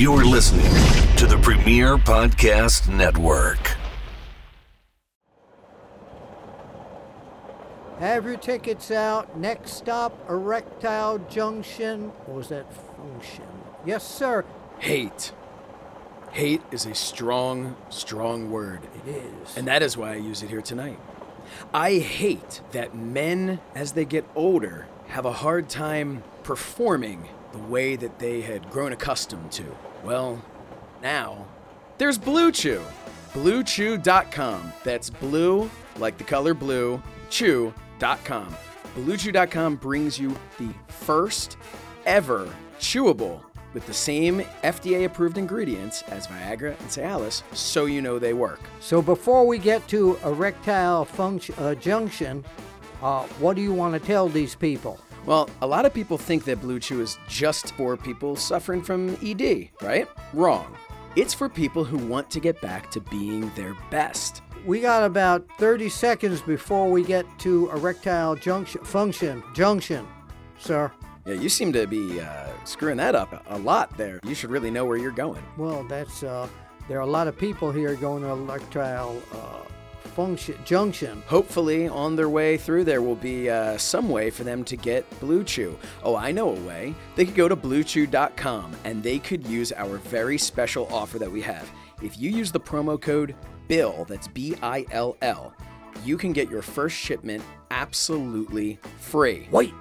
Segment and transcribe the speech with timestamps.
[0.00, 0.64] You're listening
[1.16, 3.76] to the Premier Podcast Network.
[7.98, 9.36] Have your tickets out.
[9.36, 12.08] Next stop, Erectile Junction.
[12.24, 13.44] What was that function?
[13.84, 14.46] Yes, sir.
[14.78, 15.32] Hate.
[16.30, 18.80] Hate is a strong, strong word.
[19.06, 19.54] It is.
[19.54, 20.98] And that is why I use it here tonight.
[21.74, 27.96] I hate that men, as they get older, have a hard time performing the way
[27.96, 29.76] that they had grown accustomed to.
[30.04, 30.42] Well,
[31.02, 31.46] now
[31.98, 32.82] there's Blue Chew.
[33.32, 34.72] BlueChew.com.
[34.82, 38.56] That's blue, like the color blue, chew.com.
[38.96, 41.56] BlueChew.com brings you the first
[42.06, 43.40] ever chewable
[43.72, 48.60] with the same FDA approved ingredients as Viagra and Cialis, so you know they work.
[48.80, 52.44] So before we get to Erectile function, uh, Junction,
[53.00, 54.98] uh, what do you want to tell these people?
[55.26, 59.16] Well, a lot of people think that Blue Chew is just for people suffering from
[59.22, 60.08] ED, right?
[60.32, 60.76] Wrong.
[61.16, 64.42] It's for people who want to get back to being their best.
[64.64, 70.06] We got about 30 seconds before we get to Erectile Junction function junction,
[70.58, 70.90] sir.
[71.26, 74.20] Yeah, you seem to be uh, screwing that up a lot there.
[74.24, 75.42] You should really know where you're going.
[75.56, 76.48] Well, that's uh,
[76.88, 79.70] there are a lot of people here going to Erectile uh,
[80.20, 81.22] function junction.
[81.26, 85.08] Hopefully, on their way through there will be uh, some way for them to get
[85.18, 85.78] Blue Chew.
[86.02, 86.94] Oh, I know a way.
[87.16, 91.40] They could go to BlueChew.com and they could use our very special offer that we
[91.40, 91.66] have.
[92.02, 93.34] If you use the promo code
[93.66, 95.54] BILL, that's B I L L,
[96.04, 99.48] you can get your first shipment absolutely free.
[99.50, 99.72] Wait,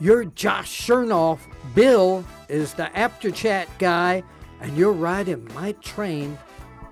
[0.00, 1.38] you're Josh Shernoff.
[1.72, 4.24] Bill is the Apter Chat guy,
[4.60, 6.36] and you're riding my train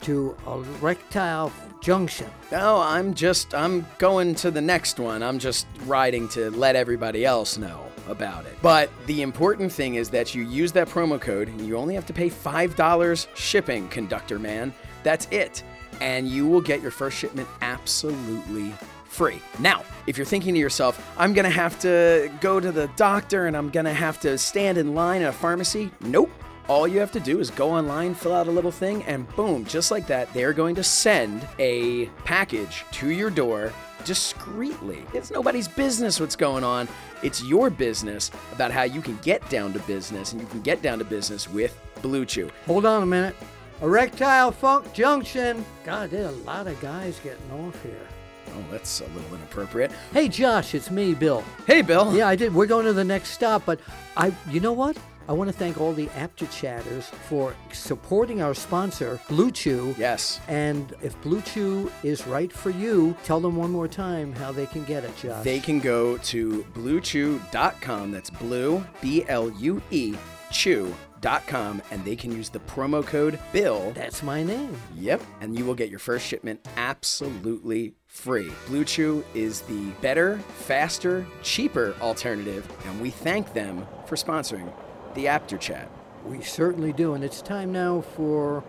[0.02, 2.30] to Erectile Junction.
[2.52, 5.22] No, I'm just I'm going to the next one.
[5.22, 8.56] I'm just riding to let everybody else know about it.
[8.60, 12.06] But the important thing is that you use that promo code and you only have
[12.06, 14.74] to pay $5 shipping, conductor man.
[15.02, 15.62] That's it.
[16.00, 19.40] And you will get your first shipment absolutely free.
[19.58, 23.56] Now, if you're thinking to yourself, I'm to have to go to the doctor and
[23.56, 26.30] I'm to have to stand in line at a pharmacy, nope.
[26.70, 29.64] All you have to do is go online, fill out a little thing, and boom,
[29.64, 33.72] just like that, they're going to send a package to your door
[34.04, 35.04] discreetly.
[35.12, 36.86] It's nobody's business what's going on.
[37.24, 40.80] It's your business about how you can get down to business, and you can get
[40.80, 42.48] down to business with Blue Chew.
[42.66, 43.34] Hold on a minute.
[43.82, 45.64] Erectile Funk Junction.
[45.84, 48.06] God, there are a lot of guys getting off here.
[48.54, 49.90] Oh, that's a little inappropriate.
[50.12, 51.42] Hey, Josh, it's me, Bill.
[51.66, 52.14] Hey, Bill.
[52.14, 52.54] Yeah, I did.
[52.54, 53.80] We're going to the next stop, but
[54.16, 54.96] I, you know what?
[55.30, 59.94] I want to thank all the Apter Chatters for supporting our sponsor, Blue Chew.
[59.96, 60.40] Yes.
[60.48, 64.66] And if Blue Chew is right for you, tell them one more time how they
[64.66, 65.44] can get it, Josh.
[65.44, 68.10] They can go to bluechew.com.
[68.10, 70.16] That's blue, B L U E,
[70.50, 73.92] chew.com, and they can use the promo code BILL.
[73.92, 74.76] That's my name.
[74.96, 75.22] Yep.
[75.40, 78.50] And you will get your first shipment absolutely free.
[78.66, 84.74] Blue Chew is the better, faster, cheaper alternative, and we thank them for sponsoring
[85.14, 85.90] the Apter Chat.
[86.24, 87.14] We certainly do.
[87.14, 88.62] And it's time now for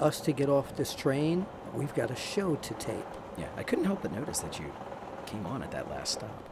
[0.00, 1.46] us to get off this train.
[1.74, 3.04] We've got a show to tape.
[3.36, 4.72] Yeah, I couldn't help but notice that you
[5.26, 6.48] came on at that last stop.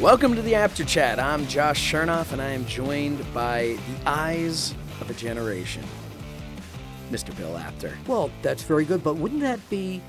[0.00, 1.18] Welcome to the Apter Chat.
[1.18, 5.84] I'm Josh Shernoff, and I am joined by the eyes of a generation,
[7.10, 7.34] Mr.
[7.36, 7.96] Bill Apter.
[8.06, 9.04] Well, that's very good.
[9.04, 10.02] But wouldn't that be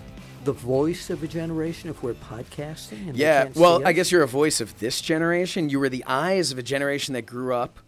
[0.46, 3.10] the voice of a generation if we're podcasting?
[3.10, 5.70] And Yeah, can't well, I guess you're a voice of this generation.
[5.70, 7.80] You were the eyes of a generation that grew up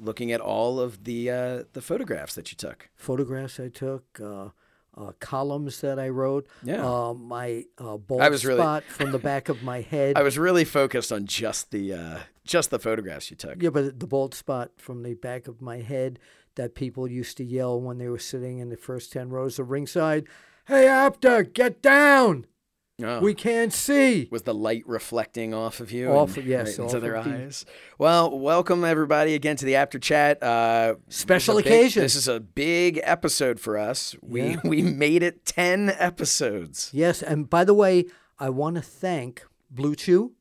[0.00, 2.88] looking at all of the uh, the photographs that you took.
[2.94, 4.48] photographs I took, uh,
[4.96, 6.84] uh, columns that I wrote, Yeah.
[6.88, 10.16] uh, my uh, bald I was really- spot from the back of my head.
[10.20, 13.62] I was really focused on just the uh, just the photographs you took.
[13.62, 16.18] yeah, but the bald spot from the back of my head
[16.54, 19.70] that people used to yell when they were sitting in the first 10 rows of
[19.70, 20.26] ringside,
[20.68, 22.46] Hey, Apter, get down!
[23.02, 23.20] Oh.
[23.20, 24.28] We can't see!
[24.30, 26.10] was the light reflecting off of you?
[26.10, 27.64] Off- and yes, right into their eyes.
[27.96, 30.42] Well, welcome everybody again to the Apter Chat.
[30.42, 32.02] Uh, Special this is a big- occasion.
[32.02, 34.14] this is a big episode for us.
[34.20, 34.60] We Yeah.
[34.64, 36.90] we made it ten episodes.
[36.92, 38.04] Yes, and by the way,
[38.38, 40.32] I want to thank Blue Chew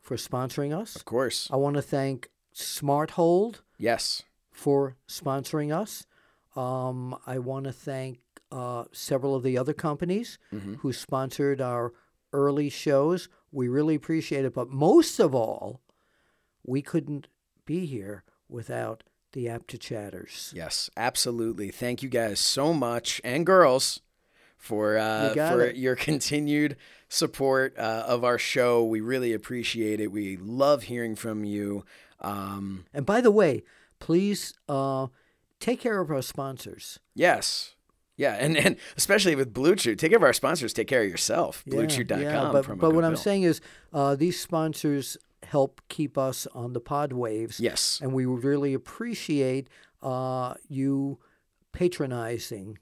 [0.00, 0.94] for sponsoring us.
[0.96, 1.48] Of course.
[1.52, 4.22] I want to thank Smart Hold Yes.
[4.52, 6.06] for sponsoring us.
[6.54, 8.20] Um, I want to thank
[8.52, 10.38] uh, several of the other companies
[10.80, 11.92] who sponsored our
[12.32, 13.28] early shows.
[13.52, 14.54] We really appreciate it.
[14.54, 15.80] But most of all,
[16.64, 17.28] we couldn't
[17.64, 19.02] be here without
[19.32, 20.52] the Apter Chatters.
[20.54, 21.70] Yes, absolutely.
[21.70, 24.00] Thank you guys so much and girls
[24.56, 25.76] for uh, You for it.
[25.76, 26.76] your continued
[27.08, 28.84] support uh, of our show.
[28.84, 30.10] We really appreciate it.
[30.12, 31.84] We love hearing from you.
[32.20, 33.62] Um, And by the way,
[33.98, 35.08] please uh,
[35.60, 36.98] take care of our sponsors.
[37.14, 37.72] yes.
[38.16, 40.72] Yeah, and, and especially with Blue Chew, take care of our sponsors.
[40.72, 41.62] Take care of yourself.
[41.66, 42.20] Yeah, BlueChew.com.
[42.20, 43.60] Yeah, but, but what I'm saying is,
[43.92, 47.60] uh, these sponsors help keep us on the pod waves.
[47.60, 48.00] Yes.
[48.02, 49.68] And we really appreciate
[50.02, 51.18] uh, you
[51.72, 52.78] patronizing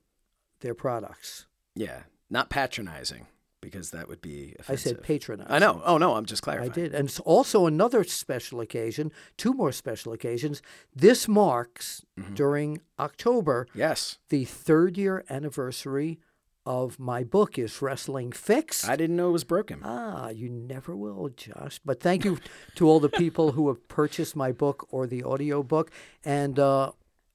[0.61, 1.47] their products.
[1.75, 3.27] Yeah, not patronizing
[3.65, 5.47] because that would be I said patronize.
[5.51, 5.83] I know.
[5.85, 6.71] Oh no, I'm just clarifying.
[6.71, 6.95] I did.
[6.95, 10.63] And s- also another special occasion, two more special occasions.
[10.95, 12.35] This marks Mm-hmm.
[12.35, 16.21] during October Yes, the third year anniversary
[16.65, 18.89] of my book is Wrestling Fix.
[18.89, 19.81] I didn't know it was broken.
[19.83, 21.81] Ah, you never will, Josh.
[21.85, 22.39] But thank you
[22.77, 25.91] to all the people who have purchased my book or the audio book,
[26.25, 26.93] and uh,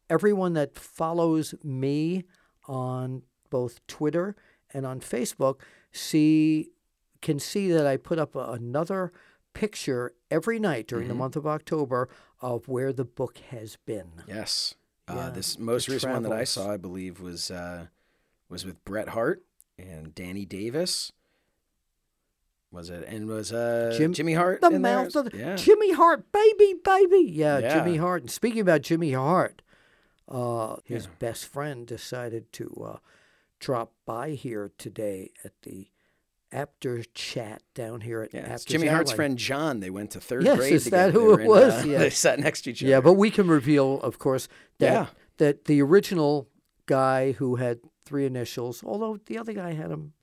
[0.10, 2.24] everyone that follows me
[2.68, 4.36] on both Twitter
[4.74, 5.60] and on Facebook.
[5.91, 6.69] See,
[7.21, 9.12] can see that I put up a- another
[9.53, 11.09] picture every night during Mm-hmm.
[11.09, 12.07] the month of October
[12.41, 14.12] of where the book has been.
[14.27, 14.75] Yes.
[15.09, 17.88] Yeah, uh, this most recent one that I saw, I believe, was uh,
[18.47, 19.44] was with Bret Hart
[19.77, 21.12] and Danny Davis.
[22.71, 23.03] Was it?
[23.07, 25.03] And was uh, Jim- Jimmy Hart The in there?
[25.03, 25.56] mouth of the, yeah.
[25.56, 27.27] Jimmy Hart, baby, baby.
[27.31, 27.74] Yeah, Yeah.
[27.80, 28.21] Jimmy Hart.
[28.21, 29.63] And speaking about Jimmy Hart,
[30.27, 32.97] uh, his best friend decided to uh,
[33.59, 35.89] drop by here today at the
[36.51, 39.79] Apter Chat down here at Yeah, Jimmy Hart's friend John.
[39.81, 41.83] They went to third Yes, grade is that who it in, was?
[41.83, 42.00] uh, Yeah.
[42.00, 42.89] They sat next to each other.
[42.89, 44.47] Yeah, but we can reveal, of course,
[44.79, 45.07] that Yeah.
[45.38, 46.50] that the original
[46.88, 50.13] guy who had three initials, although the other guy had them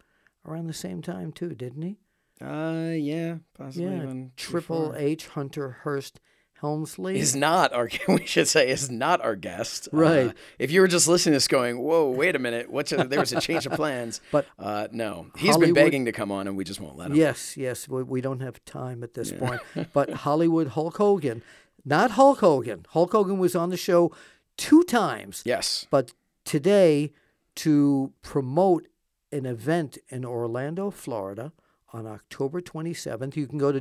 [0.45, 1.97] around the same time too, didn't he?
[2.41, 4.95] uh, yeah, possibly Yeah, even Triple.
[4.97, 6.21] H Hunter Hearst
[6.61, 7.19] Helmsley.
[7.19, 9.89] is not our we should say is not our guest.
[9.93, 10.29] Right.
[10.29, 13.05] Uh, if you were just listening to this going, whoa, wait a minute, what's a,
[13.05, 14.21] there was a change of plans.
[14.33, 17.11] But uh, no, he's Hollywood- been begging to come on, and we just won't let
[17.11, 17.17] him.
[17.17, 17.89] Yes, yes.
[17.89, 19.61] We, we don't have time at this point.
[19.93, 21.43] But Hollywood Hulk Hogan,
[21.85, 22.87] not Hulk Hogan.
[22.91, 24.13] Hulk Hogan was on the show
[24.57, 25.43] two times.
[25.45, 25.87] Yes.
[25.91, 26.13] But
[26.45, 27.13] today,
[27.57, 28.87] to promote
[29.33, 31.53] an event in Orlando, Florida,
[31.93, 33.81] on October 27th, you can go to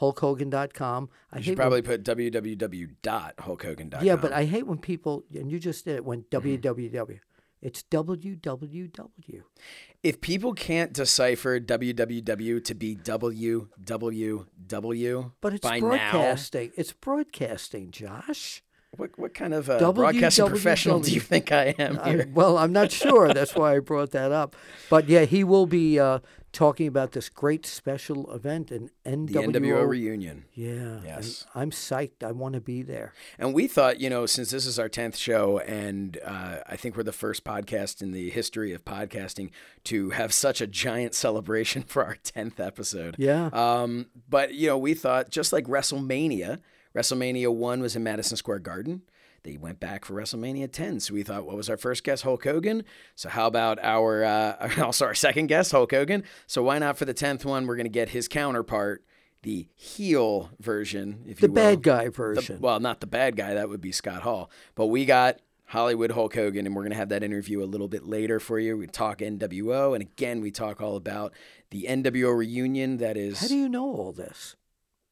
[0.00, 1.08] www.hulkhogan.com.
[1.32, 4.04] I You should when- probably put www.hulkhogan.com.
[4.04, 6.48] yeah, but I hate when people, and you just did it, went Mm-hmm.
[6.48, 7.20] www.
[7.62, 9.42] It's www.
[10.02, 13.66] if people can't decipher www to be www
[15.40, 16.72] But it's broadcasting.
[16.76, 18.62] It's broadcasting, Josh.
[18.96, 19.94] What, what kind of uh, WWW.
[19.94, 23.32] broadcasting professional do you think I am I, well, I'm not sure.
[23.32, 24.56] That's why I brought that up.
[24.90, 26.20] But yeah, he will be uh,
[26.54, 29.52] talking about this great special event in NWO.
[29.52, 30.44] the NWO reunion.
[30.54, 30.70] Yeah.
[30.72, 31.46] and Yes.
[31.54, 32.22] I'm psyched.
[32.22, 33.12] I want to be there.
[33.38, 36.96] And we thought, you know, since this is our 10th show, and uh, I think
[36.96, 39.50] we're the first podcast in the history of podcasting
[39.84, 43.16] to have such a giant celebration for our 10th episode.
[43.18, 43.46] Yeah.
[43.52, 46.60] Um, but, you know, we thought just like WrestleMania,
[46.96, 49.02] WrestleMania 1 was in Madison Square Garden.
[49.42, 51.00] They went back for WrestleMania 10.
[51.00, 52.22] So we thought, what was our first guest?
[52.22, 52.82] Hulk Hogan.
[53.14, 56.24] So how about our, uh, also our second guest, Hulk Hogan?
[56.46, 57.66] So why not for the 10th one?
[57.66, 59.04] We're going to get his counterpart,
[59.42, 61.54] the heel version, if The you will.
[61.54, 62.60] The bad guy The- version.
[62.60, 63.52] well, not the bad guy.
[63.54, 64.50] That would be Scott Hall.
[64.76, 67.88] But we got Hollywood Hulk Hogan, and we're going to have that interview a little
[67.88, 68.78] bit later for you.
[68.78, 71.34] We talk NWO, and again, we talk all about
[71.70, 72.96] the NWO reunion.
[72.96, 74.56] That is, How do you know all this?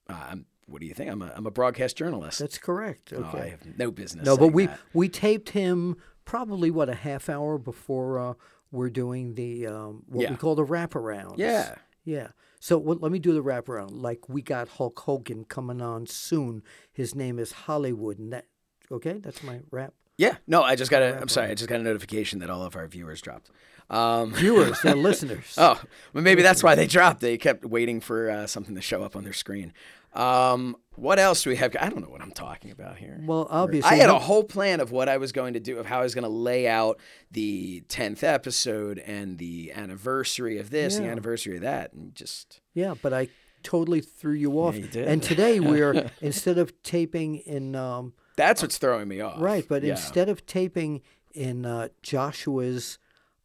[0.08, 1.10] uh, I'm- what do you think?
[1.10, 2.38] I'm a, I'm a broadcast journalist.
[2.38, 3.12] That's correct.
[3.16, 4.24] Oh, I have no business.
[4.26, 4.78] no, but we that.
[4.92, 8.34] we taped him probably what a half hour before uh,
[8.70, 10.30] we're doing the um, what Yeah.
[10.30, 11.34] we call the wraparound.
[11.38, 11.74] Yeah.
[12.04, 12.28] Yeah.
[12.60, 13.90] So well, let me do the wraparound.
[14.02, 16.62] Like we got Hulk Hogan coming on soon.
[16.92, 18.46] His name is Hollywood, and that
[18.90, 19.18] okay.
[19.18, 19.94] That's my wrap.
[20.16, 20.36] Yeah.
[20.46, 21.20] No, I just got a.
[21.20, 21.48] I'm sorry.
[21.50, 23.50] I just got a notification that all of our viewers dropped.
[23.90, 25.54] Um, Viewers, they're listeners.
[25.58, 25.78] Oh,
[26.14, 27.20] well, maybe that's why they dropped.
[27.20, 29.74] They kept waiting for uh, something to show up on their screen.
[30.14, 31.74] Um, what else do we have?
[31.80, 33.18] I don't know what I'm talking about here.
[33.24, 35.86] Well, obviously, I had a whole plan of what I was going to do, of
[35.86, 37.00] how I was going to lay out
[37.30, 42.94] the 10th episode and the anniversary of this, the anniversary of that, and just Yeah,
[43.00, 43.28] but I
[43.62, 44.76] totally threw you off.
[44.76, 45.08] you did.
[45.08, 49.40] And today we're instead of taping in um, that's what's throwing me off.
[49.40, 49.92] right, but Yeah.
[49.92, 51.00] instead of taping
[51.32, 52.98] in uh, Joshua's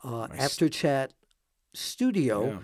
[0.04, 1.14] uh, Apter Chat
[1.74, 2.60] studio Yeah.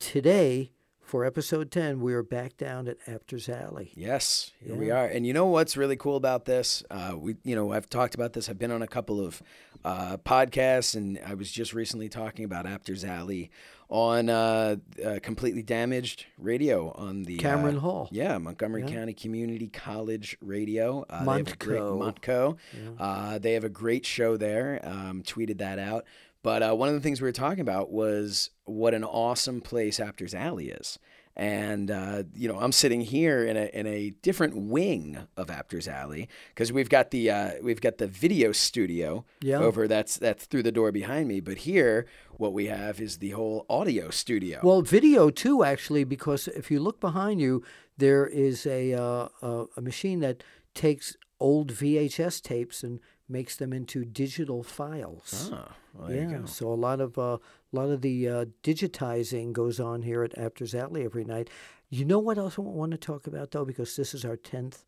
[0.00, 0.72] today
[1.04, 3.92] for episode ten, we are back down at Apter's Alley.
[3.94, 5.06] Yes, here we are.
[5.06, 6.82] And you know what's really cool about this?
[6.90, 8.48] Uh, we, you know, I've talked about this.
[8.48, 9.42] I've been on a couple of
[9.84, 13.50] uh, podcasts, and I was just recently talking about Apters Alley
[13.90, 18.08] on uh, uh, Completely Damaged Radio on the Cameron uh, Hall.
[18.10, 21.04] Yeah, Montgomery County Community College Radio.
[21.10, 22.56] Uh, they have a great- Montco.
[22.56, 22.56] Montco.
[22.98, 24.80] Uh, they have a great show there.
[24.82, 26.06] Um, tweeted that out.
[26.44, 29.98] But uh, one of the things we were talking about was what an awesome place
[29.98, 30.98] Apter's Alley is.
[31.36, 35.88] And uh, you know, I'm sitting here in a in a different wing of Apter's
[35.88, 39.58] Alley because we've got the uh, we've got the video studio Yeah.
[39.58, 41.40] over that's that's through the door behind me.
[41.40, 44.60] But here, what we have is the whole audio studio.
[44.62, 47.64] Well, video too, actually, because if you look behind you,
[47.96, 53.72] there is a uh, a, a machine that takes old VHS tapes and makes them
[53.72, 55.50] into digital files.
[55.52, 59.80] oh, well, yeah, so a lot of uh, a lot of the uh, digitizing goes
[59.80, 61.48] on here at Apter's Alley every night.
[61.88, 64.84] You know what else I want to talk about though, because this is our tenth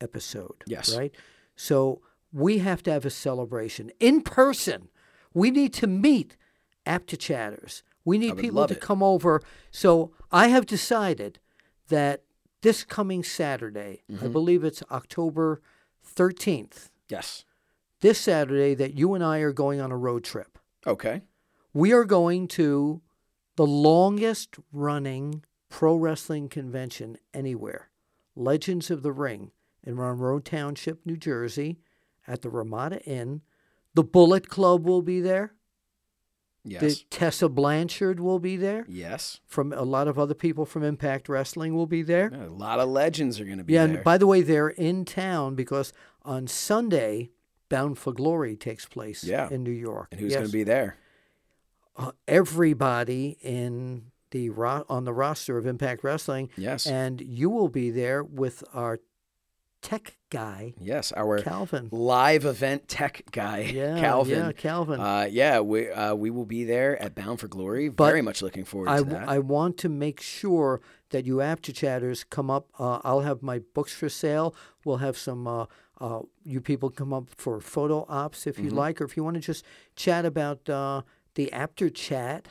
[0.00, 0.64] episode.
[0.66, 0.96] Yes.
[0.96, 1.14] Right.
[1.56, 2.00] So
[2.32, 4.88] we have to have a celebration in person.
[5.34, 6.36] We need to meet
[6.86, 7.82] Apter Chatters.
[8.04, 8.80] We need people to it.
[8.80, 9.42] come over.
[9.70, 11.38] So I have decided
[11.88, 12.22] that
[12.62, 14.32] this coming Saturday, I Mm-hmm.
[14.32, 15.60] believe it's October
[16.02, 16.90] thirteenth.
[17.08, 17.44] Yes.
[18.00, 21.22] This Saturday, that you and I are going on a road trip Okay.
[21.74, 23.02] we are going to
[23.56, 27.90] the longest running pro wrestling convention anywhere
[28.34, 29.50] Legends of the Ring
[29.84, 31.78] in Monroe Township, New Jersey,
[32.26, 33.42] at the Ramada Inn.
[33.94, 35.54] The Bullet Club will be there.
[36.64, 36.80] Yes.
[36.80, 38.84] The Tessa Blanchard will be there.
[38.88, 39.40] yes.
[39.46, 42.28] From a lot of other people from Impact Wrestling will be there.
[42.28, 43.82] A lot of legends are going to be there.
[43.82, 43.96] yeah, there.
[43.96, 45.92] and by the way, they're in town because
[46.22, 47.30] on Sunday,
[47.70, 49.48] Bound for Glory takes place Yeah.
[49.50, 50.08] in New York.
[50.10, 50.40] and who's Yes.
[50.40, 50.96] going to be there?
[51.96, 56.86] uh, everybody in the ro- on the roster of Impact Wrestling, Yes.
[56.86, 59.00] and you will be there with our
[59.82, 61.10] tech guy, yes.
[61.12, 61.88] Our Calvin.
[61.90, 64.38] live event tech guy, Yeah, Calvin.
[64.38, 65.00] yeah, Calvin.
[65.00, 67.88] Uh, yeah, we uh, we will be there at Bound for Glory.
[67.88, 69.28] But Very much looking forward I, to that.
[69.28, 72.68] I want to make sure that you Apter Chatters come up.
[72.78, 74.54] Uh, I'll have my books for sale.
[74.84, 75.46] We'll have some.
[76.00, 78.76] Uh, you people come up for photo ops if you Mm-hmm.
[78.78, 79.64] like, or if you want to just
[79.96, 81.02] chat about uh,
[81.34, 82.48] the Apter Chat.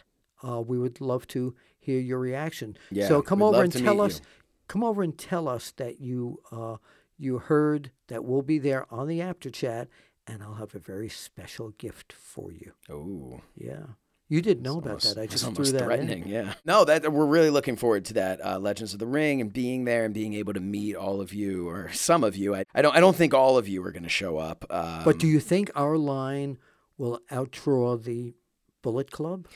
[0.48, 2.78] Uh, we would love to hear your reaction.
[2.92, 4.20] Yeah, so come over and tell us.
[4.20, 4.26] you.
[4.68, 6.78] Come over and tell us that you uh,
[7.18, 9.88] you heard that we'll be there on the after chat,
[10.28, 12.74] and I'll have a very special gift for you.
[12.90, 13.86] oh, Yeah,
[14.30, 15.22] you didn't know about almost, that.
[15.22, 16.24] I just threw almost that threatening.
[16.24, 16.30] in.
[16.30, 16.54] Yeah.
[16.64, 18.46] No, that we're really looking forward to that.
[18.46, 21.34] Uh, Legends of the Ring and being there and being able to meet all of
[21.34, 22.56] you or some of you.
[22.56, 24.66] I, I don't I don't think all of you are going to show up.
[24.70, 26.60] Um, But do you think our line
[26.98, 28.36] will outdraw the
[28.82, 29.48] Bullet Club?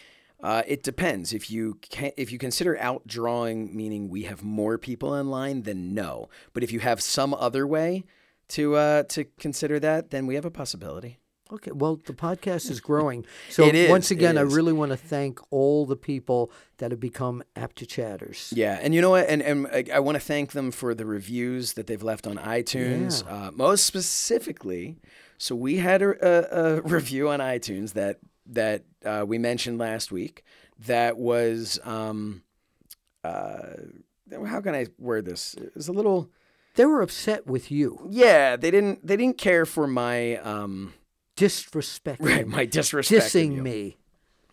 [0.42, 1.32] Uh, it depends.
[1.32, 5.94] If you can, if you consider outdrawing, meaning we have more people in line, then
[5.94, 6.28] no.
[6.52, 8.04] But if you have some other way
[8.50, 11.20] to uh, to consider that, then we have a possibility.
[11.52, 13.26] Okay, well, the podcast is growing.
[13.50, 17.44] So is, once again, I really want to thank all the people that have become
[17.56, 18.52] Apter Chatters.
[18.56, 19.28] Yeah, and you know what?
[19.28, 22.38] And, and I, I want to thank them for the reviews that they've left on
[22.38, 23.24] iTunes.
[23.30, 24.98] Uh, most specifically,
[25.38, 30.12] so we had a, a, a review on iTunes that that uh, we mentioned last
[30.12, 30.44] week.
[30.80, 32.44] That was um,
[33.24, 33.62] uh,
[34.48, 35.54] how can I word this?
[35.56, 36.30] It was a little.
[36.76, 39.06] They were upset with you, Yeah, they didn't.
[39.06, 40.94] They didn't care for my um,
[41.38, 43.26] disrespecting, right, my disrespect.
[43.26, 43.62] dissing you.
[43.62, 43.98] me.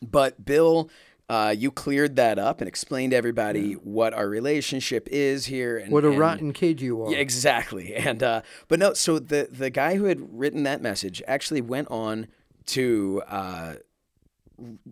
[0.03, 0.91] But Bill,
[1.29, 5.77] uh, you cleared that up and explained to everybody what our relationship is here.
[5.79, 7.11] And, What a and- rotten kid you are.
[7.13, 7.95] Yeah, exactly.
[7.95, 11.89] And uh, but no, so the the guy who had written that message actually went
[11.91, 12.29] on
[12.67, 13.75] to uh,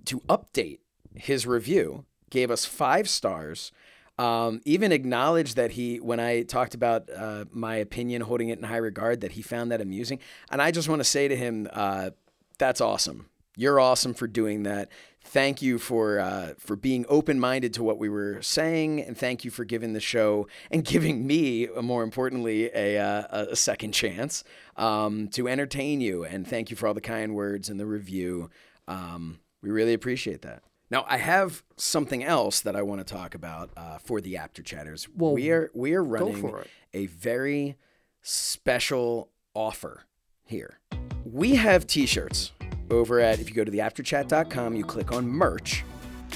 [0.07, 0.79] to update
[1.15, 3.73] his review, gave us five stars.
[4.19, 8.65] Um, even acknowledged that he, when I talked about uh, my opinion, holding it in
[8.65, 10.19] high regard, that he found that amusing.
[10.51, 12.11] And I just want to say to him, uh,
[12.59, 13.27] that's awesome.
[13.57, 14.89] You're awesome for doing that.
[15.25, 19.45] Thank you for uh, for being open minded to what we were saying, and thank
[19.45, 23.93] you for giving the show and giving me, uh, more importantly, a uh, a second
[23.93, 24.45] chance
[24.77, 26.25] um, to entertain you.
[26.25, 28.49] And thank you for all the kind words and the review.
[28.87, 30.63] Um, we really appreciate that.
[30.91, 34.63] Now, I have something else that I want to talk about uh, for the Apter
[34.63, 35.07] Chatters.
[35.15, 36.55] Well, we are we are running
[36.95, 37.77] a very
[38.23, 40.05] special offer
[40.45, 40.79] here.
[41.25, 42.53] We have T-shirts
[42.91, 45.85] over at if you go to theapterchat.com, you click on merch.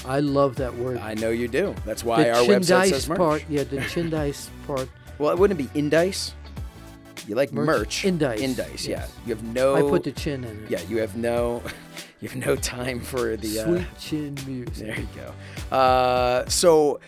[0.05, 0.97] I love that word.
[0.97, 1.73] I know you do.
[1.85, 3.17] That's why the our website says merch.
[3.17, 4.87] part, yeah, the chindice part.
[5.17, 6.33] Well, it wouldn't be indice.
[7.27, 7.65] You like merch.
[7.65, 8.03] Merch.
[8.03, 8.97] Indice, Indice, yeah.
[8.97, 9.15] yes.
[9.25, 10.69] You have no I put the chin in it.
[10.69, 11.63] Yeah, you have no
[12.23, 14.87] you have no time for the uh, Sweet chin music.
[14.87, 15.75] There you go.
[15.75, 17.01] Uh, so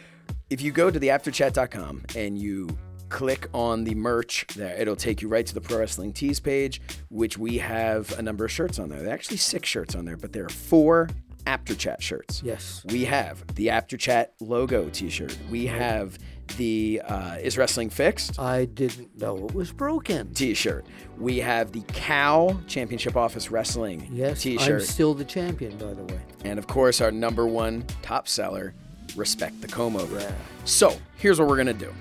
[0.49, 2.67] if you go to the theapterchat.com and you
[3.07, 6.81] click on the merch there, it'll take you right to the Pro Wrestling Tees page,
[7.09, 8.99] which we have a number of shirts on there.
[8.99, 11.07] There are actually six shirts on there, but there are four
[11.47, 12.41] Apter Chat shirts.
[12.43, 12.83] Yes.
[12.89, 15.37] We have the Apter Chat logo T-shirt.
[15.49, 16.19] We have
[16.57, 20.33] the uh, Is Wrestling Fixed I didn't know it was broken.
[20.33, 20.85] T-shirt.
[21.17, 26.03] We have the Cow Championship Office Wrestling Yes, I'm T-shirt, still the champion, by the
[26.03, 26.19] way.
[26.43, 28.73] and of course our number one top seller,
[29.15, 30.33] Respect the Comb Over.
[30.65, 31.93] So here's what we're gonna do.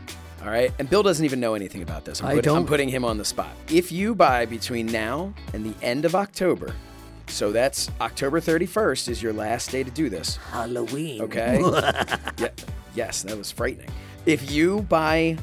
[0.43, 2.21] All right, and Bill doesn't even know anything about this.
[2.23, 3.53] I'm, I put- I'm putting him on the spot.
[3.71, 6.75] If you buy between now and the end of October,
[7.29, 10.37] so that's October 31st is your last day to do this.
[10.51, 11.23] Halloween.
[11.23, 11.59] Okay.
[12.39, 12.49] yeah,
[12.95, 13.89] yes, that was frightening.
[14.27, 15.37] If you buy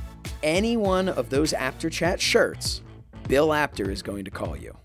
[0.44, 2.82] any one of those Apter Chat shirts,
[3.28, 4.76] Bill Apter is going to call you.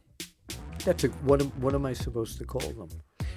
[0.85, 1.41] That's a what?
[1.41, 2.88] Am, what am I supposed to call them?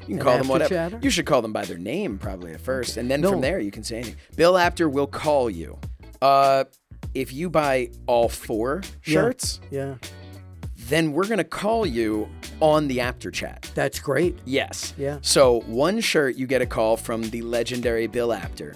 [0.01, 0.69] You can An call them whatever.
[0.69, 0.99] Chatter?
[1.01, 3.31] You should call them by their name probably at first, and then No.
[3.31, 4.15] from there you can say anything.
[4.35, 5.77] Bill Apter will call you.
[6.21, 6.65] Uh,
[7.13, 9.95] if you buy all four shirts, Yeah,
[10.89, 12.27] then we're gonna call you
[12.59, 13.71] on the Apter Chat.
[13.73, 14.37] that's great.
[14.45, 14.93] Yes.
[14.97, 15.19] Yeah.
[15.21, 18.75] So one shirt, you get a call from the legendary Bill Apter.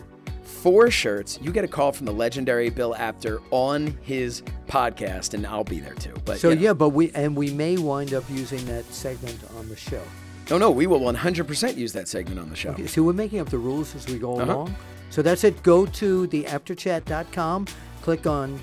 [0.63, 5.45] Four shirts, you get a call from the legendary Bill Apter on his podcast, and
[5.45, 6.13] I'll be there too.
[6.23, 6.61] But So you know.
[6.61, 10.01] yeah, but we and we may wind up using that segment on the show.
[10.49, 12.69] no, no, we will 100% use that segment on the show.
[12.71, 14.53] Okay, so we're making up the rules as we go Uh-huh.
[14.53, 14.75] along.
[15.09, 15.61] So that's it.
[15.63, 17.67] Go to the apterchat.com,
[18.01, 18.57] click on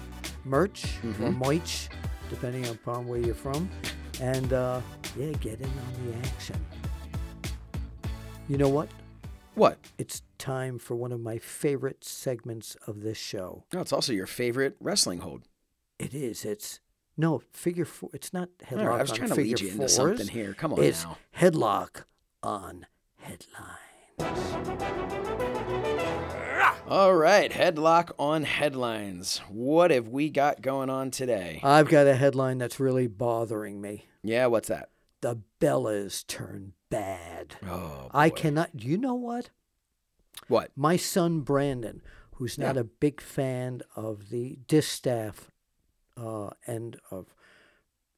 [0.47, 1.25] merch Mm-hmm.
[1.25, 1.89] or moich,
[2.31, 3.69] depending upon where you're from,
[4.23, 4.81] and uh,
[5.19, 6.57] yeah, get in on the action.
[8.49, 8.89] You know what?
[9.55, 9.77] What?
[9.99, 13.65] It's time for one of my favorite segments of this show.
[13.73, 15.43] No, it's also your favorite wrestling hold.
[15.99, 16.45] It is.
[16.45, 16.81] It's
[17.17, 18.11] no figure four.
[18.13, 19.95] It's not headlock right, I was trying to lead you into fours.
[19.95, 20.55] something here.
[20.55, 21.19] Come on it's now.
[21.37, 22.05] headlock
[22.43, 22.87] on
[23.19, 23.77] headlines.
[26.89, 29.39] All right, headlock on headlines.
[29.49, 31.61] What have we got going on today?
[31.63, 34.07] I've got a headline that's really bothering me.
[34.25, 34.89] yeah, what's that?
[35.21, 37.57] The Bellas turn bad.
[37.63, 38.11] Oh, boy.
[38.13, 38.71] I cannot.
[38.83, 39.51] You know what?
[40.49, 40.71] What?
[40.77, 42.03] My son Brandon,
[42.35, 42.83] who's not Yeah.
[42.83, 45.51] a big fan of the distaff
[46.17, 47.35] uh, end of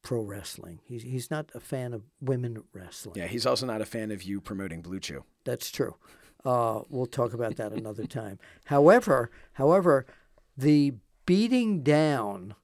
[0.03, 0.81] pro wrestling.
[0.85, 3.17] He's he's not a fan of women wrestling.
[3.17, 5.25] Yeah, he's also not a fan of you promoting Blue Chew.
[5.45, 5.97] That's true.
[6.45, 8.39] Uh, we'll talk about that another time.
[8.65, 10.07] However, however,
[10.57, 10.95] the
[11.27, 12.55] beating down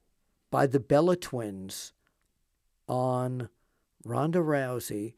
[0.51, 1.93] by the Bella twins
[2.87, 3.49] on
[4.03, 5.13] Ronda Rousey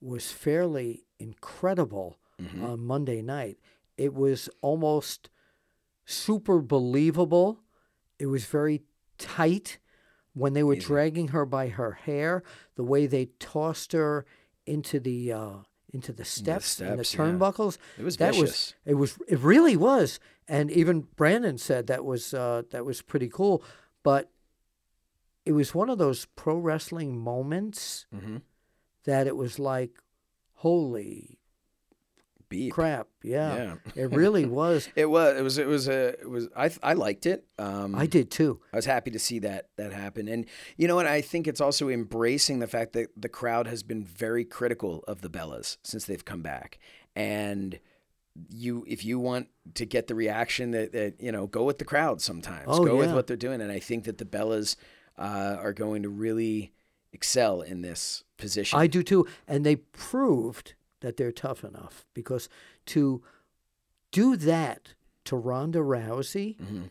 [0.00, 2.64] was fairly incredible Mm-hmm.
[2.64, 3.58] on Monday night.
[3.96, 5.30] It was almost
[6.04, 7.60] super believable.
[8.18, 8.82] It was very
[9.18, 9.78] tight
[10.34, 12.42] when they were dragging her by her hair.
[12.76, 14.24] The way they tossed her
[14.66, 15.50] into the uh,
[15.92, 17.20] into the steps, and the steps, yeah.
[17.32, 17.78] turnbuckles.
[17.98, 18.40] It was that vicious.
[18.50, 20.18] was it was it really was.
[20.48, 23.62] And even Brandon said that was uh, that was pretty cool.
[24.02, 24.30] But
[25.44, 28.38] it was one of those pro wrestling moments Mm-hmm.
[29.04, 29.90] that it was like,
[30.54, 31.38] holy
[32.52, 32.72] Beep.
[32.72, 33.08] crap!
[33.22, 33.74] Yeah, Yeah.
[34.04, 34.88] it really was.
[34.94, 35.36] It was.
[35.38, 35.58] It was.
[35.58, 36.08] It was a.
[36.20, 36.48] It was.
[36.56, 36.70] I.
[36.82, 37.44] I liked it.
[37.58, 38.60] Um, I did too.
[38.72, 40.28] I was happy to see that that happen.
[40.28, 41.06] And you know what?
[41.06, 45.20] I think it's also embracing the fact that the crowd has been very critical of
[45.20, 46.78] the Bellas since they've come back.
[47.16, 47.78] And
[48.48, 51.84] you, if you want to get the reaction that, that you know, go with the
[51.84, 52.64] crowd sometimes.
[52.66, 53.60] Oh, go with what they're doing.
[53.60, 54.76] And I think that the Bellas
[55.18, 56.72] uh, are going to really
[57.12, 58.78] excel in this position.
[58.78, 59.26] I do too.
[59.46, 62.48] And they proved that they're tough enough because
[62.86, 63.22] to
[64.10, 64.94] do that
[65.26, 66.90] to Ronda Rousey Mhm.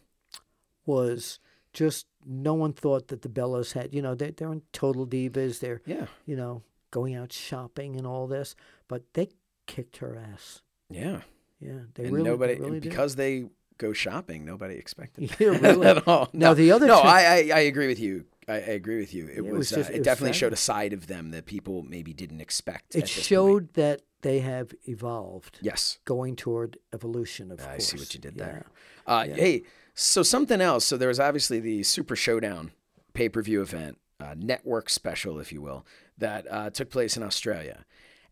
[0.86, 1.39] was
[1.74, 3.93] just no one thought that the Bellas had.
[3.93, 5.60] You know, they they're in total divas.
[5.60, 6.08] They're Yeah.
[6.26, 8.56] you know going out shopping and all this,
[8.88, 9.30] but they
[9.65, 10.62] kicked her ass.
[10.89, 11.21] Yeah.
[11.60, 12.89] Yeah, they and really, nobody, they really and did.
[12.89, 13.45] because they
[13.78, 15.88] go shopping, nobody expected Yeah, that really.
[15.97, 16.30] at all.
[16.34, 16.54] Now, No.
[16.56, 18.26] the other no, two- I, I I agree with you.
[18.52, 19.28] I, I agree with you.
[19.28, 21.46] It It was, was just- uh, it it, definitely showed a side of them that
[21.46, 22.96] people maybe didn't expect.
[22.96, 23.26] it this point.
[23.26, 27.52] showed that they have evolved, Yes, going toward evolution.
[27.52, 28.46] Of I course, see what you did Yeah.
[28.46, 28.66] there.
[29.08, 29.64] Uh, Hey,
[29.96, 30.86] so something else.
[30.86, 32.72] So there was obviously the Super Showdown
[33.14, 35.86] pay per view event, uh, network special, if you will,
[36.20, 37.86] that uh, took place in Australia,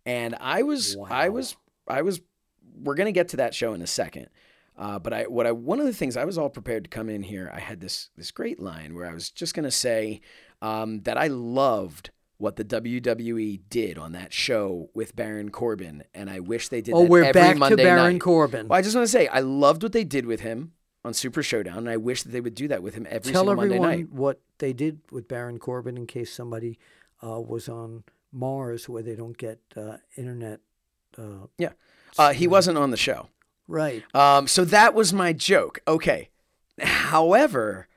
[0.06, 1.56] and I was, I was,
[1.88, 2.22] I was.
[2.82, 4.28] We're gonna get to that show in a second.
[4.80, 7.10] Uh, but I, what I, one of the things I was all prepared to come
[7.10, 7.52] in here.
[7.54, 10.22] I had this this great line where I was just gonna say
[10.62, 16.30] um, that I loved what the WWE did on that show with Baron Corbin, and
[16.30, 16.94] I wish they did.
[16.96, 18.22] Oh, that we're every back Monday to Baron night.
[18.22, 18.70] Corbin.
[18.70, 20.72] Well, I just want to say I loved what they did with him
[21.04, 23.42] on Super Showdown, and I wish that they would do that with him every Tell
[23.42, 24.12] single Monday everyone night.
[24.14, 26.80] what they did with Baron Corbin in case somebody
[27.22, 30.62] uh, was on Mars where they don't get uh, internet.
[31.18, 31.72] Uh, Yeah,
[32.18, 33.28] uh, he wasn't on the show,
[33.70, 34.04] right.
[34.14, 35.80] um, so that was my joke.
[35.88, 36.30] Okay,
[36.82, 37.88] however,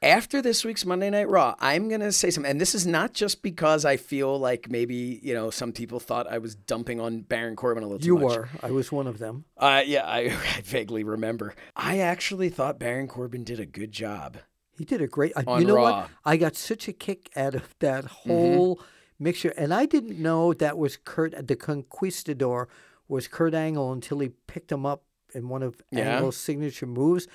[0.00, 2.48] After this week's Monday Night Raw, I'm going to say something.
[2.48, 6.30] And this is not just because I feel like maybe, you know, some people thought
[6.30, 8.48] I was dumping on Baron Corbin a little too You were.
[8.62, 9.44] I was one of them.
[9.56, 10.18] Uh, yeah, I,
[10.56, 11.52] I vaguely remember.
[11.74, 14.36] I actually thought Baron Corbin did a good job.
[14.70, 15.32] He did a great.
[15.36, 15.82] I- On you know Raw.
[16.02, 16.10] what?
[16.24, 18.30] I got such a kick out of that Mm-hmm.
[18.30, 18.80] whole
[19.18, 22.68] mixture, and I didn't know that was Kurt the Conquistador
[23.08, 25.02] was Kurt Angle until he picked him up
[25.34, 26.16] in one of Yeah.
[26.16, 27.26] Angle's signature moves.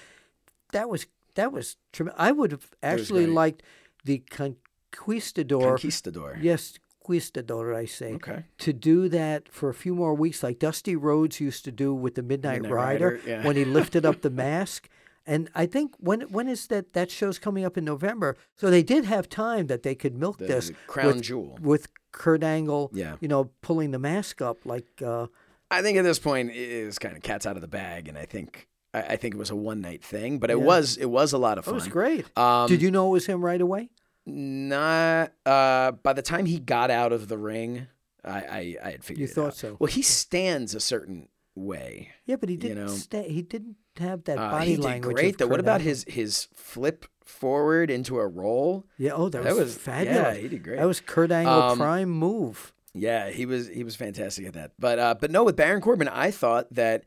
[0.71, 2.21] That was that was tremendous.
[2.21, 3.63] I would have actually liked
[4.03, 5.77] the Conquistador.
[5.77, 6.37] Conquistador.
[6.41, 7.73] yes, Conquistador.
[7.75, 8.13] I say.
[8.13, 8.45] Okay.
[8.59, 12.15] To do that for a few more weeks, like Dusty Rhodes used to do with
[12.15, 13.45] the Midnight, Midnight Rider, Rider, yeah.
[13.45, 14.89] when he lifted up the mask.
[15.25, 18.35] And I think when when is that that show's coming up in November?
[18.55, 21.57] So they did have time that they could milk The this crown with, jewel.
[21.61, 23.15] with Kurt Angle, Yeah.
[23.21, 25.27] you know, pulling the mask up like uh,
[25.73, 28.17] I think at this point it is kind of cat's out of the bag, and
[28.17, 30.63] I think I, I think it was a one night thing, but it Yeah.
[30.63, 31.73] was it was a lot of fun.
[31.75, 31.85] it fun.
[31.85, 32.37] was great.
[32.37, 33.89] Um, did you know it was him right away?
[34.25, 37.87] Not uh, by the time he got out of the ring,
[38.23, 39.19] I I, I had figured.
[39.19, 39.55] You it thought out.
[39.55, 39.77] so.
[39.79, 42.09] Well, he stands a certain way.
[42.25, 43.27] Yeah, but he didn't know, stay.
[43.29, 45.15] He didn't have that Uh, body he did language.
[45.15, 45.47] great of though.
[45.47, 45.89] What Kurt about Angle.
[45.89, 48.85] his his flip forward into a roll?
[48.97, 50.15] Yeah, oh, that, that was, was- fabulous.
[50.17, 50.77] yeah, he did great.
[50.77, 52.73] That was Kurt Angle Um, prime move.
[52.93, 54.71] Yeah, he was he was fantastic at that.
[54.77, 57.03] But uh, but no, with Baron Corbin, I thought that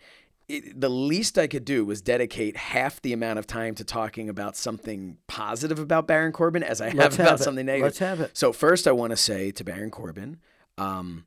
[0.49, 4.29] it, the least I could do was dedicate half the amount of time to talking
[4.29, 7.85] about something positive about Baron Corbin as I have Let's about have something negative.
[7.85, 8.37] Let's have it.
[8.37, 10.38] So first, I want to say to Baron Corbin,
[10.79, 11.25] um,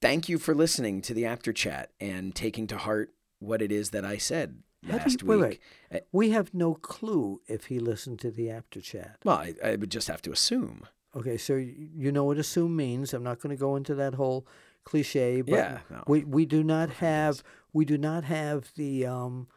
[0.00, 3.90] thank you for listening to the Apter Chat and taking to heart what it is
[3.90, 5.60] that I said last you- wait, week.
[5.90, 6.02] wait.
[6.02, 9.16] Uh, We have no clue if he listened to the Apter Chat.
[9.24, 10.86] Well, I, I would just have to assume.
[11.16, 13.14] Okay, so you know what assume means.
[13.14, 14.46] I'm not going to go into that whole
[14.84, 16.04] cliche, but Yeah, no.
[16.06, 17.42] we we do not have
[17.72, 19.48] we do not have the um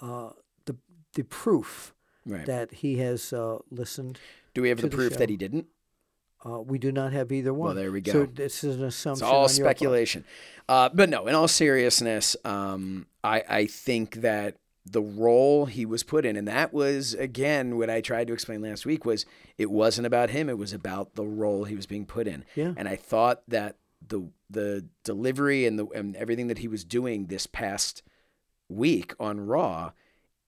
[0.00, 0.30] uh
[0.64, 0.76] the
[1.14, 1.92] the proof
[2.28, 2.44] Right.
[2.46, 4.18] that he has uh, listened.
[4.52, 5.18] Do we have the the proof show.
[5.20, 5.66] that he didn't?
[6.44, 7.76] Uh, we do not have either one.
[7.76, 8.10] there we go.
[8.12, 9.24] So this is an assumption.
[9.24, 9.76] It's all on your part.
[9.78, 10.24] speculation.
[10.68, 14.56] Uh, but no, in all seriousness, um, I, I think that
[14.88, 18.62] the role he was put in, and that was again what I tried to explain
[18.62, 19.26] last week, was
[19.58, 22.44] it wasn't about him; it was about the role he was being put in.
[22.54, 22.72] Yeah.
[22.76, 27.26] And I thought that the the delivery and the and everything that he was doing
[27.26, 28.02] this past
[28.68, 29.92] week on Raw,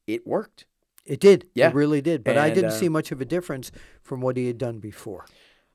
[0.06, 0.66] it worked.
[1.04, 1.46] It did.
[1.54, 1.68] Yeah.
[1.68, 2.22] It really did.
[2.22, 3.72] But I didn't uh, see much of a difference
[4.02, 5.26] from what he had done before.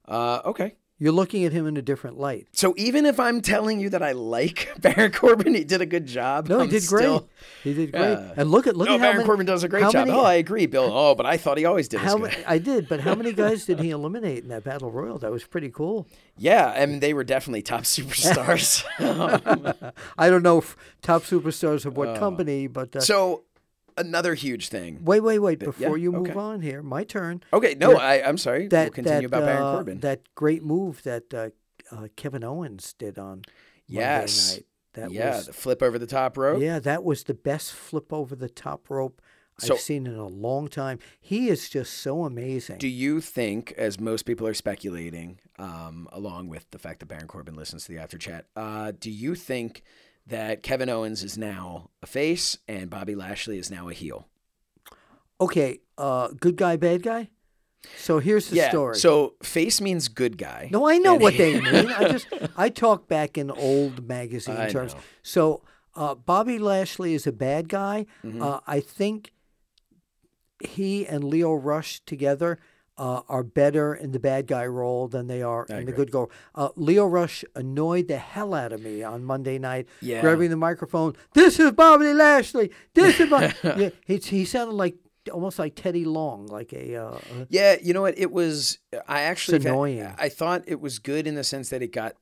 [0.08, 0.76] Uh, okay.
[1.04, 2.48] You're looking at him in a different light.
[2.54, 6.06] So even if I'm telling you that I like Baron Corbin, he did a good
[6.06, 6.48] job.
[6.48, 7.30] No, he I'm did still- great.
[7.62, 8.02] He did great.
[8.14, 8.34] Yeah.
[8.38, 10.08] And look at look no, at how Baron many, Corbin does a great how job.
[10.08, 10.90] many- oh, I agree, Bill.
[10.90, 12.26] Oh, but I thought he always did How.
[12.48, 15.18] I did, but how many guys did he eliminate in that battle royal?
[15.18, 16.08] That was pretty cool.
[16.38, 18.86] Yeah, I mean they were definitely top superstars.
[20.18, 23.44] I don't know if top superstars of what company, but uh, so
[23.98, 25.04] another huge thing.
[25.04, 25.62] wait, wait, wait.
[25.62, 26.40] yeah, Before you move okay.
[26.40, 27.42] on here, my turn.
[27.52, 27.98] Okay, no, Yeah.
[27.98, 28.68] I, I'm sorry.
[28.68, 30.00] That we'll continue that, about Baron uh, Corbin.
[30.00, 31.50] That great move that uh,
[31.92, 33.44] uh, Kevin Owens did on
[33.88, 34.50] Yes.
[34.50, 34.66] Monday night.
[34.94, 36.62] That yeah, was the flip over the top rope.
[36.62, 39.22] yeah, that was the best flip over the top rope
[39.58, 41.00] So- I've seen in a long time.
[41.20, 42.78] He is just so amazing.
[42.78, 47.28] Do you think, as most people are speculating, um, along with the fact that Baron
[47.28, 49.82] Corbin listens to the Apter Chat, uh, do you think
[50.28, 54.28] that Kevin Owens is now a face and Bobby Lashley is now a heel?
[55.44, 57.30] okay, uh, good guy, bad guy.
[57.98, 58.70] So here's the yeah.
[58.70, 58.96] story.
[58.96, 60.70] So face means good guy.
[60.72, 61.90] No, I know what they mean.
[61.90, 64.94] I just I talk back in old magazine I terms.
[64.94, 65.02] know.
[65.22, 65.62] So
[65.96, 68.06] uh, Bobby Lashley is a bad guy.
[68.24, 68.42] Mm-hmm.
[68.42, 69.34] Uh, I think
[70.60, 72.58] he and Lio Rush together
[72.98, 76.26] uh, are better in the bad guy role than they are in the good guy.
[76.54, 80.22] Uh, Lio Rush annoyed the hell out of me on Monday night, Yeah.
[80.22, 81.16] grabbing the microphone.
[81.34, 82.72] This is Bobby Lashley.
[82.94, 84.96] This is Bob-" yeah, he, he sounded like
[85.32, 86.96] almost like Teddy Long, like a.
[86.96, 88.18] Uh, uh, Yeah, you know what?
[88.18, 88.78] It was.
[89.08, 89.58] I actually.
[89.58, 90.14] Annoying.
[90.18, 92.16] I thought it was good in the sense that it got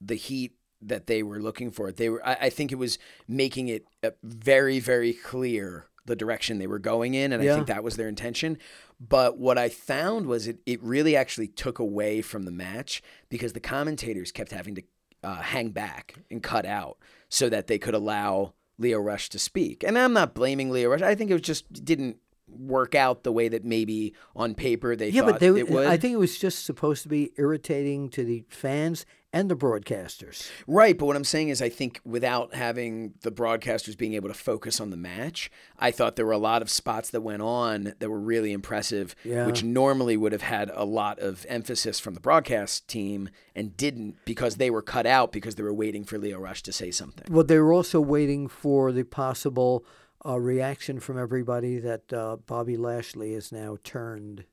[0.00, 1.92] the heat that they were looking for.
[1.92, 2.26] They were.
[2.26, 6.78] I, I think it was making it uh, very, very clear the direction they were
[6.78, 8.58] going in, and I think that was their intention.
[9.00, 10.58] But what I found was it.
[10.66, 14.82] It really actually took away from the match because the commentators kept having to
[15.22, 19.82] uh, hang back and cut out so that they could allow Lio Rush to speak.
[19.82, 21.02] And I'm not blaming Lio Rush.
[21.02, 25.08] I think it was just didn't work out the way that maybe on paper they
[25.08, 25.86] yeah, thought but they, it would.
[25.86, 30.48] I think it was just supposed to be irritating to the fans and the broadcasters.
[30.66, 34.34] right, but what I'm saying is I think without having the broadcasters being able to
[34.34, 37.92] focus on the match, I thought there were a lot of spots that went on
[37.98, 39.44] that were really impressive, Yeah.
[39.46, 44.16] which normally would have had a lot of emphasis from the broadcast team and didn't
[44.24, 47.26] because they were cut out because they were waiting for Lio Rush to say something.
[47.30, 49.84] Well, they were also waiting for the possible
[50.26, 54.44] uh, reaction from everybody that uh, Bobby Lashley is now turned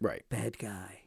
[0.00, 0.22] Right.
[0.30, 1.02] bad guy.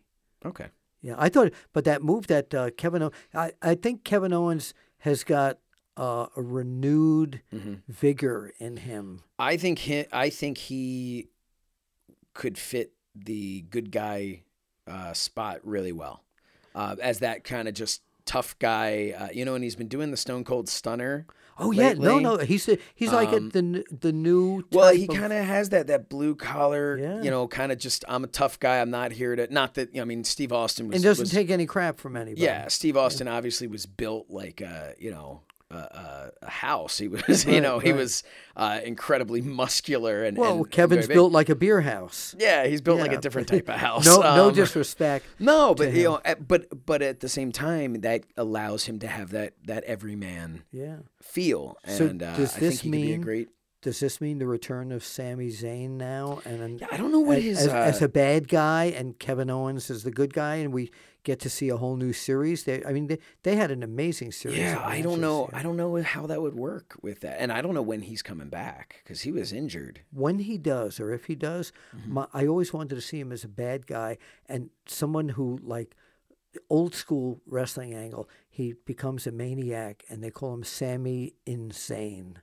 [0.45, 0.67] Okay.
[1.05, 4.73] Yeah, I thought, but that move that uh, Kevin, o- I, I think Kevin Owens
[4.99, 5.59] has got
[5.95, 7.73] uh, a renewed Mm-hmm.
[7.87, 9.21] vigor in him.
[9.37, 11.27] I think he, I think he
[12.33, 14.41] could fit the good guy
[14.87, 16.23] uh, spot really well
[16.73, 19.13] uh, as that kind of just tough guy.
[19.17, 21.25] Uh, you know, and he's been doing the Stone Cold Stunner.
[21.57, 22.23] Oh yeah, no, lately.
[22.23, 24.63] no, he's he's like Um, the the new.
[24.71, 26.97] Well, he kind of has that that blue collar.
[26.97, 27.21] Yeah.
[27.21, 28.81] You know, kind of just I'm a tough guy.
[28.81, 29.51] I'm not here to.
[29.53, 32.41] Not that I mean, Steve Austin was and doesn't was- take any crap from anybody.
[32.41, 36.97] Yeah, Steve Austin obviously was built like a you know a, house.
[36.97, 38.23] He was you Right, know he was
[38.55, 42.35] uh, incredibly muscular and Well, and- Kevin's built like a beer house.
[42.39, 44.05] Yeah, he's built like a different type of house.
[44.05, 45.25] No, no Um, disrespect.
[45.39, 48.99] No, but to you know, at- but but at the same time, that allows him
[48.99, 50.97] to have that that everyman Yeah.
[51.21, 53.49] feel, So and uh, does I this think he could be a mean- great.
[53.85, 56.41] Does this mean the return of Sami Zayn now?
[56.43, 57.57] And an, Yeah, I don't know what as, his.
[57.59, 60.89] as, uh, as a bad guy, and Kevin Owens is the good guy, and we
[61.23, 62.63] get to see a whole new series.
[62.63, 64.57] They, I mean, they, they had an amazing series.
[64.57, 65.49] yeah, I don't know.
[65.53, 68.23] I don't know how that would work with that, and I don't know when he's
[68.23, 70.01] coming back because he was injured.
[70.11, 72.13] when he does or if he does, Mm-hmm.
[72.13, 74.17] my, I always wanted to see him as a bad guy
[74.47, 75.95] and someone who like
[76.69, 78.27] old school wrestling angle.
[78.49, 82.39] He becomes a maniac and they call him Sammy Insane.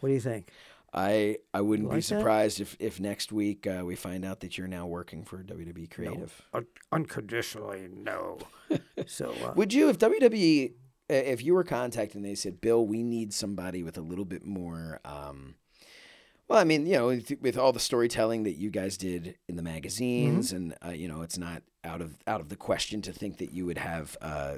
[0.00, 0.50] What do you think?
[0.92, 2.18] I I wouldn't be like that?
[2.18, 5.90] surprised if if next week uh, we find out that you're now working for WWE
[5.90, 6.42] Creative.
[6.54, 8.38] Un- unconditionally, no.
[9.06, 10.72] so uh, Would you, if WWE,
[11.10, 14.44] if you were contacted and they said, Bill, we need somebody with a little bit
[14.44, 15.56] more, um,
[16.48, 19.56] well, I mean, you know, with, with all the storytelling that you guys did in
[19.56, 23.12] the magazines, and uh, you know, it's not out of out of the question to
[23.12, 24.56] think that you would have uh,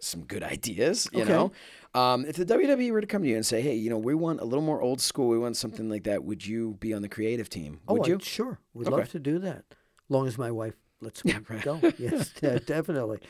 [0.00, 1.08] some good ideas.
[1.12, 1.32] You Okay.
[1.32, 1.52] know,
[1.94, 4.14] um, if the WWE were to come to you and say, hey, you know, we
[4.14, 7.02] want a little more old school, we want something like that, would you be on
[7.02, 7.80] the creative team?
[7.88, 8.18] oh, Would I- you?
[8.20, 8.96] sure, would Okay.
[8.96, 9.64] love to do that,
[10.08, 11.62] long as my wife lets me right.
[11.62, 11.80] go.
[11.98, 12.32] Yes,
[12.66, 13.20] definitely.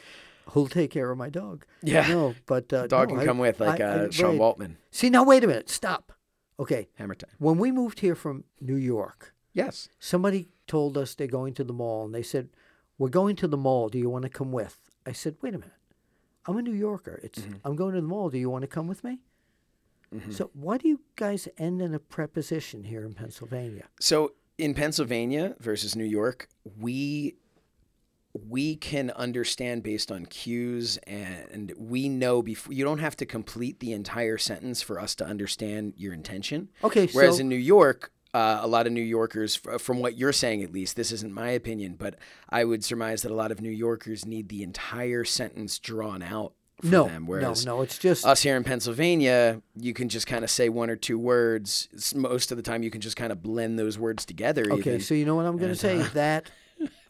[0.52, 1.66] Who'll take care of my dog?
[1.82, 2.08] Yeah.
[2.08, 4.40] No, but uh, Dog no, can I- come with like I- I- uh, Sean right.
[4.40, 4.76] Waltman.
[4.90, 5.68] See now, wait a minute.
[5.68, 6.12] Stop.
[6.60, 7.30] Okay, Hammer time.
[7.38, 9.88] when we moved here from New York, Yes.
[10.00, 12.48] somebody told us they're going to the mall and they said,
[12.98, 13.88] We're going to the mall.
[13.88, 14.76] Do you want to come with?
[15.06, 15.74] I said, Wait a minute.
[16.48, 17.20] I'm a New Yorker.
[17.22, 17.56] It's mm-hmm.
[17.64, 18.30] I'm going to the mall.
[18.30, 19.18] Do you want to come with me?
[20.14, 20.32] Mm-hmm.
[20.32, 23.84] So why do you guys end in a preposition here in Pennsylvania?
[24.00, 26.48] So in Pennsylvania versus New York,
[26.80, 27.36] we
[28.48, 33.80] we can understand based on cues and we know before you don't have to complete
[33.80, 36.68] the entire sentence for us to understand your intention.
[36.82, 40.32] Okay, Whereas so in New York, uh, a lot of New Yorkers, from what you're
[40.32, 42.16] saying at least, this isn't my opinion, but
[42.50, 46.52] I would surmise that a lot of New Yorkers need the entire sentence drawn out
[46.80, 47.24] for no, them.
[47.24, 47.82] no, Whereas no.
[47.82, 51.18] It's just us here in Pennsylvania, you can just kind of say one or two
[51.18, 51.88] words.
[52.14, 54.64] Most of the time, you can just kind of blend those words together.
[54.72, 54.78] okay.
[54.90, 55.00] even.
[55.00, 56.00] So you know what I'm going to say?
[56.00, 56.50] uh, That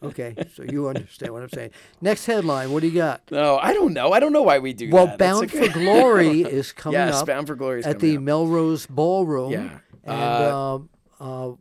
[0.01, 0.35] okay.
[0.55, 1.69] So you understand what I'm saying.
[2.01, 2.71] Next headline.
[2.71, 3.21] What do you got?
[3.29, 4.11] No, I don't know.
[4.13, 5.19] I don't know why we do Well, that.
[5.19, 8.23] Bound for Glory is coming yes, up Bound for Glory is at the up.
[8.23, 9.51] Melrose Ballroom.
[9.51, 9.79] Yeah.
[10.05, 10.79] And Uh, uh,
[11.19, 11.51] uh,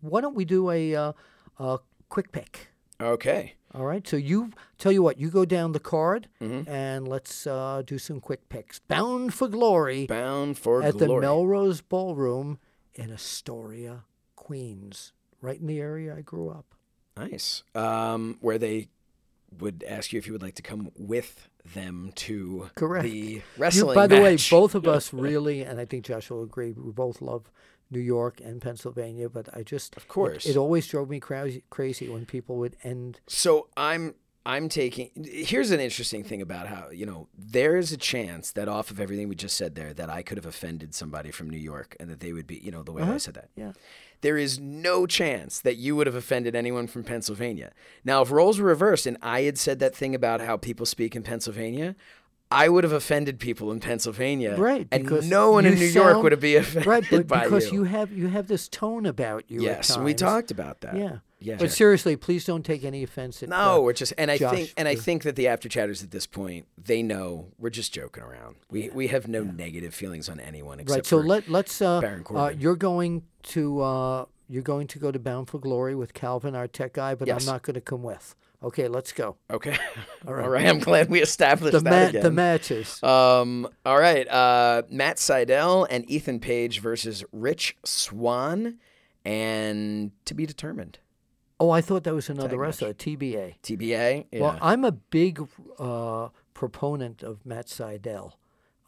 [0.00, 1.12] why don't we do a, uh,
[1.58, 2.68] a quick pick?
[3.00, 3.54] Okay.
[3.74, 4.06] All right.
[4.06, 6.68] So you tell you what, you go down the card Mm-hmm.
[6.70, 8.78] and let's uh, do some quick picks.
[8.80, 12.58] Bound for Glory Bound for at the Melrose Ballroom
[12.94, 14.04] in Astoria,
[14.36, 16.74] Queens, right in the area I grew up.
[17.16, 17.62] nice.
[17.74, 18.88] Um, where they
[19.58, 23.04] would ask you if you would like to come with them to Correct.
[23.04, 26.44] the You, wrestling by the way, both of us really, and I think Joshua will
[26.44, 27.50] agree, we both love
[27.90, 30.46] New York and Pennsylvania, but I just, of course.
[30.46, 33.20] it, always drove me crazy, crazy when people would end.
[33.26, 34.14] So I'm
[34.46, 38.68] I'm taking here's an interesting thing about how, you know, there is a chance that
[38.68, 41.58] off of everything we just said there that I could have offended somebody from New
[41.58, 43.18] York and that they would be, you know, the way I uh-huh.
[43.18, 43.50] said that.
[43.54, 43.72] Yeah.
[44.22, 47.72] There is no chance that you would have offended anyone from Pennsylvania.
[48.04, 51.16] Now, if roles were reversed and I had said that thing about how people speak
[51.16, 51.94] in Pennsylvania,
[52.52, 56.32] I would have offended people in Pennsylvania, Right, And no one in New York would
[56.32, 57.80] have been offended Right, but by because you.
[57.80, 59.62] you have you have this tone about you.
[59.62, 60.96] yes, we talked about that.
[60.96, 61.56] Yeah, yeah.
[61.58, 63.42] But seriously, please don't take any offense.
[63.42, 65.68] At, No, uh, we're just and I Josh, think and I think that the Apter
[65.68, 68.56] Chatters at this point they know we're just joking around.
[68.68, 71.06] We we have no negative feelings on anyone except right.
[71.06, 71.80] So let let's.
[71.80, 75.94] Uh, Baron uh, you're going to uh, you're going to go to Bound for Glory
[75.94, 77.46] with Calvin, our tech guy, but Yes.
[77.46, 78.34] I'm not going to come with.
[78.62, 79.36] Okay, let's go.
[79.50, 79.76] okay.
[80.28, 80.48] All right.
[80.48, 80.66] right.
[80.66, 82.22] I'm glad we established The that ma- again.
[82.22, 83.02] the matches.
[83.02, 83.66] Um.
[83.86, 84.28] All right.
[84.28, 88.78] Uh, Matt Sydal and Ethan Page versus Rich Swann,
[89.24, 90.98] and to be determined.
[91.58, 93.54] oh, I thought that was another wrestler, TBA.
[93.62, 94.26] TBA.
[94.32, 94.40] Yeah.
[94.40, 95.46] Well, I'm a big
[95.78, 98.32] uh, proponent of Matt Sydal.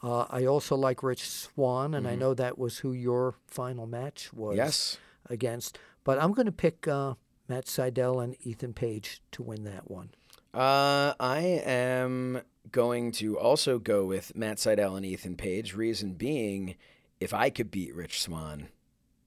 [0.02, 4.32] Uh, I also like Rich Swann, and I know that was who your final match
[4.32, 4.66] was Mm-hmm.
[4.66, 4.98] yes.
[5.30, 5.78] against.
[6.04, 7.14] But I'm going to pick uh,
[7.52, 10.08] Matt Sydal and Ethan Page to win that one.
[10.54, 15.74] Uh, I am going to also go with Matt Sydal and Ethan Page.
[15.74, 16.76] Reason being,
[17.20, 18.68] if I could beat Rich Swann,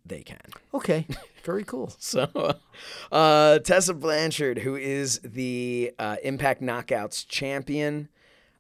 [0.04, 0.42] they can.
[0.74, 1.06] Okay,
[1.44, 1.94] very cool.
[2.00, 2.56] So,
[3.12, 8.10] uh, Tessa Blanchard, who is the uh, Impact Knockouts champion,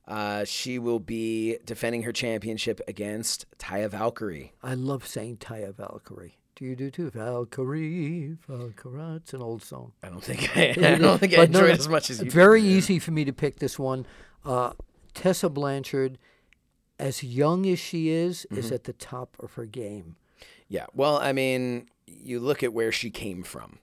[0.08, 4.54] uh, she will be defending her championship against Taya Valkyrie.
[4.62, 6.38] I love saying Taya Valkyrie.
[6.56, 7.10] Do you do too?
[7.10, 9.16] Valkyrie, Valkyrie.
[9.18, 9.92] It's an old song.
[10.02, 12.32] I don't think I, I don't think I But no, it as much as you.
[12.32, 12.68] Very did.
[12.70, 14.06] easy for me to pick this one.
[14.46, 14.72] Uh,
[15.14, 16.18] Tessa Blanchard,
[16.98, 18.74] as young as she is, is Mm-hmm.
[18.76, 20.16] at the top of her game.
[20.70, 20.86] Yeah.
[20.94, 23.80] Well, I mean, you look at where she came from.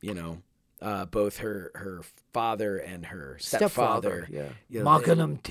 [0.00, 0.42] You know,
[0.82, 2.00] uh, both her her
[2.32, 4.26] father and her stepfather.
[4.30, 4.48] yeah.
[4.68, 5.42] you know, they- Machinum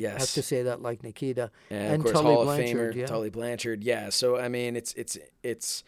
[0.00, 0.08] TA.
[0.18, 1.50] Have to say that like Nikita.
[1.70, 3.06] and, And of course Tully Hall Blanchard, of Famer yeah.
[3.06, 3.82] Tully Blanchard.
[3.84, 4.10] Yeah.
[4.10, 5.84] So I mean, it's it's it's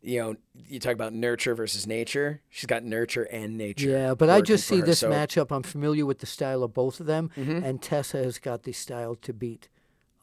[0.00, 0.36] you know,
[0.68, 2.40] you talk about nurture versus nature.
[2.50, 3.88] She's got nurture and nature.
[3.88, 4.86] Yeah, but I just see her.
[4.86, 5.18] this So- Mm-hmm.
[5.40, 5.54] matchup.
[5.54, 9.16] I'm familiar with the style of both of them, and Tessa has got the style
[9.16, 9.66] to beat,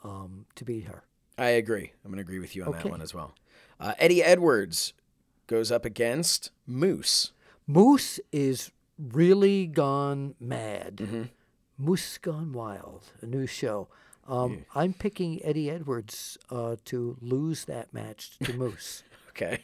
[0.03, 1.03] um, to beat her.
[1.37, 1.91] I agree.
[2.05, 3.35] I'm going to agree with you on that one as well.
[3.77, 4.93] Uh, Eddie Edwards
[5.47, 7.31] goes up against Moose.
[7.67, 10.97] Moose is really gone mad.
[10.97, 11.23] Mm-hmm.
[11.78, 13.04] Moose gone wild.
[13.21, 13.88] A new show.
[14.28, 19.04] Um, I'm picking Eddie Edwards uh, to lose that match to Moose.
[19.30, 19.60] Okay.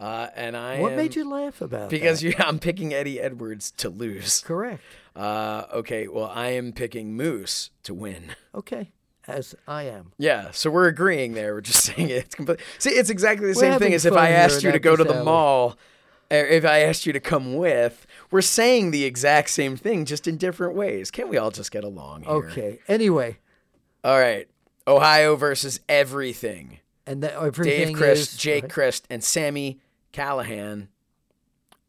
[0.00, 1.90] Uh, and I what am- made you laugh about it?
[1.90, 4.40] because you, I'm picking Eddie Edwards to lose.
[4.40, 4.82] Correct.
[5.14, 6.06] Uh, okay.
[6.08, 8.36] Well, I am picking Moose to win.
[8.54, 8.92] Okay,
[9.26, 10.12] as I am.
[10.18, 11.54] Yeah, so we're agreeing there.
[11.54, 12.60] We're just saying it's complete.
[12.78, 15.04] See, it's exactly the We're same thing as if I asked you to go to
[15.04, 15.76] the mall,
[16.32, 18.06] Er, if I asked you to come with.
[18.30, 21.10] We're saying the exact same thing, just in different ways.
[21.10, 22.32] Can't we all just get along here?
[22.32, 22.78] Okay.
[22.88, 23.38] Anyway,
[24.02, 24.48] All right.
[24.88, 26.80] Ohio versus everything.
[27.06, 29.80] and that everything Dave Crist, is Jake right, Crist, and Sami
[30.12, 30.88] Callihan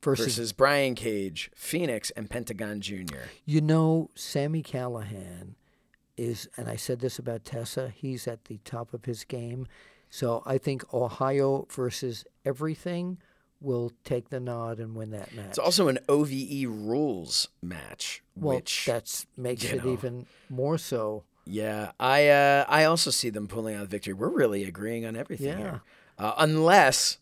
[0.02, 3.28] versus, versus Brian Cage, Phoenix, and Pentagon Jr.
[3.46, 5.56] You know, Sami Callihan
[6.16, 9.68] is, and I said this about Tessa, he's at the top of his game.
[10.10, 13.18] So I think Ohio versus everything
[13.60, 15.48] will take the nod and win that match.
[15.50, 19.92] It's also an OVE rules match, well, which that's makes it know.
[19.94, 21.24] even more so.
[21.46, 24.14] Yeah, I uh, I also see them pulling out the victory.
[24.14, 25.58] We're really agreeing on everything Yeah.
[25.58, 25.82] here,
[26.20, 27.18] uh, unless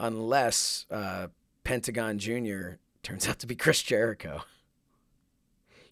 [0.00, 1.28] unless uh,
[1.64, 4.42] Pentagon Junior turns out to be Chris Jericho.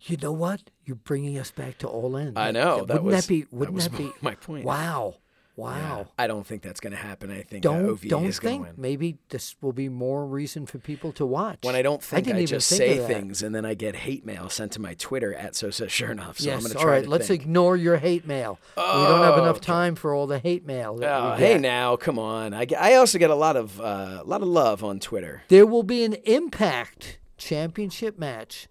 [0.03, 0.63] You know what?
[0.85, 2.37] You're bringing us back to all in.
[2.37, 3.45] I know, Wouldn't that was- that be?
[3.51, 4.11] Wouldn't was that, be?
[4.23, 4.65] my point.
[4.65, 5.17] Wow.
[5.61, 6.09] Yeah, Wow.
[6.19, 7.31] I don't think that's going to happen.
[7.31, 8.81] I think uh, Don't OVE don't is going think to win.
[8.81, 11.59] maybe this will be more reason for people to watch.
[11.63, 14.25] When I don't think I, didn't just think say things and then I get hate
[14.25, 16.39] mail sent to my Twitter at Sosa Shernoff.
[16.39, 16.63] So I'm yes.
[16.63, 17.05] going to try right.
[17.05, 17.43] to Let's think.
[17.43, 18.59] ignore your hate mail.
[18.77, 20.99] we don't have Oh, enough time for all the hate mail.
[21.03, 22.55] Oh, hey now, come on!
[22.55, 25.43] I, I also get a lot of uh, a lot of love on Twitter.
[25.49, 28.69] There will be an Impact Championship match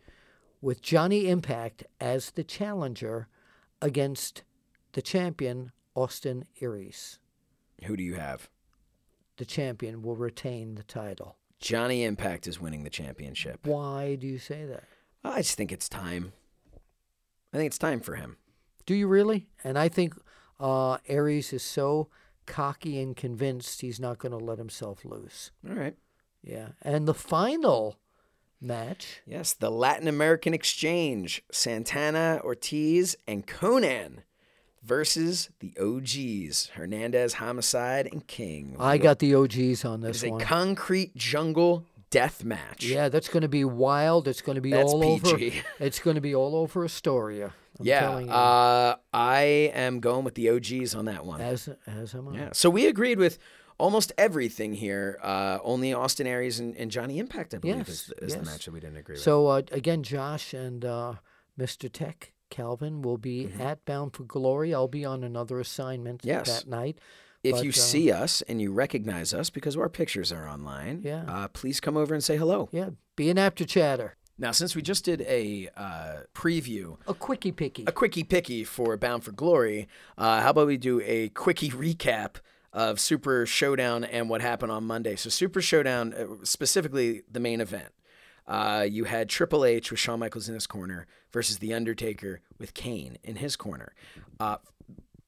[0.61, 3.27] with Johnny Impact as the challenger
[3.81, 4.43] against
[4.93, 7.19] the champion Austin Aries.
[7.83, 8.49] Who do you have?
[9.35, 11.35] The champion will retain the title.
[11.59, 13.67] Johnny Impact is winning the championship.
[13.67, 14.85] Why do you say that?
[15.25, 16.31] I just think it's time.
[17.53, 18.37] I think it's time for him.
[18.85, 19.49] Do you really?
[19.61, 20.13] And I think
[20.57, 22.07] uh, Aries is so
[22.45, 25.51] cocky and convinced he's not going to let himself loose.
[25.69, 25.97] All right.
[26.41, 26.69] Yeah.
[26.81, 27.99] And the final
[28.61, 29.19] match.
[29.25, 34.19] Yes, the Latin American Exchange, Santana, Ortiz, and Konnan
[34.83, 38.75] versus the OGs, Hernandez, Homicide, and King.
[38.79, 42.85] I got the OGs on this is a concrete jungle death match.
[42.85, 44.27] Yeah, that's going to be wild.
[44.27, 45.37] It's going to be That's all over.
[45.79, 47.53] It's going to be all over Astoria.
[47.79, 48.19] I'm yeah.
[48.19, 48.29] you.
[48.29, 49.41] Uh, I
[49.73, 51.39] am going with the OGs on that one.
[51.39, 52.35] as as am I.
[52.35, 52.49] Yeah.
[52.53, 53.37] So we agreed with
[53.77, 55.17] almost everything here.
[55.23, 58.65] Uh, only Austin Aries and, and Johnny Impact, I believe, Yes, is, is the match
[58.65, 59.21] that we didn't agree with.
[59.21, 61.13] So uh, again, Josh and uh,
[61.57, 61.91] Mr.
[61.91, 63.61] Tech Calvin will be Mm-hmm.
[63.61, 64.73] at Bound for Glory.
[64.73, 66.47] I'll be on another assignment Yes.
[66.63, 66.99] that night.
[67.43, 71.01] If But, you uh, see us and you recognize us because our pictures are online,
[71.03, 71.23] Yeah.
[71.27, 72.67] uh, please come over and say hello.
[72.71, 74.15] Yeah, be an Apter Chatter.
[74.37, 77.83] Now, since we just did a uh, preview, A quickie picky.
[77.87, 82.35] a quickie picky for Bound for Glory, uh, how about we do a quickie recap
[82.71, 85.15] of Super Showdown and what happened on Monday?
[85.17, 87.93] So, Super Showdown, uh, specifically the main event,
[88.47, 92.73] uh, you had Triple H with Shawn Michaels in his corner versus The Undertaker with
[92.73, 93.93] Kane in his corner.
[94.39, 94.57] Uh,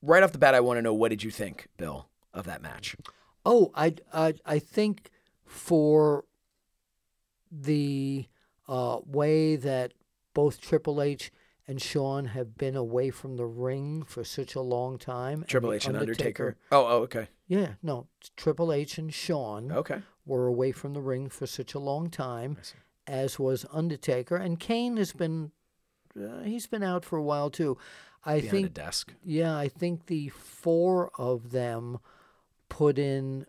[0.01, 2.61] right off the bat, I want to know what did you think, Bill, of that
[2.61, 2.95] match?
[3.45, 5.09] Oh, I, I, I think
[5.45, 6.25] for
[7.51, 8.25] the
[8.67, 9.93] uh, way that
[10.33, 11.31] both Triple H
[11.67, 15.43] and Shawn have been away from the ring for such a long time.
[15.47, 16.57] Triple The H and Undertaker.
[16.71, 17.27] Oh, oh, okay.
[17.47, 20.01] Yeah, no, Triple H and Shawn Okay.
[20.25, 22.57] were away from the ring for such a long time,
[23.07, 25.51] as was Undertaker, and Kane has been
[26.19, 27.77] uh, he's been out for a while too.
[28.23, 29.13] I Behind a think desk.
[29.23, 31.99] yeah, I think the four of them
[32.69, 33.45] put in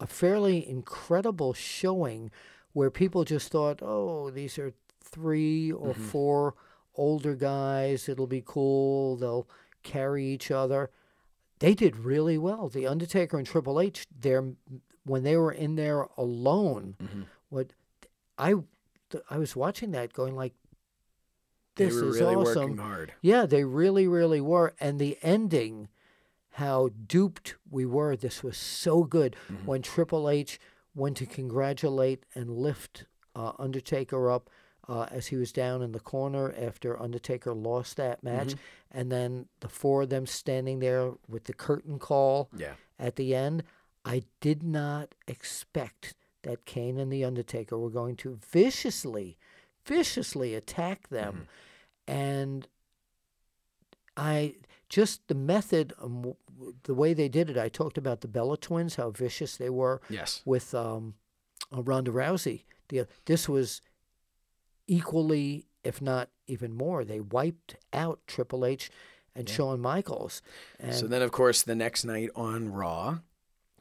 [0.00, 2.30] a fairly incredible showing
[2.72, 6.02] where people just thought, oh, these are three or Mm-hmm.
[6.04, 6.54] four
[6.96, 8.08] older guys.
[8.08, 9.16] It'll be cool.
[9.16, 9.48] They'll
[9.82, 10.90] carry each other.
[11.60, 12.68] They did really well.
[12.68, 14.44] The Undertaker and Triple H, they're,
[15.04, 17.22] when they were in there alone, Mm-hmm.
[17.48, 17.72] what
[18.38, 18.54] I
[19.30, 20.54] I was watching that going like,
[21.76, 22.62] this were is really awesome.
[22.62, 23.12] working hard.
[23.20, 24.74] Yeah, they really, really were.
[24.80, 25.88] And the ending,
[26.52, 28.16] how duped we were.
[28.16, 29.66] This was so good Mm-hmm.
[29.66, 30.58] when Triple H
[30.94, 33.04] went to congratulate and lift
[33.34, 34.48] uh, Undertaker up
[34.86, 38.48] uh, as he was down in the corner after Undertaker lost that match.
[38.48, 38.98] Mm-hmm.
[38.98, 42.74] And then the four of them standing there with the curtain call Yeah.
[42.98, 43.64] at the end.
[44.04, 49.38] I did not expect that Kane and The Undertaker were going to viciously,
[49.86, 51.46] viciously attack them.
[52.06, 52.66] And
[54.16, 54.54] I
[54.88, 56.34] just the method, um,
[56.84, 60.00] the way they did it, I talked about the Bella twins, how vicious they were
[60.08, 60.42] Yes.
[60.44, 61.14] with um,
[61.74, 62.64] uh, Ronda Rousey.
[62.88, 63.80] The, this was
[64.86, 68.90] equally, if not even more, they wiped out Triple H
[69.34, 70.42] and Shawn Michaels.
[70.78, 73.18] And So then, of course, the next night on Raw,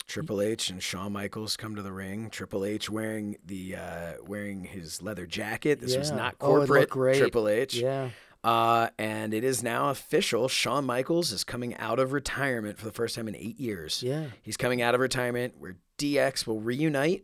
[0.08, 2.30] Triple H and Shawn Michaels come to the ring.
[2.30, 5.80] Triple H wearing the uh, wearing his leather jacket.
[5.80, 6.16] This was Yeah.
[6.18, 7.18] not Oh, corporate great.
[7.18, 7.76] Triple H.
[7.76, 8.10] yeah.
[8.43, 10.49] Uh, and it is now official.
[10.49, 14.04] Shawn Michaels is coming out of retirement for the first time in eight years.
[14.04, 14.26] Yeah.
[14.41, 17.24] He's coming out of retirement where DX will reunite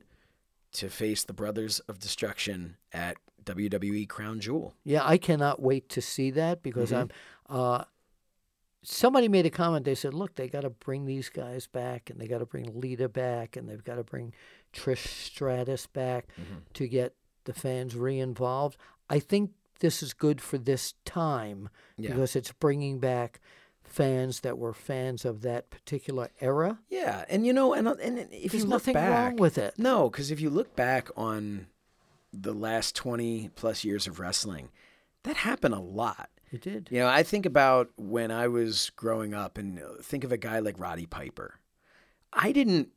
[0.72, 4.76] to face the Brothers of Destruction at WWE Crown Jewel.
[4.86, 7.12] Yeah, I cannot wait to see that because Mm-hmm.
[7.50, 7.60] I'm.
[7.60, 7.84] Uh,
[8.84, 9.86] somebody made a comment.
[9.86, 12.80] They said, "Look, they got to bring these guys back, and they got to bring
[12.80, 14.34] Lita back, and they've got to bring
[14.74, 16.60] Trish Stratus back Mm-hmm.
[16.74, 17.16] to get
[17.46, 18.78] the fans re-involved."
[19.10, 22.10] I think this is good for this time Yeah.
[22.12, 23.40] because it's bringing back
[23.84, 26.80] fans that were fans of that particular era.
[26.90, 29.74] Yeah, and you know, and and if There's you look nothing back, wrong with it.
[29.80, 31.68] No, because if you look back on
[32.32, 34.70] the last twenty plus years of wrestling,
[35.24, 36.30] that happened a lot.
[36.52, 36.90] It did.
[36.92, 40.38] You know, I think about when I was growing up, and uh, think of a
[40.38, 41.60] guy like Roddy Piper.
[42.34, 42.90] I didn't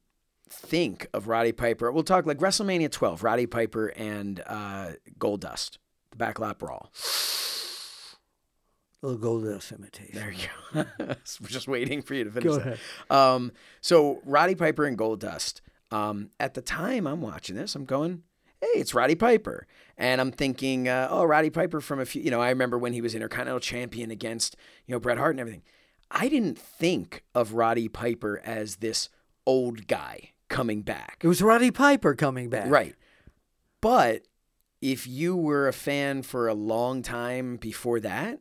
[0.48, 1.90] think of Roddy Piper.
[1.92, 5.78] We'll talk like WrestleMania 12, Roddy Piper and uh, Goldust,
[6.11, 6.90] the backlot brawl.
[9.03, 10.14] It'll go this imitation.
[10.14, 10.84] There you go.
[11.40, 12.66] We're just waiting for you to finish Go that.
[12.66, 12.78] ahead.
[13.11, 15.61] Um, so Roddy Piper and Goldust.
[15.90, 18.22] Um, at the time I'm watching this, I'm going,
[18.62, 19.66] hey, it's Roddy Piper.
[19.98, 22.92] And I'm thinking, uh, oh, Roddy Piper from a few, you know, I remember when
[22.92, 24.56] he was Intercontinental Champion against,
[24.86, 25.62] you know, Bret Hart and everything.
[26.10, 29.08] I didn't think of Roddy Piper as this
[29.46, 31.18] old guy coming back.
[31.22, 32.70] It was Roddy Piper coming back.
[32.70, 32.94] Right.
[33.80, 34.22] But
[34.80, 38.38] if you were a fan for a long time before that,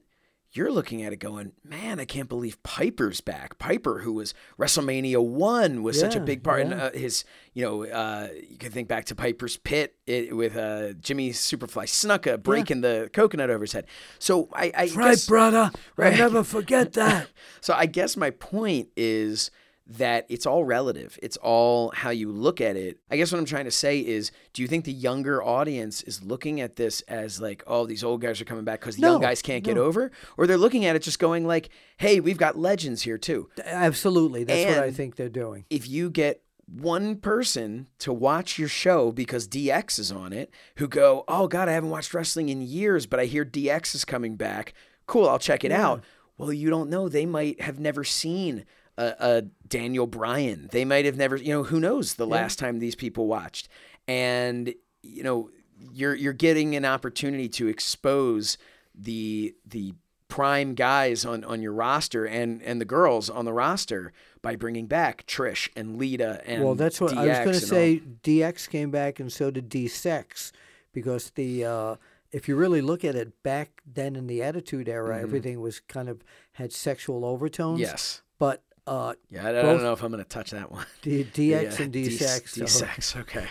[0.54, 3.58] you're looking at it going, man, I can't believe Piper's back.
[3.58, 6.62] Piper, who was WrestleMania one, was such a big part.
[6.62, 6.84] And yeah.
[6.86, 7.24] uh, his,
[7.54, 11.86] you know, uh, you can think back to Piper's Pit it, with uh, Jimmy Superfly
[11.86, 13.86] Snuka breaking the coconut over his head.
[14.20, 15.72] So I, I Right, guess, brother.
[15.96, 16.14] Right.
[16.14, 17.28] I never forget that.
[17.62, 19.52] so I guess my point is
[19.98, 21.20] that it's all relative.
[21.22, 23.00] It's all how you look at it.
[23.10, 26.24] I guess what I'm trying to say is, do you think the younger audience is
[26.24, 29.22] looking at this as like, oh, these old guys are coming back because the young
[29.22, 32.58] guys can't get over, or they're looking at it just going like, hey, we've got
[32.58, 33.50] legends here too.
[33.66, 34.44] Absolutely.
[34.44, 35.66] That's what I think they're doing.
[35.70, 40.88] If you get one person to watch your show because DX is on it, who
[40.88, 44.38] go, oh God, I haven't watched wrestling in years, but I hear DX is coming
[44.38, 44.74] back.
[45.06, 46.04] Cool, I'll check it out.
[46.38, 47.10] Well, you don't know.
[47.10, 48.66] They might have never seen
[49.02, 50.70] a, a Daniel Bryan.
[50.72, 53.70] They might have never, you know, who knows the last time these people watched.
[54.08, 55.50] And you know,
[55.94, 58.58] you're you're getting an opportunity to expose
[58.94, 59.94] the the
[60.28, 64.88] prime guys on, on your roster and and the girls on the roster by bringing
[64.88, 67.94] back Trish and Lita and Well, that's what I was DX going to say.
[67.94, 68.14] all.
[68.24, 70.52] DX came back, and so did D-Sex,
[70.94, 71.96] because the uh,
[72.32, 76.10] if you really look at it, back then in the Attitude Era, everything was kind
[76.10, 76.24] of
[76.54, 77.82] had sexual overtones.
[77.82, 77.92] Mm-hmm.
[77.92, 78.22] Yes.
[78.40, 80.86] But uh, Yeah, I, I don't Both- know if I'm going to touch that one.
[81.04, 83.48] DX and D- D-Sex, D-Sex, okay.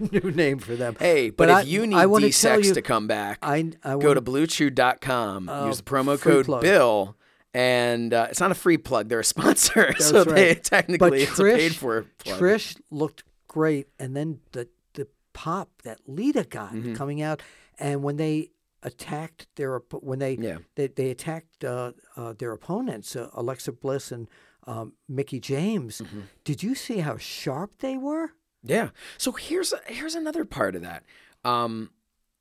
[0.12, 0.96] new name for them.
[0.98, 3.72] Hey, but, But if I- you I need tell D-Sex you- to come back, I,
[3.84, 6.62] I go to bluechew.com, Uh, use the promo code plug.
[6.62, 7.16] BILL,
[7.54, 9.08] and uh, it's not a free plug.
[9.08, 12.40] They're a sponsor, so That's they technically But it's a paid Trish- for plug.
[12.40, 16.94] Trish looked great, and then the the pop that Lita got Mm-hmm.
[16.94, 17.40] coming out,
[17.78, 18.50] and when they
[18.82, 20.58] attacked their when they Yeah.
[20.74, 24.28] they, they attacked uh, uh, their opponents, uh, Alexa Bliss and
[24.66, 26.00] um, Mickie James.
[26.00, 26.20] Mm-hmm.
[26.44, 28.32] Did you see how sharp they were?
[28.62, 28.90] Yeah.
[29.18, 31.04] So here's here's another part of that.
[31.44, 31.90] Um,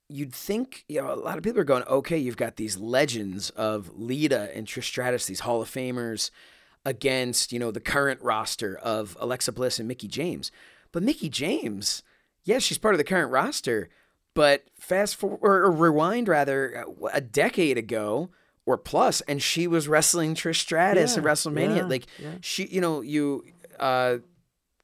[0.09, 3.51] you'd think you know a lot of people are going, okay, you've got these legends
[3.51, 6.31] of Lita and Trish Stratus, these Hall of Famers,
[6.83, 10.51] against you know the current roster of Alexa Bliss and Mickie James.
[10.91, 12.03] But Mickie James,
[12.43, 13.89] yes, she's part of the current roster,
[14.33, 18.29] but fast forward or rewind rather a decade ago
[18.65, 21.77] or plus, and she was wrestling Trish Stratus Yeah, at WrestleMania.
[21.77, 22.35] yeah, like yeah.
[22.41, 23.43] she, you know, you.
[23.79, 24.17] uh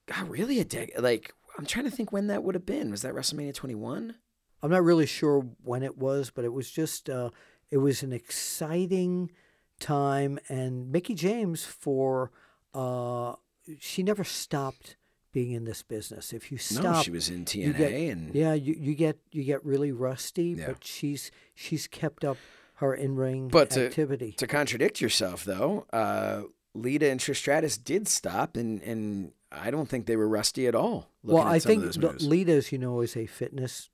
[0.07, 0.99] God, really a decade?
[0.99, 2.91] Like, I'm trying to think when that would have been.
[2.91, 4.15] Was that WrestleMania 21?
[4.61, 7.29] I'm not really sure when it was, but it was just uh,
[7.69, 9.31] it was an exciting
[9.79, 12.31] time, and Mickie James for
[12.73, 13.33] uh,
[13.79, 14.97] she never stopped
[15.31, 16.33] being in this business.
[16.33, 19.43] If you stop, No, she was in TNA, get- and yeah, you, you get you
[19.43, 20.67] get really rusty, Yeah.
[20.67, 22.37] but she's she's kept up
[22.81, 24.33] her in ring But to- activity.
[24.33, 29.87] to contradict yourself, though, uh, Lita and Trish Stratus did stop, and and I don't
[29.89, 31.09] think they were rusty at all.
[31.23, 33.89] well, at I think Lita, as you know, is a fitness.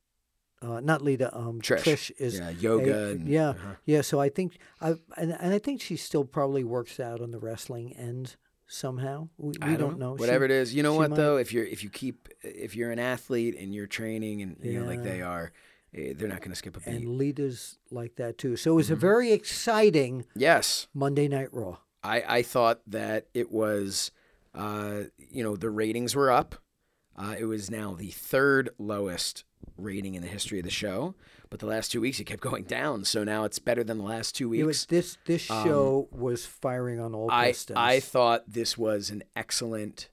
[0.61, 1.35] Uh, not Lita.
[1.37, 2.11] Um, Trish.
[2.17, 3.75] is Yeah, yoga a- and- yeah, uh-huh.
[3.85, 4.01] yeah.
[4.01, 7.37] So I think I and, and I think she still probably works out on the
[7.39, 8.35] wrestling end
[8.67, 9.29] somehow.
[9.37, 10.15] We, we I don't, know.
[10.17, 11.37] She- Whatever it is, you know what might- though?
[11.37, 14.85] If you're if you keep if you're an athlete and you're training and you know
[14.87, 15.51] like they are,
[16.17, 16.87] they're not going to skip a beat.
[16.87, 18.55] And leaders like that too.
[18.55, 19.01] So it was a Mm-hmm.
[19.01, 21.77] very exciting yes, Monday Night Raw.
[22.03, 24.11] I, I thought that it was,
[24.55, 26.55] uh, you know, the ratings were up.
[27.15, 29.43] Uh, it was now the third lowest
[29.77, 31.15] rating in the history of the show.
[31.49, 33.03] But the last two weeks it kept going down.
[33.05, 34.85] So now it's better than the last two It was, weeks.
[34.85, 37.53] this this show was firing on all Um, I.
[37.75, 40.09] I thought this was an excellent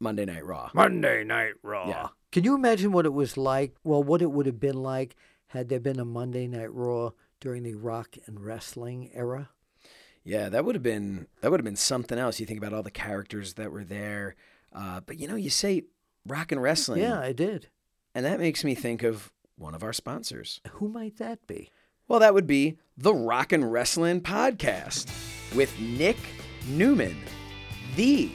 [0.00, 0.70] Monday Night Raw.
[0.72, 1.88] Monday Night Raw.
[1.88, 2.08] Yeah.
[2.32, 3.74] Can you imagine what it was like?
[3.84, 5.14] Well, what it would have been like
[5.48, 7.10] had there been a Monday Night Raw
[7.40, 9.50] during the rock and wrestling era?
[10.24, 12.40] Yeah, that would have been that would have been something else.
[12.40, 14.34] You think about all the characters that were there.
[14.72, 15.82] Uh, but you know, you say
[16.26, 17.68] rock and wrestling, Yeah, I did.
[18.14, 20.60] and that makes me think of one of our sponsors.
[20.72, 21.70] Who might that be?
[22.08, 25.06] Well, that would be the Rock and Wrestling Podcast
[25.54, 26.16] with Nick
[26.68, 27.16] Newman,
[27.96, 28.30] the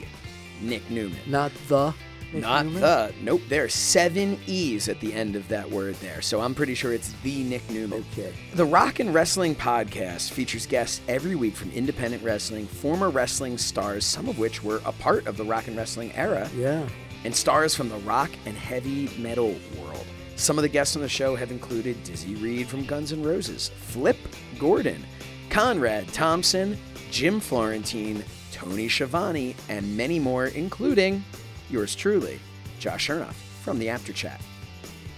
[0.60, 1.18] Nick Newman.
[1.26, 1.92] Not the.
[2.32, 3.12] Not the.
[3.22, 6.20] Nope, there are seven E's at the end of that word there.
[6.20, 8.04] So I'm pretty sure it's the Nick Newman.
[8.12, 8.32] Okay.
[8.54, 14.04] The Rock and Wrestling Podcast features guests every week from independent wrestling, former wrestling stars,
[14.04, 16.86] some of which were a part of the rock and wrestling era, Yeah.
[17.24, 20.04] and stars from the rock and heavy metal world.
[20.36, 23.70] Some of the guests on the show have included Dizzy Reed from Guns N' Roses,
[23.86, 24.16] Flip
[24.58, 25.02] Gordon,
[25.50, 26.76] Conrad Thompson,
[27.10, 28.22] Jim Florentine,
[28.52, 31.24] Tony Schiavone, and many more, including
[31.70, 32.40] yours truly,
[32.78, 34.40] Josh Shernoff from the Apter Chat.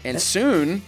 [0.04, 0.82] And soon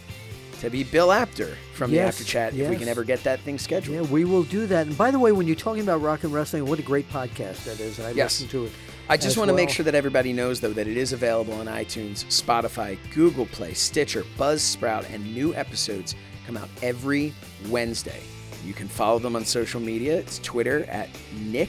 [0.60, 3.58] to be Bill Apter from the Apter Chat if we can ever get that thing
[3.58, 3.94] scheduled.
[3.96, 4.86] Yeah, we will do that.
[4.86, 7.64] And by the way, when you're talking about rock and wrestling, what a great podcast
[7.64, 7.98] that is.
[8.00, 8.40] I Yes.
[8.40, 8.72] listen to it.
[9.08, 11.66] I just want to make sure that everybody knows, though, that it is available on
[11.66, 16.14] iTunes, Spotify, Google Play, Stitcher, Buzzsprout, and new episodes
[16.46, 17.34] come out every
[17.68, 18.20] Wednesday.
[18.64, 20.16] You can follow them on social media.
[20.18, 21.68] It's Twitter at Nick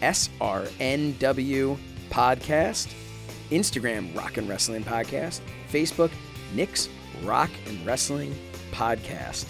[0.00, 1.76] SRNW
[2.10, 2.92] Podcast,
[3.50, 5.40] Instagram Rock and Wrestling Podcast,
[5.70, 6.10] Facebook
[6.54, 6.88] Nick's
[7.24, 8.34] Rock and Wrestling
[8.72, 9.46] Podcast.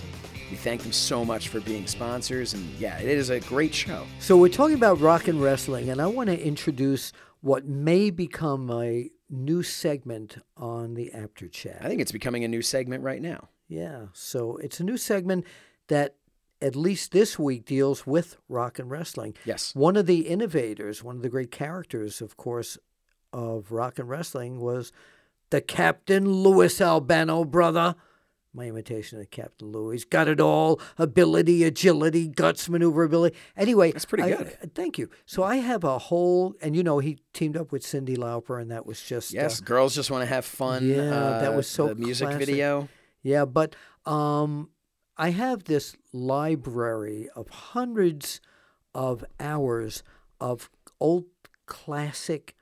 [0.51, 4.07] We thank them so much for being sponsors, and yeah, it is a great show.
[4.19, 8.71] So we're talking about rock and wrestling, and I want to introduce what may become
[8.71, 11.81] a new segment on the Apter Chat.
[11.83, 13.49] I think it's becoming a new segment right now.
[13.69, 14.07] Yeah.
[14.15, 15.45] So it's a new segment
[15.89, 16.15] that
[16.61, 19.35] at least this week deals with rock and wrestling.
[19.45, 19.75] Yes.
[19.75, 22.79] One of the innovators, one of the great characters, of course,
[23.33, 24.93] of rock and wrestling was
[25.51, 27.95] the Captain Louis Albano brother.
[28.55, 30.05] My imitation of Captain Louis.
[30.05, 33.37] Got it all ability, agility, guts, maneuverability.
[33.57, 34.59] Anyway, That's pretty I- good.
[34.63, 35.11] I- thank you.
[35.27, 38.71] So I have a whole, and you know, he teamed up with Cyndi Lauper, and
[38.71, 39.35] that was just.
[39.35, 40.89] uh, Yes, girls just want to have fun.
[40.89, 42.47] Yeah, uh, that was so the music classic.
[42.47, 42.89] video.
[43.23, 43.77] Yeah, but
[44.07, 44.71] um,
[45.17, 48.41] I have this library of hundreds
[48.95, 50.03] of hours
[50.41, 51.27] of old
[51.67, 52.55] classic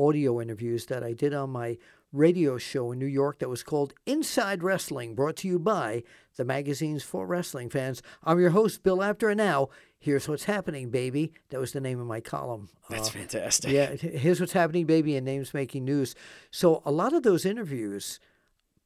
[0.00, 1.76] audio interviews that I did on my
[2.12, 6.02] radio show in New York that was called Inside Wrestling, brought to you by
[6.36, 8.02] the magazines for wrestling fans.
[8.24, 11.32] I'm your host, Bill Apter, and now here's what's happening, baby.
[11.50, 12.68] That was the name of my column.
[12.88, 13.70] That's Uh, fantastic.
[13.70, 16.14] yeah, here's what's happening, baby, and names making news.
[16.50, 18.18] So a lot of those interviews,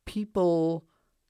[0.05, 0.85] people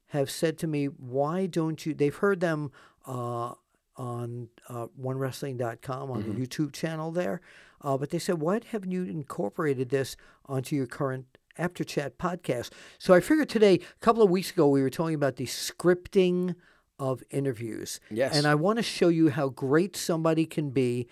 [0.09, 2.73] have said to me, "Why don't you?" They've heard them
[3.07, 3.53] uh,
[3.97, 7.41] on uh, OneWrestling.com on the YouTube channel there,
[7.85, 10.17] uh, but they said, "Why haven't you incorporated this
[10.47, 11.27] onto your current?"
[11.57, 12.71] Apter Chat podcast.
[12.99, 16.57] So I figured today, a couple of weeks ago, we were talking about the scripting
[16.99, 18.01] of interviews.
[18.11, 18.37] Yes.
[18.37, 21.07] And I want to show you how great somebody can be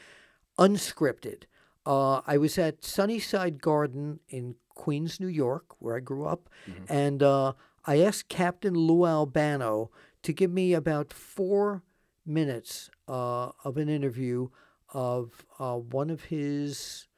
[0.59, 1.45] unscripted.
[1.85, 6.49] Uh, I was at Sunnyside Garden in Queens, New York, where I grew up,
[6.89, 7.53] and uh,
[7.85, 9.91] I asked Captain Lou Albano
[10.23, 11.83] to give me about four
[12.25, 14.49] minutes uh, of an interview
[14.93, 17.09] of uh, one of his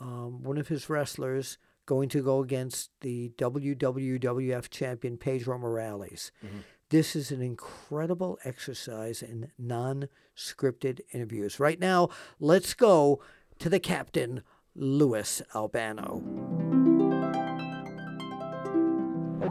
[0.00, 6.32] um, one of his wrestlers going to go against the WWF champion Pedro Morales.
[6.90, 11.58] This is an incredible exercise in non scripted interviews.
[11.58, 12.08] Right now,
[12.38, 13.20] let's go
[13.58, 14.42] to the captain,
[14.74, 16.53] Louis Albano.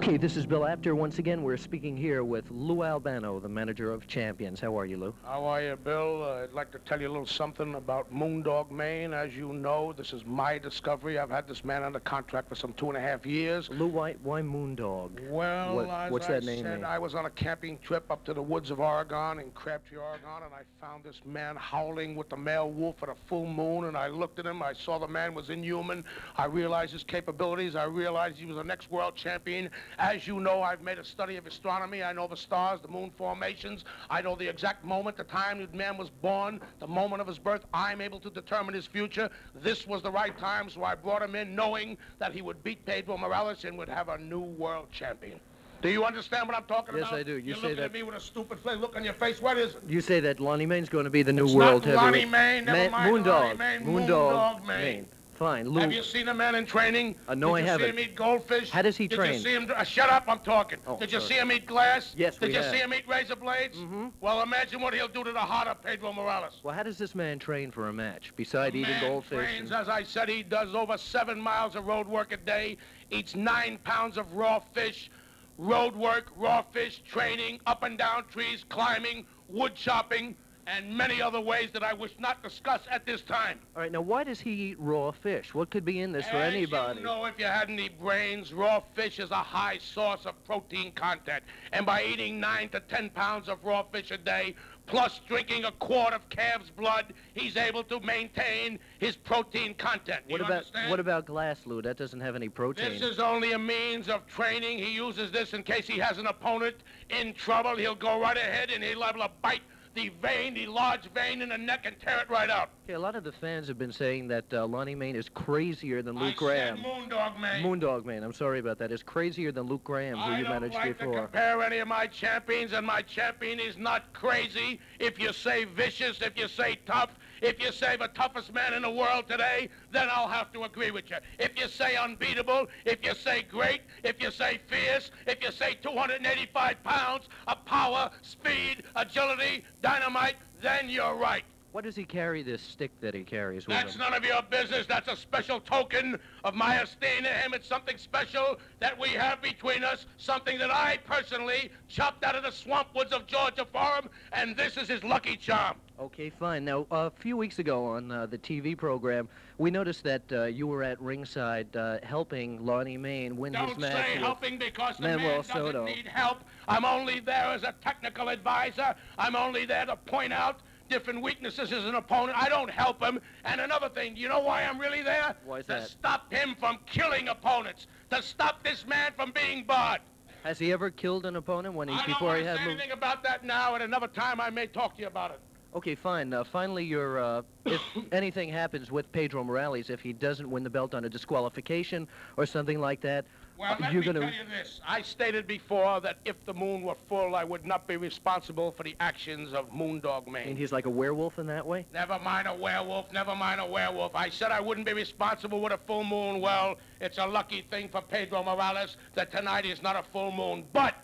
[0.03, 0.95] Okay, this is Bill Apter.
[0.95, 4.59] Once again, we're speaking here with Lou Albano, the manager of Champions.
[4.59, 5.13] How are you, Lou?
[5.23, 6.21] How are you, Bill?
[6.25, 9.13] Uh, I'd like to tell you a little something about Moondog, Mayne.
[9.13, 11.17] As you know, this is my discovery.
[11.17, 13.69] I've had this man under contract for some two and a half years.
[13.69, 15.25] Lou, why, why Moondog?
[15.29, 16.83] Well, What- what's I that name said, mean?
[16.85, 20.43] I was on a camping trip up to the woods of Oregon in Crabtree, Oregon,
[20.43, 23.85] and I found this man howling with the male wolf at a full moon.
[23.85, 24.61] And I looked at him.
[24.63, 26.03] I saw the man was inhuman.
[26.35, 27.77] I realized his capabilities.
[27.77, 29.69] I realized he was the next world champion.
[29.99, 32.03] As you know, I've made a study of astronomy.
[32.03, 33.85] I know the stars, the moon formations.
[34.09, 37.39] I know the exact moment, the time that man was born, the moment of his
[37.39, 37.65] birth.
[37.73, 39.29] I'm able to determine his future.
[39.55, 42.85] This was the right time, so I brought him in knowing that he would beat
[42.85, 45.39] Pedro Morales and would have a new world champion.
[45.81, 47.17] Do you understand what I'm talking Yes, about?
[47.17, 47.33] Yes, I do.
[47.33, 49.41] You You're say looking that- at me with a stupid face look on your face.
[49.41, 49.81] What is it?
[49.85, 52.31] You say that Lonnie Mayne's going to be the new It's world not Lonnie heavyweight.
[52.31, 53.25] Main, never Ma- mind Moondog.
[53.25, 54.59] Lonnie Mayne, Moondog.
[54.61, 55.05] Moondog Mayne.
[55.43, 55.81] Fine, Lou.
[55.81, 57.15] Have you seen a man in training?
[57.27, 57.85] Uh, no, Did I you haven't.
[57.85, 58.69] see him eat goldfish?
[58.69, 59.33] How does he Did train?
[59.33, 59.69] you see him?
[59.75, 60.23] Uh, shut up!
[60.29, 60.79] I'm talking.
[60.87, 61.33] Oh, Did you sorry.
[61.33, 62.13] see him eat glass?
[62.15, 62.71] Yes, Did we you have.
[62.71, 63.75] see him eat razor blades?
[63.77, 64.07] Mm-hmm.
[64.21, 66.61] Well, imagine what he'll do to the heart of Pedro Morales.
[66.63, 68.31] Well, how does this man train for a match?
[68.37, 69.37] Beside eating Man goldfish?
[69.37, 72.77] trains, and- as I said, he does over seven miles of road work a day,
[73.11, 75.11] eats nine pounds of raw fish,
[75.57, 80.35] road work, raw fish, training, up and down trees, climbing, wood chopping,
[80.67, 83.59] and many other ways that I wish not discuss at this time.
[83.75, 85.53] All right, now why does he eat raw fish?
[85.53, 86.99] What could be in this for As anybody?
[86.99, 90.91] You know, if you had any brains, raw fish is a high source of protein
[90.93, 91.43] content.
[91.71, 94.55] And by eating nine to ten pounds of raw fish a day,
[94.85, 100.21] plus drinking a quart of calf's blood, he's able to maintain his protein content.
[100.27, 100.89] What you about understand?
[100.89, 101.81] what about glass, Lou?
[101.81, 102.91] That doesn't have any protein.
[102.91, 104.79] This is only a means of training.
[104.79, 106.75] He uses this in case he has an opponent
[107.09, 107.75] in trouble.
[107.75, 109.61] He'll go right ahead and he'll able a bite
[109.95, 112.69] the vein, the large vein in the neck, and tear it right out.
[112.85, 116.01] Okay, a lot of the fans have been saying that uh, Lonnie Mayne is crazier
[116.01, 116.77] than Luke I Graham.
[116.77, 117.63] said Moondog, man.
[117.63, 118.91] Moondog Mayne, I'm sorry about that.
[118.91, 121.21] Is crazier than Luke Graham, who I you don't managed like before.
[121.21, 124.79] compare any of my champions, and my champion is not crazy.
[124.99, 127.11] If you say vicious, if you say tough,
[127.43, 130.91] if you say the toughest man in the world today, then I'll have to agree
[130.91, 131.17] with you.
[131.37, 135.75] If you say unbeatable, if you say great, if you say fierce, if you say
[135.75, 141.43] 285 pounds of power, speed, agility, dynamite, then you're right.
[141.73, 143.81] What does he carry this stick that he carries with him?
[143.81, 144.01] That's him?
[144.01, 144.85] none of your business.
[144.85, 147.55] That's a special token of my esteem to him.
[147.55, 152.43] It's something special that we have between us, something that I personally chopped out of
[152.43, 155.77] the swamp woods of Georgia for him, and this is his lucky charm.
[155.99, 156.63] Okay, fine.
[156.63, 160.67] Now, a few weeks ago on uh, the TV program, we noticed that uh, you
[160.67, 163.93] were at ringside uh, helping Lonnie Mayne win his match.
[163.93, 165.85] Don't say helping because the Manuel man doesn't Soto.
[165.85, 166.43] need help.
[166.67, 168.93] I'm only there as a technical advisor.
[169.17, 172.37] I'm only there to point out different weaknesses as an opponent.
[172.37, 173.19] I don't help him.
[173.45, 175.35] And another thing, you know why I'm really there?
[175.45, 175.87] Why is to that?
[175.89, 177.87] stop him from killing opponents.
[178.11, 180.01] To stop this man from being barred.
[180.43, 182.65] Has he ever killed an opponent when he I don't before he to had say
[182.65, 182.71] Lou?
[182.71, 183.75] anything about that now.
[183.75, 185.39] At another time, I may talk to you about it.
[185.75, 186.33] Okay, fine.
[186.33, 187.81] Uh, finally, your uh, if
[188.11, 192.07] anything happens with Pedro Morales, if he doesn't win the belt on a disqualification
[192.37, 193.25] or something like that,
[193.57, 194.19] Well, let you're me gonna.
[194.21, 194.81] tell you this.
[194.87, 198.83] I stated before that if the moon were full, I would not be responsible for
[198.83, 200.47] the actions of Moondog Mayne.
[200.47, 201.85] mean, he's like a werewolf in that way.
[201.93, 204.15] Never mind a werewolf, never mind a werewolf.
[204.15, 206.41] I said I wouldn't be responsible with a full moon.
[206.41, 210.65] Well, it's a lucky thing for Pedro Morales that tonight is not a full moon.
[210.73, 210.95] But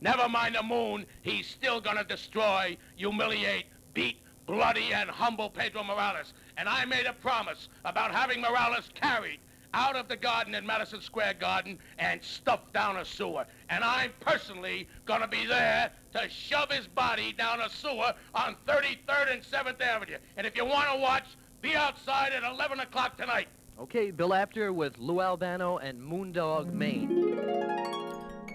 [0.00, 6.32] never mind the moon, he's still gonna destroy, humiliate, beat, bloody, and humble Pedro Morales.
[6.56, 9.40] And I made a promise about having Morales carried
[9.76, 13.44] out of the garden in Madison Square Garden and stuffed down a sewer.
[13.68, 19.32] And I'm personally gonna be there to shove his body down a sewer on 33rd
[19.34, 20.16] and 7th Avenue.
[20.38, 21.24] And if you wanna watch,
[21.60, 23.48] be outside at 11 o'clock tonight.
[23.78, 27.36] Okay, Bill Apter with Lou Albano and Moondog Mayne.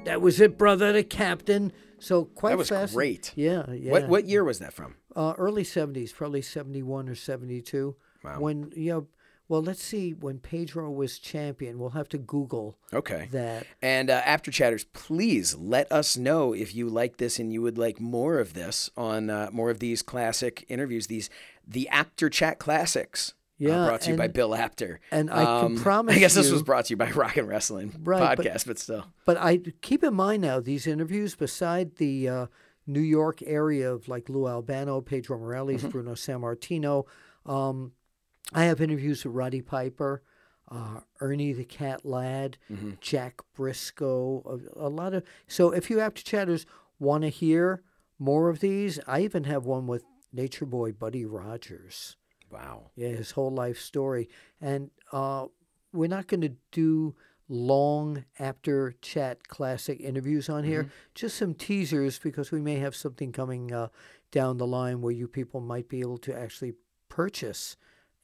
[0.06, 1.72] That was it, brother, the captain.
[2.00, 2.96] So quite That was fast.
[2.96, 3.32] great.
[3.36, 3.92] Yeah, yeah.
[3.92, 4.96] What what year was that from?
[5.16, 7.96] Uh, early '70s, probably '71 or '72.
[8.24, 8.40] Wow.
[8.40, 9.08] When you know,
[9.52, 10.12] well, let's see.
[10.14, 13.28] When Pedro was champion, we'll have to Google Okay.
[13.32, 13.68] that.
[13.82, 17.78] And uh, Apter Chatters, please let us know if you like this and you would
[17.78, 21.08] like more of this on uh, more of these classic interviews.
[21.08, 21.30] These
[21.68, 23.34] the Apter Chat classics.
[23.58, 25.00] Yeah, brought to you by Bill Apter.
[25.12, 27.38] and I can Um, promise I guess this you- was brought to you by Rock
[27.38, 29.06] and Wrestling Right, podcast, but, still.
[29.26, 32.46] But I keep in mind now these interviews, beside the uh,
[32.88, 37.06] New York area of like Lou Albano, Pedro Morales, Bruno Sammartino,
[37.46, 37.92] um,
[38.54, 40.22] I have interviews with Roddy Piper,
[40.70, 42.58] uh, Ernie the Cat Ladd,
[43.00, 45.24] Jack Briscoe, a, a lot of.
[45.48, 46.66] So if you Apter Chatters
[47.00, 47.84] want to hear
[48.20, 52.18] more of these, I even have one with Nature Boy Buddy Rogers.
[52.52, 52.92] Wow.
[52.96, 54.30] Yeah, his whole life story.
[54.60, 55.46] And uh,
[55.94, 57.16] we're not going to do
[57.48, 63.32] long Apter Chat classic interviews on here, just some teasers because we may have something
[63.32, 63.88] coming uh,
[64.32, 66.74] down the line where you people might be able to actually
[67.10, 67.76] purchase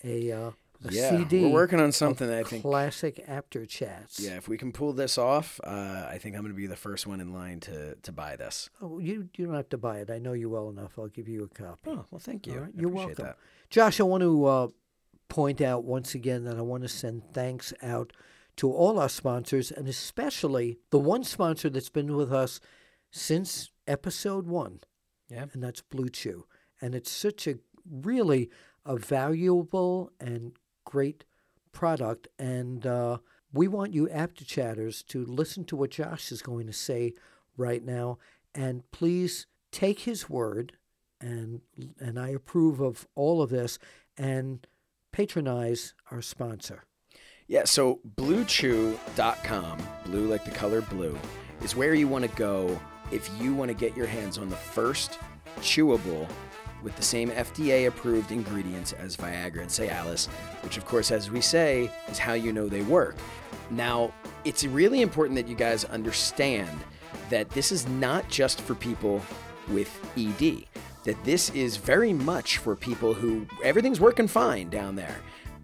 [0.04, 0.52] a, uh,
[0.86, 1.44] a Yeah, CD.
[1.44, 4.20] we're working on something that I think- classic Apter Chats.
[4.20, 6.76] Yeah, if we can pull this off, uh, I think I'm going to be the
[6.76, 8.70] first one in line to, to buy this.
[8.82, 10.12] Oh, you you don't have to buy it.
[10.12, 11.00] I know you well enough.
[11.00, 11.90] I'll give you a copy.
[11.90, 12.60] Oh, well, thank you.
[12.60, 13.26] Right, You're welcome.
[13.26, 13.38] that.
[13.70, 14.68] Josh, I want to uh,
[15.30, 18.14] point out once again that I want to send thanks out
[18.58, 22.60] to all our sponsors and especially the one sponsor that's been with us
[23.12, 24.80] since episode one,
[25.30, 25.46] Yeah.
[25.54, 26.46] and that's Blue Chew.
[26.82, 27.56] And it's such a
[27.90, 28.50] really
[28.88, 30.54] a valuable and
[30.86, 31.26] great
[31.72, 32.28] product.
[32.40, 33.18] And uh,
[33.54, 37.14] we want you Apter Chatters to listen to what Josh is going to say
[37.58, 38.18] right now.
[38.56, 40.74] And please take his word,
[41.22, 41.62] and
[42.00, 43.78] and I approve of all of this,
[44.18, 44.66] and
[45.12, 46.86] patronize our sponsor.
[47.48, 51.18] Yeah, so bluechew.com, blue like the color blue,
[51.62, 52.80] is where you want to go
[53.12, 55.20] if you want to get your hands on the first
[55.60, 56.28] chewable
[56.84, 60.28] with the same FDA approved ingredients as Viagra and Cialis,
[60.64, 63.16] which, of course, as we say, is how you know they work.
[63.70, 64.14] Now,
[64.46, 66.70] it's really important that you guys understand
[67.30, 69.22] that this is not just for people
[69.70, 70.64] with ED,
[71.04, 75.18] that this is very much for people who everything's working fine down there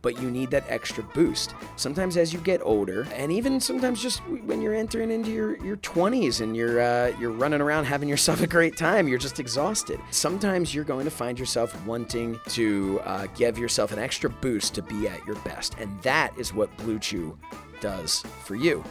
[0.04, 1.56] but you need that extra boost.
[1.78, 5.78] Sometimes as you get older, and even sometimes just when you're entering into your, your
[5.78, 10.00] 20s and you're uh, you're running around having yourself a great time, you're just exhausted.
[10.12, 14.84] Sometimes you're going to find yourself wanting to uh, give yourself an extra boost to
[14.84, 17.36] be at your best, and that is what Blue Chew
[17.80, 18.84] does for you.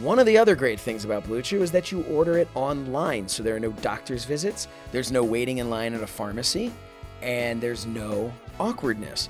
[0.00, 3.28] One of the other great things about Blue Chew is that you order it online,
[3.28, 6.72] so there are no doctor's visits, there's no waiting in line at a pharmacy,
[7.22, 9.28] and there's no awkwardness.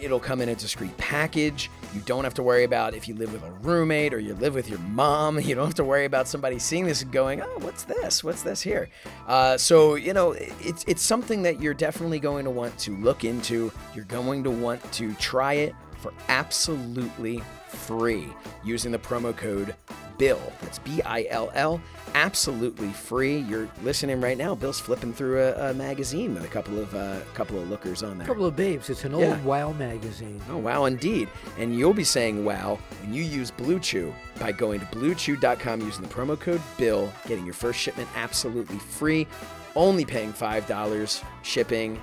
[0.00, 1.70] It'll come in a discreet package.
[1.94, 4.54] You don't have to worry about if you live with a roommate or you live
[4.54, 5.38] with your mom.
[5.50, 8.22] You don't have to worry about somebody seeing this and going, "Oh, what's this?
[8.22, 8.88] What's this here?"
[9.26, 13.24] Uh, so you know, it's it's something that you're definitely going to want to look
[13.24, 13.72] into.
[13.94, 18.28] You're going to want to try it for absolutely free
[18.64, 19.74] using the promo code
[20.18, 20.40] Bill.
[20.60, 21.80] That's B I L L.
[22.14, 23.38] Absolutely free.
[23.38, 24.54] You're listening right now.
[24.54, 28.12] Bill's flipping through a, a magazine with a couple of uh, couple of lookers on
[28.12, 28.26] A there.
[28.26, 28.90] couple of babes.
[28.90, 29.40] It's an old Yeah.
[29.42, 30.38] Wow magazine.
[30.50, 31.28] Oh, wow, indeed.
[31.58, 36.02] And you'll be saying wow when you use Blue Chew by going to bluechew.com using
[36.02, 39.26] the promo code BILL, getting your first shipment absolutely free,
[39.74, 41.98] only paying $5 shipping.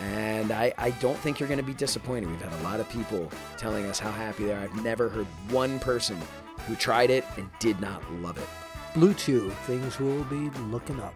[0.00, 2.30] And I, I don't think you're going to be disappointed.
[2.30, 4.60] We've had a lot of people telling us how happy they are.
[4.60, 6.18] I've never heard one person
[6.66, 8.48] who tried it and did not love it.
[8.94, 11.14] Blue Chew, things will be looking up.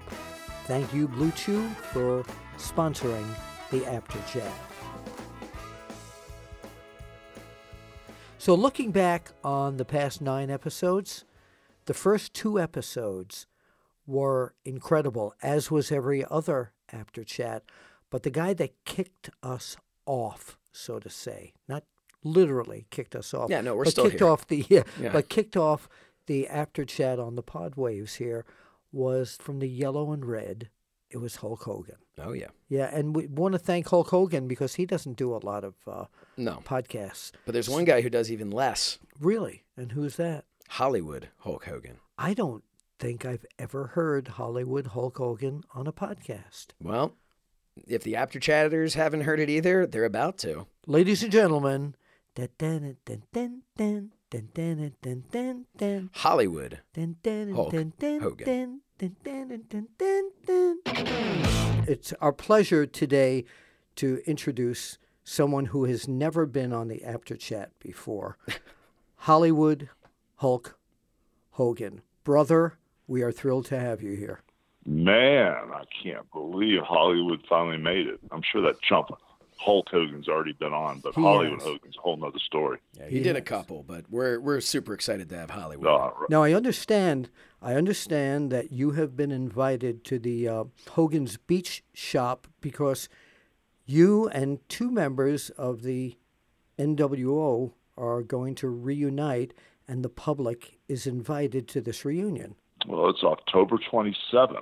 [0.67, 2.25] Thank you, Blue Chew, for
[2.59, 3.27] sponsoring
[3.71, 4.53] the Apter Chat.
[8.39, 11.25] So, looking back on the past nine episodes,
[11.87, 13.47] the first two episodes
[14.07, 17.65] were incredible, as was every other Apter Chat.
[18.15, 21.83] But the guy that kicked us off, so to say, not
[22.23, 23.51] literally kicked us off.
[23.51, 24.29] Yeah, no, we're but still kicked here.
[24.29, 25.11] off the yeah, Yeah.
[25.13, 25.89] but kicked off
[26.27, 28.45] the Apter Chat on the pod waves here
[28.93, 30.69] was from the yellow and red.
[31.11, 31.97] It was Hulk Hogan.
[32.17, 32.51] Oh, yeah.
[32.69, 35.75] Yeah, and we want to thank Hulk Hogan because he doesn't do a lot of
[35.85, 36.05] uh,
[36.37, 36.63] No.
[36.65, 37.33] podcasts.
[37.45, 39.65] But there's one guy who does even less Really?
[39.77, 40.45] And who's that?
[40.69, 41.97] Hollywood Hulk Hogan.
[42.17, 42.63] I don't
[43.01, 46.69] think I've ever heard Hollywood Hulk Hogan on a podcast.
[46.81, 47.17] Well,
[47.87, 50.67] if the Apter Chatters haven't heard it either, they're about to.
[50.87, 51.95] Ladies and gentlemen,
[56.13, 56.81] Hollywood.
[57.55, 57.73] Hulk
[58.21, 58.81] Hogan.
[61.87, 63.45] It's our pleasure today
[63.97, 68.37] to introduce someone who has never been on the Apter Chat before.
[69.17, 69.89] Hollywood
[70.37, 70.79] Hulk
[71.53, 72.03] Hogan.
[72.25, 74.41] Brother, we are thrilled to have you here.
[74.87, 78.21] Man, I can't believe Hollywood finally made it.
[78.31, 79.09] I'm sure that chump
[79.57, 81.69] Hulk Hogan's already been on, but He Hollywood has.
[81.69, 82.79] Hogan's a whole nother story.
[82.99, 85.87] Yeah, he did a couple, but we're we're super excited to have Hollywood.
[85.87, 87.31] Uh, Now I understand.
[87.63, 93.09] I understand that you have been invited to the uh, Hogan's Beach Shop because
[93.87, 96.17] you and two members of the
[96.79, 99.55] NWO are going to reunite,
[99.89, 102.57] and the public is invited to this reunion.
[102.87, 104.59] Well, it's October 27th,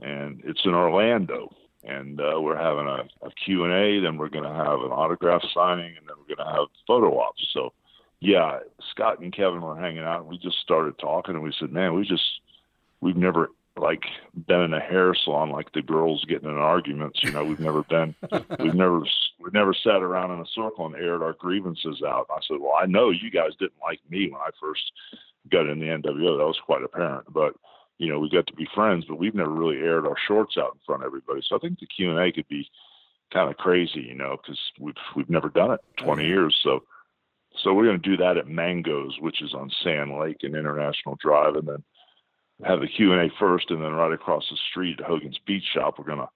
[0.00, 1.52] and it's in Orlando.
[1.84, 5.94] And uh, we're having a, a Q&A, then we're going to have an autograph signing,
[5.96, 7.46] and then we're going to have photo ops.
[7.52, 7.72] So,
[8.20, 8.58] yeah,
[8.90, 11.94] Scott and Kevin were hanging out, and we just started talking, and we said, man,
[11.94, 12.24] we just,
[13.00, 14.04] we've never like
[14.48, 17.20] been in a hair salon like the girls getting in arguments.
[17.22, 18.14] You know, we've never been,
[18.58, 19.02] we've never,
[19.38, 22.26] we've never sat around in a circle and aired our grievances out.
[22.30, 24.90] I said, well, I know you guys didn't like me when I first
[25.50, 26.38] got in the NWO.
[26.38, 27.54] That was quite apparent, but
[27.98, 30.74] you know, we got to be friends, but we've never really aired our shorts out
[30.74, 31.40] in front of everybody.
[31.48, 32.68] So I think the Q and A could be
[33.32, 36.28] kind of crazy, you know, because we've we've never done it 20 mm-hmm.
[36.28, 36.58] years.
[36.62, 36.82] So
[37.62, 41.16] so we're going to do that at Mangoes, which is on Sand Lake and International
[41.20, 41.82] Drive, and then
[42.64, 45.64] have the Q and A first, and then right across the street at Hogan's Beach
[45.74, 46.28] Shop, we're going to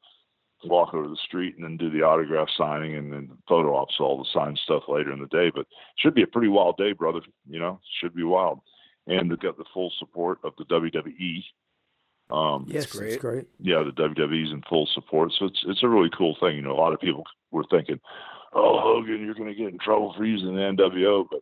[0.68, 4.18] walk over the street and then do the autograph signing and then photo ops, all
[4.18, 5.50] the signed stuff later in the day.
[5.54, 7.20] But should be a pretty wild day, brother.
[7.48, 8.60] You know, should be wild
[9.06, 11.42] and they've got the full support of the WWE.
[12.30, 13.14] Um, yes, great.
[13.14, 13.46] It's great.
[13.58, 16.56] Yeah, the WWE's in full support, so it's it's a really cool thing.
[16.56, 17.98] You know, a lot of people were thinking,
[18.52, 21.40] "Oh, Hogan, you're going to get in trouble for using the NWO," but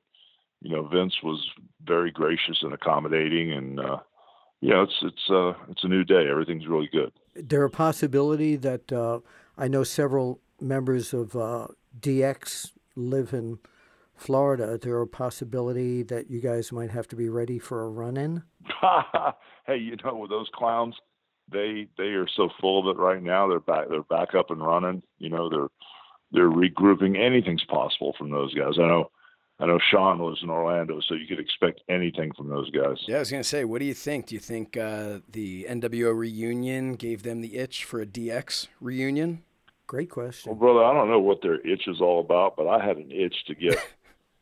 [0.63, 1.47] you know, Vince was
[1.85, 3.99] very gracious and accommodating, and uh,
[4.61, 6.27] you know, it's it's uh, it's a new day.
[6.29, 7.13] Everything's really good.
[7.35, 9.21] There a possibility that uh,
[9.57, 11.69] I know several members of uh,
[12.01, 13.59] DX live in
[14.19, 17.89] Florida, is there a possibility that you guys might have to be ready for a
[17.89, 18.43] run in?
[19.67, 20.95] hey, you know, with those clowns,
[21.51, 23.49] they they are so full of it right now.
[23.49, 25.03] They're back they're back up and running.
[25.19, 25.69] You know, they're
[26.33, 27.19] they're regrouping.
[27.19, 28.75] Anything's possible from those guys.
[28.79, 29.11] I know
[29.61, 32.99] I know Shawn lives in Orlando, so you could expect anything from those guys.
[33.09, 34.27] Yeah, I was gonna say, what do you think?
[34.27, 39.43] Do you think uh, the NWO reunion gave them the itch for a DX reunion?
[39.89, 40.51] Great question.
[40.51, 43.11] Well, brother, I don't know what their itch is all about, but I had an
[43.11, 43.79] itch to get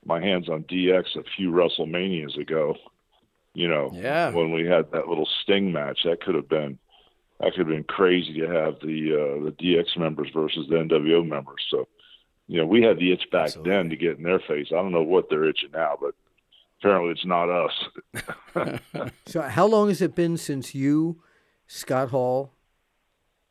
[0.06, 2.76] my hands on DX a few WrestleManias ago.
[3.54, 4.30] You know, yeah.
[4.30, 6.78] when we had that little Sting match, that could have been
[7.40, 11.26] that could have been crazy to have the uh, the DX members versus the NWO
[11.26, 11.64] members.
[11.70, 11.88] So,
[12.46, 13.70] you know, we had the itch back Absolutely.
[13.70, 14.68] then to get in their face.
[14.70, 16.14] I don't know what they're itching now, but
[16.78, 18.80] apparently it's not us.
[19.26, 21.22] so, how long has it been since you,
[21.66, 22.52] Scott Hall,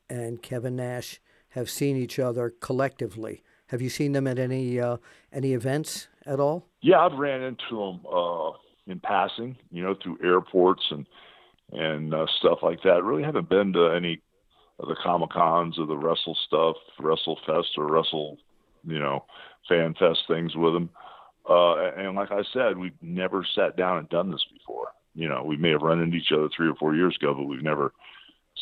[0.07, 3.43] and Kevin Nash have seen each other collectively?
[3.69, 4.97] Have you seen them at any uh,
[5.33, 6.67] any events at all?
[6.81, 8.51] Yeah, I've ran into them uh,
[8.87, 11.05] in passing, you know, through airports and
[11.71, 13.03] and uh, stuff like that.
[13.03, 14.21] Really haven't been to any
[14.79, 18.37] of the Comic Cons or the Wrestle stuff, Wrestle Fest or Wrestle,
[18.85, 19.25] you know,
[19.67, 20.89] Fan Fest things with them.
[21.49, 24.89] Uh, and like I said, we've never sat down and done this before.
[25.13, 27.45] You know, we may have run into each other three or four years ago, but
[27.45, 27.93] we've never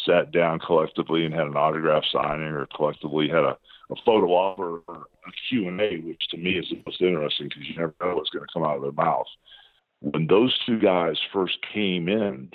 [0.06, 3.58] sat down collectively and had an autograph signing or collectively had a,
[3.92, 7.76] a photo op or a Q&A, which to me is the most interesting because you
[7.76, 9.28] never know what's going to come out of their mouth.
[10.00, 12.52] When those two guys first came in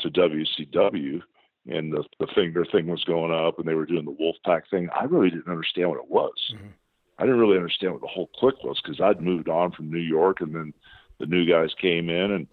[0.00, 1.20] to WCW
[1.66, 4.88] and the, the finger thing was going up and they were doing the Wolfpack thing,
[4.98, 6.32] I really didn't understand what it was.
[6.54, 6.68] Mm-hmm.
[7.18, 9.98] I didn't really understand what the whole clique was because I'd moved on from New
[9.98, 10.72] York and then
[11.18, 12.46] the new guys came in and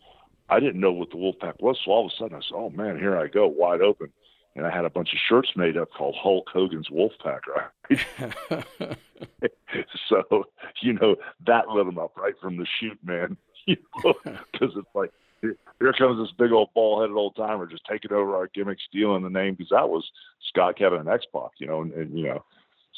[0.49, 1.77] I didn't know what the Wolfpack was.
[1.85, 4.11] So all of a sudden I said, oh man, here I go, wide open
[4.55, 8.97] and I had a bunch of shirts made up called Hulk Hogan's Wolfpack, right?
[10.09, 10.45] so,
[10.81, 13.37] you know, that lit them up right from the shoot, man.
[13.67, 15.09] You know, because it's like,
[15.41, 19.23] here comes this big old ball headed old timer just taking over our gimmick, stealing
[19.23, 20.07] the name because that was
[20.49, 22.45] Scott, Kevin, and X Pac, you know, and, and, you know,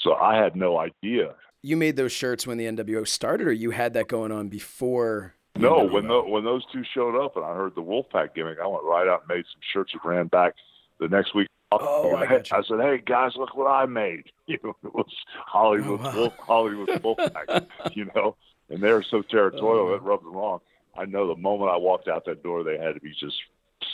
[0.03, 1.35] so I had no idea.
[1.63, 5.35] You made those shirts when the NWO started, or you had that going on before?
[5.55, 8.67] No, when the, when those two showed up and I heard the Wolfpack gimmick, I
[8.67, 10.53] went right out and made some shirts that ran back
[10.99, 11.47] the next week.
[11.71, 15.13] Oh, I, I, said, "Hey guys, look what I made!" You know, it was
[15.45, 16.15] Hollywood, oh, wow.
[16.15, 18.37] Wolf, Hollywood Wolfpack, you know,
[18.69, 19.93] and they're so territorial oh.
[19.95, 20.59] it rubbed them wrong.
[20.97, 23.35] I know the moment I walked out that door, they had to be just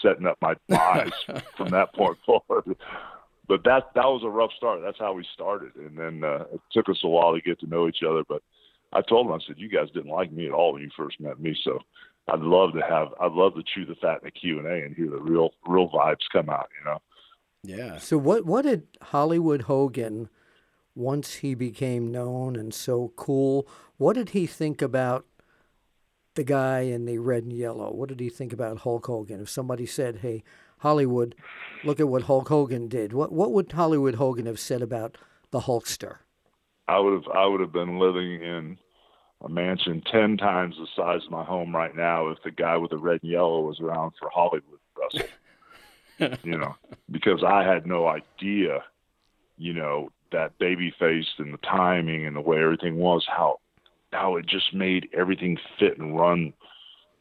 [0.02, 1.12] setting up my eyes
[1.58, 2.78] from that point forward.
[3.48, 4.82] But that that was a rough start.
[4.84, 7.68] That's how we started, and then uh, it took us a while to get to
[7.68, 8.24] know each other.
[8.28, 8.42] But
[8.94, 11.20] I told them, I said, "You guys didn't like me at all when you first
[11.20, 11.80] met me, so
[12.28, 14.86] I'd love to have, I'd love to chew the fat in the Q and A
[14.86, 16.70] and hear the real, real vibes come out.
[16.80, 17.02] You know."
[17.64, 17.98] Yeah.
[17.98, 20.30] So what what did Hollywood Hogan
[20.96, 23.68] once he became known and so cool,
[23.98, 25.26] what did he think about
[26.36, 27.92] the guy in the red and yellow?
[27.92, 29.42] What did he think about Hulk Hogan?
[29.42, 30.44] If somebody said, "Hey,
[30.80, 31.36] Hollywood,
[31.84, 35.18] look at what Hulk Hogan did." What what would Hollywood Hogan have said about
[35.52, 36.18] the Hulkster?
[36.88, 38.78] I would have I would have been living in
[39.44, 42.92] a mansion 10 times the size of my home right now if the guy with
[42.92, 45.28] the red and yellow was around for Hollywood Russell.
[46.44, 46.76] you know,
[47.12, 48.84] because I had no idea,
[49.58, 53.60] you know, that baby faced and the timing and the way everything was, how
[54.12, 56.54] how it just made everything fit and run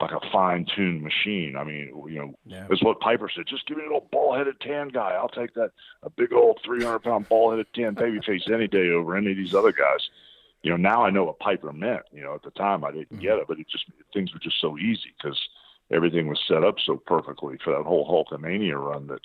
[0.01, 1.55] like a fine-tuned machine.
[1.57, 2.67] I mean, you know, Yeah.
[2.71, 3.47] it's what Piper said.
[3.47, 5.13] Just give me a little ball-headed tan guy.
[5.13, 5.71] I'll take that
[6.03, 10.11] a big old 300-pound ball-headed tan babyface any day over any of these other guys.
[10.63, 12.03] You know, now I know what Piper meant.
[12.13, 13.23] You know, at the time I didn't mm-hmm.
[13.23, 15.39] get it, but it just things were just so easy because
[15.91, 19.21] everything was set up so perfectly for that whole Hulkamania run that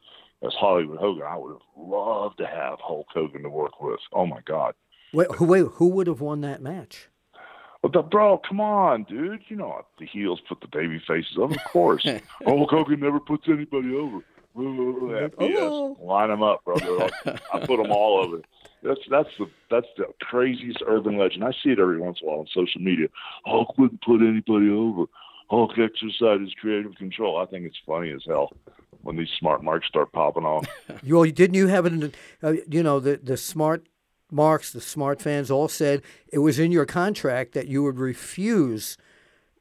[0.46, 4.00] as Hollywood Hogan, I would have loved to have Hulk Hogan to work with.
[4.14, 4.74] Oh my God.
[5.14, 7.08] Wait, who, wait, who would have won that match?
[7.82, 9.42] But the, bro, come on, dude.
[9.48, 11.54] You know the heels put the baby faces over.
[11.54, 12.06] Of course,
[12.44, 14.24] Hulk Hogan never puts anybody over.
[14.58, 15.34] BS.
[15.40, 15.98] Oh.
[16.02, 17.10] Line them up, brother.
[17.54, 18.42] I put them all over.
[18.84, 21.44] That's that's the that's the craziest urban legend.
[21.44, 23.08] I see it every once in a while on social media.
[23.46, 25.06] Hulk wouldn't put anybody over.
[25.50, 27.38] Hulk exercises creative control.
[27.38, 28.52] I think it's funny as hell
[29.02, 30.68] when these smart marks start popping off.
[31.04, 32.16] You well, didn't you have it?
[32.44, 33.88] Uh, you know the the smart
[34.32, 38.98] marks, the smart fans all said it was in your contract that you would refuse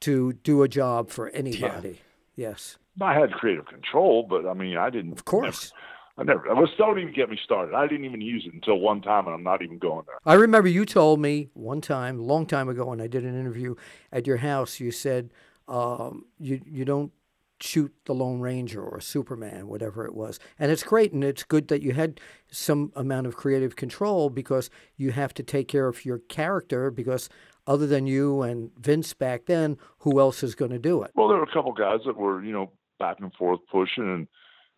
[0.01, 2.01] to do a job for anybody.
[2.35, 5.13] Yes, I had creative control, but I mean, I didn't.
[5.13, 5.73] of course.
[6.19, 6.45] I never.
[6.59, 7.75] Let's don't even get me started.
[7.75, 10.17] I didn't even use it until one time, and I'm not even going there.
[10.25, 13.75] I remember you told me one time, long time ago, when I did an interview
[14.13, 14.81] at your house.
[14.81, 15.31] You said
[15.69, 17.13] um, you you don't
[17.61, 21.69] shoot the Lone Ranger or Superman, whatever it was, and it's great and it's good
[21.69, 22.19] that you had
[22.51, 27.29] some amount of creative control because you have to take care of your character because
[27.67, 31.11] other than you and Vince back then, who else is going to do it?
[31.15, 34.29] Well, there were a couple guys that were, you know, back and forth pushing, and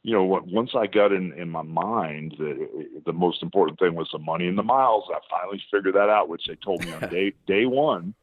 [0.09, 2.57] you know, what- once I got in in my mind that
[3.05, 6.29] the most important thing was the money and the miles, I finally figured that out,
[6.31, 8.15] which they told me on day day one.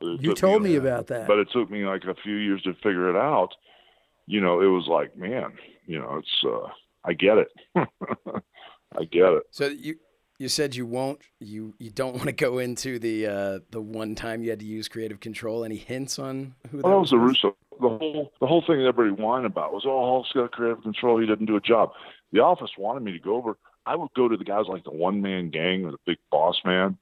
[0.00, 1.26] You told me about that.
[1.26, 3.50] but it took me like a few years to figure it out.
[4.26, 5.52] You know, it was like, man,
[5.86, 6.68] you know, it's uh
[7.04, 7.50] I get it.
[8.98, 9.42] I get it.
[9.50, 9.96] So you
[10.38, 14.14] you said you won't you you don't want to go into the uh, the one
[14.14, 15.64] time you had to use creative control.
[15.64, 17.28] Any hints on who that Well, that was the with?
[17.28, 17.56] Russo.
[17.80, 21.20] The whole the whole thing that everybody whined about was, oh, Hulk's got creative control.
[21.20, 21.90] He didn't do a job.
[22.32, 23.56] The office wanted me to go over.
[23.84, 26.56] I would go to the guys like the one man gang or the big boss
[26.64, 26.98] man,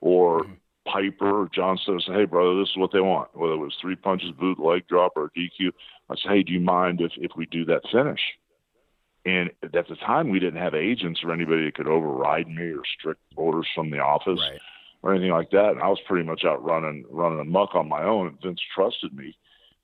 [0.00, 0.52] or mm-hmm.
[0.86, 3.28] Piper or John and Say, hey, brother, this is what they want.
[3.34, 5.72] Whether it was three punches, boot, leg drop, or DQ.
[6.08, 8.20] I say, hey, do you mind if if we do that finish?
[9.24, 12.82] And at the time, we didn't have agents or anybody that could override me or
[12.96, 14.60] strict orders from the office Right.
[15.02, 15.70] or anything like that.
[15.72, 18.28] And I was pretty much out running running amok on my own.
[18.28, 19.36] And Vince trusted me,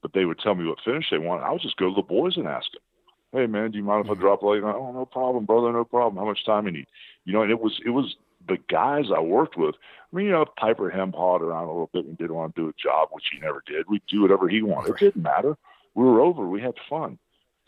[0.02, 1.44] but they would tell me what finish they wanted.
[1.44, 2.82] I would just go to the boys and ask them,
[3.32, 4.22] "Hey man, do you mind if I mm-hmm.
[4.22, 6.22] drop a leg?" Oh, no problem, brother, no problem.
[6.22, 6.88] How much time you need?
[7.24, 8.16] You know, and it was it was
[8.48, 9.76] the guys I worked with.
[10.12, 12.68] I mean, you know, Piper hem around a little bit and didn't want to do
[12.68, 13.86] a job, which he never did.
[13.88, 14.90] We'd do whatever he wanted.
[14.90, 15.56] It didn't matter.
[15.94, 16.48] We were over.
[16.48, 17.18] We had fun.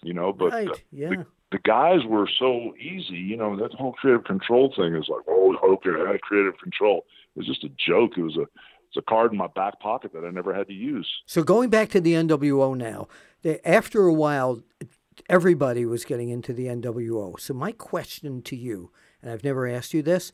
[0.02, 0.68] You know, but right?
[0.68, 1.22] the, yeah.
[1.50, 3.16] the guys were so easy.
[3.16, 7.06] You know, that whole creative control thing is like, oh, okay, I had creative control.
[7.34, 8.12] It was just a joke.
[8.18, 8.46] It was a
[8.94, 11.08] it's a card in my back pocket that I never had to use.
[11.26, 13.08] So going back to the NWO now,
[13.64, 14.62] after a while,
[15.28, 17.38] everybody was getting into the NWO.
[17.40, 20.30] So my question to you, and I've never asked you this,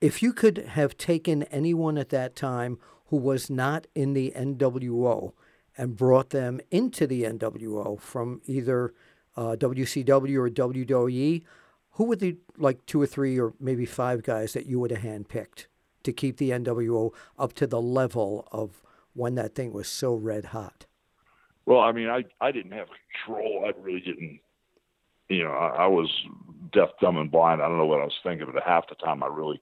[0.00, 5.32] if you could have taken anyone at that time who was not in the NWO
[5.78, 8.94] and brought them into the NWO from either
[9.36, 11.44] uh, WCW or WWE,
[11.92, 15.02] who would the like two or three or maybe five guys that you would have
[15.02, 15.66] handpicked
[16.02, 18.82] to keep the NWO up to the level of
[19.14, 20.86] when that thing was so red hot?
[21.66, 22.88] Well, I mean, I I didn't have
[23.26, 23.64] control.
[23.66, 24.40] I really didn't.
[25.28, 26.10] You know, I, I was
[26.72, 27.62] deaf, dumb, and blind.
[27.62, 29.60] I don't know what I was thinking, but half the time I really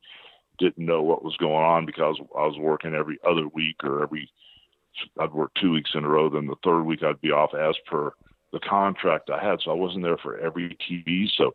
[0.59, 4.30] didn't know what was going on because I was working every other week or every.
[5.20, 6.28] I'd work two weeks in a row.
[6.28, 8.12] Then the third week I'd be off as per
[8.53, 9.61] the contract I had.
[9.62, 11.28] So I wasn't there for every TV.
[11.36, 11.55] So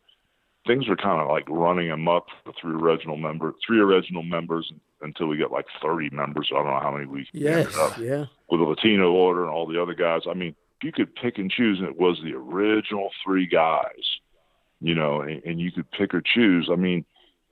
[0.66, 5.28] things were kind of like running amok for three original members, three original members until
[5.28, 6.50] we got like 30 members.
[6.52, 8.26] I don't know how many we Yes, ended up yeah.
[8.50, 10.22] with the Latino order and all the other guys.
[10.30, 14.04] I mean, you could pick and choose, and it was the original three guys,
[14.82, 16.70] you know, and, and you could pick or choose.
[16.72, 17.06] I mean,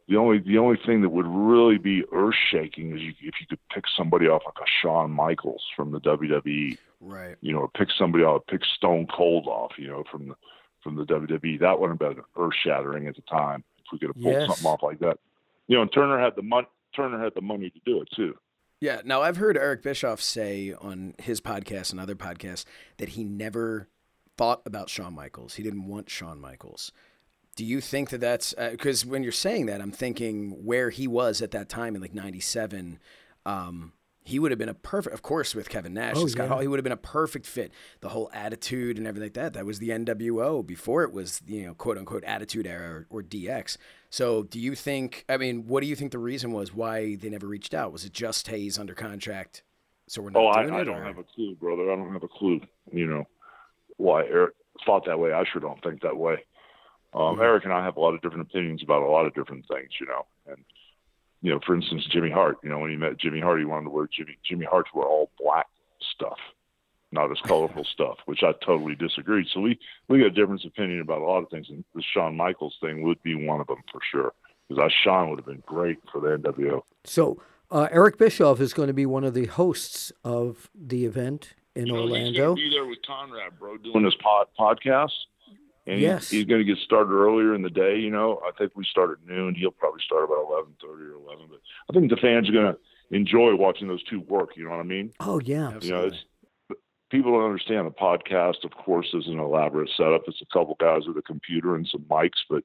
[0.08, 3.48] the only the only thing that would really be earth shaking is you, if you
[3.48, 7.36] could pick somebody off like a Shawn Michaels from the WWE, Right.
[7.42, 10.36] you know, or pick somebody off, pick Stone Cold off, you know, from the
[10.84, 11.60] from the WWE.
[11.60, 14.48] That would have been earth shattering at the time if we could have pulled Yes.
[14.48, 15.18] something off like that.
[15.68, 16.68] You know, and Turner had the money.
[16.96, 18.38] Turner had the money to do it too.
[18.80, 19.02] Yeah.
[19.06, 22.66] Now I've heard Eric Bischoff say on his podcast and other podcasts
[22.98, 23.88] that he never
[24.38, 25.56] thought about Shawn Michaels.
[25.56, 26.92] He didn't want Shawn Michaels.
[27.56, 31.42] Do you think that that's because when you're saying that, I'm thinking where he was
[31.42, 32.98] at that time in like '97.
[33.46, 33.94] Um,
[34.24, 36.14] He would have been a perfect, of course, with Kevin Nash.
[36.16, 36.50] Oh, Scott yeah.
[36.50, 37.72] Hall, he would have been a perfect fit.
[38.02, 39.54] The whole attitude and everything like that.
[39.54, 43.24] That was the NWO before it was, you know, quote unquote attitude era or, or
[43.24, 43.78] DX.
[44.12, 45.26] So, do you think?
[45.28, 47.92] I mean, what do you think the reason was why they never reached out?
[47.92, 49.64] Was it just Hayes under contract,
[50.08, 50.84] so we're not Oh, I, doing I it?
[50.86, 51.92] don't or- have a clue, brother.
[51.92, 52.62] I don't have a clue.
[52.92, 53.24] You know
[53.98, 54.54] why Eric
[54.86, 55.32] thought that way.
[55.34, 56.34] I sure don't think that way.
[57.14, 57.42] Um, Mm-hmm.
[57.42, 59.90] Eric and I have a lot of different opinions about a lot of different things.
[60.00, 60.64] You know, and
[61.42, 62.58] you know, for instance, Jimmy Hart.
[62.64, 64.98] You know, when he met Jimmy Hart, he wanted to wear Jimmy Jimmy Hart to
[65.00, 65.68] wear all black
[66.16, 66.38] stuff,
[67.12, 69.48] not as colorful stuff, which I totally disagreed.
[69.54, 72.36] So we we got a different opinion about a lot of things, and the Shawn
[72.38, 74.34] Michaels thing would be one of them for sure.
[74.70, 76.82] Because I Shawn would have been great for the NWO.
[77.04, 81.54] So uh, Eric Bischoff is going to be one of the hosts of the event
[81.76, 82.40] in You know, He's Orlando.
[82.40, 85.12] gonna be there with Conrad, bro, doing his pod, podcast.
[85.88, 86.30] And he- Yes.
[86.30, 87.98] he's going to get started earlier in the day.
[87.98, 89.56] You know, I think we start at noon.
[89.56, 91.48] He'll probably start about eleven thirty or eleven.
[91.50, 91.60] But
[91.90, 92.80] I think the fans are going to
[93.16, 94.52] enjoy watching those two work.
[94.56, 95.12] You know what I mean?
[95.20, 96.08] Oh yeah, You know, Absolutely.
[96.70, 96.80] it's
[97.10, 98.64] people don't understand the podcast.
[98.64, 100.24] Of course, is an elaborate setup.
[100.28, 102.40] It's a couple guys with a computer and some mics.
[102.50, 102.64] But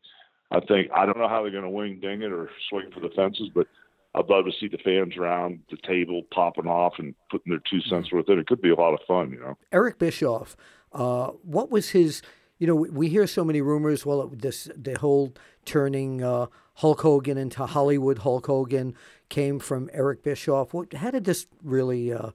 [0.50, 3.00] I think I don't know how they're going to wing ding it or swing for
[3.00, 3.66] the fences, but.
[4.14, 7.82] I'd love to see the fans around the table popping off and putting their two
[7.82, 8.38] cents worth in.
[8.38, 9.58] It could be a lot of fun, you know.
[9.72, 10.56] Eric Bischoff.
[10.90, 12.22] Uh, what was his?
[12.58, 14.06] You know, we- hear so many rumors.
[14.06, 15.34] Well, this the whole
[15.64, 18.94] turning uh, Hulk Hogan into Hollywood Hulk Hogan
[19.28, 20.72] came from Eric Bischoff.
[20.72, 20.92] What?
[20.94, 22.30] How did this really uh,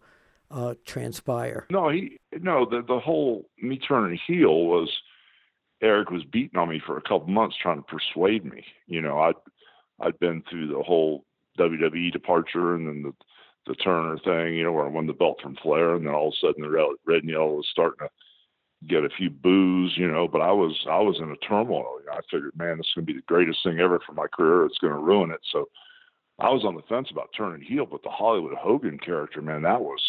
[0.51, 1.65] uh, transpire?
[1.71, 4.89] No, he no the the whole me turning heel was
[5.81, 8.63] Eric was beating on me for a couple months trying to persuade me.
[8.87, 9.35] You know, I'd
[9.99, 11.25] I'd been through the whole
[11.57, 13.13] WWE departure and then the
[13.67, 16.29] the Turner thing, you know, where I won the belt from Flair, and then all
[16.29, 18.09] of a sudden the red, red and yellow was starting to
[18.87, 20.27] get a few boos, you know.
[20.27, 21.99] But I was I was in a turmoil.
[22.11, 24.65] I figured, man, this is going to be the greatest thing ever for my career.
[24.65, 25.41] It's going to ruin it.
[25.51, 25.69] So
[26.39, 27.85] I was on the fence about turning heel.
[27.85, 30.01] But the Hollywood Hogan character, man, that was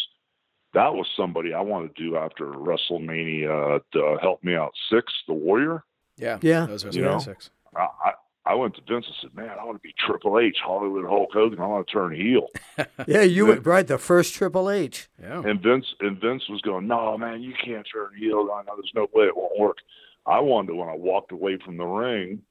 [0.73, 5.13] that was somebody I wanted to do after WrestleMania to uh, help me out six,
[5.27, 5.83] the Warrior.
[6.17, 6.65] yeah, Yeah.
[6.65, 7.19] Those You know?
[7.19, 7.49] six.
[7.75, 8.13] I,
[8.45, 11.05] I I went to Vince and said, man, I want to be Triple H, Hollywood
[11.05, 11.59] Hulk Hogan.
[11.59, 12.47] I want to turn heel.
[13.07, 13.55] Yeah, you Yeah.
[13.55, 13.87] were right.
[13.87, 15.07] The first Triple H.
[15.21, 15.41] Yeah.
[15.45, 18.49] And Vince and Vince was going, no, man, you can't turn heel.
[18.53, 19.77] I know there's no way it won't work.
[20.25, 22.41] I wanted when I walked away from the ring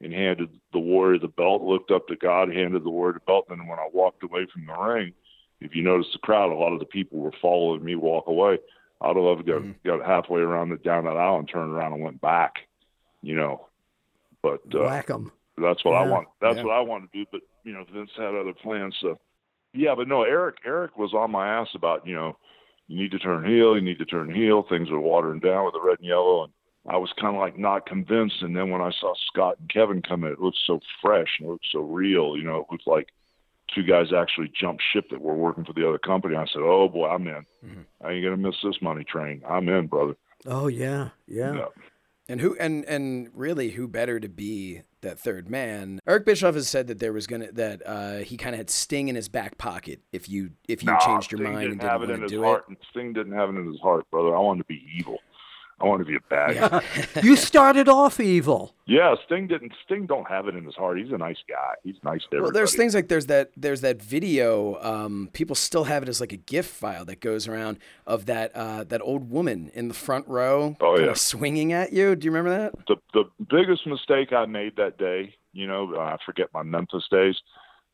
[0.00, 3.46] and handed the Warrior the belt, looked up to God, handed the Warrior the belt,
[3.50, 5.12] and then when I walked away from the ring,
[5.60, 8.58] if you notice the crowd, a lot of the people were following me walk away.
[9.00, 9.74] I'd have loved to got, Mhm.
[9.84, 12.66] got halfway around the down that aisle and turned around and went back,
[13.22, 13.66] you know.
[14.44, 15.32] But uh, Whack 'em.
[15.56, 16.28] that's what I want.
[16.42, 16.64] That's Yeah.
[16.64, 17.24] what I want to do.
[17.32, 18.94] But you know, Vince had other plans.
[19.00, 19.18] So
[19.72, 20.56] yeah, but no, Eric.
[20.66, 22.36] Eric was on my ass about you know,
[22.86, 23.74] you need to turn heel.
[23.74, 24.62] You need to turn heel.
[24.68, 26.52] Things were watering down with the red and yellow, and
[26.86, 28.42] I was kind of like not convinced.
[28.42, 31.48] And then when I saw Scott and Kevin come in, it looked so fresh and
[31.48, 32.36] it looked so real.
[32.36, 33.08] You know, it looked like
[33.74, 36.36] two guys actually jumped ship that were working for the other company.
[36.36, 37.46] I said, "Oh boy, I'm in.
[37.64, 37.84] Mhm.
[38.02, 39.42] I ain't gonna miss this money train.
[39.48, 40.14] I'm in, brother."
[40.46, 41.54] Oh yeah, yeah.
[41.54, 41.68] Yeah.
[42.28, 46.00] And who and and really who better to be that third man?
[46.06, 49.08] Eric Bischoff has said that there was gonna that uh, he kind of had Sting
[49.08, 51.80] in his back pocket if you if you Nah, changed your Sting mind and didn't
[51.80, 52.64] didn't have it in his do heart.
[52.68, 54.34] And Sting didn't have it in his heart, brother.
[54.34, 55.18] I wanted to be evil.
[55.80, 57.20] I want to be a bad guy.
[57.22, 58.74] you started off evil.
[58.86, 59.72] Yeah, Sting didn't.
[59.84, 60.98] Sting don't have it in his heart.
[60.98, 61.74] He's a nice guy.
[61.82, 62.42] He's nice to everybody.
[62.42, 64.80] Well, there's things like there's that there's that video.
[64.80, 68.54] Um, people still have it as like a GIF file that goes around of that
[68.54, 71.14] uh, that old woman in the front row, Oh, yeah.
[71.14, 72.14] swinging at you.
[72.14, 72.74] Do you remember that?
[72.86, 75.34] The the biggest mistake I made that day.
[75.52, 77.36] You know, I forget my Memphis days.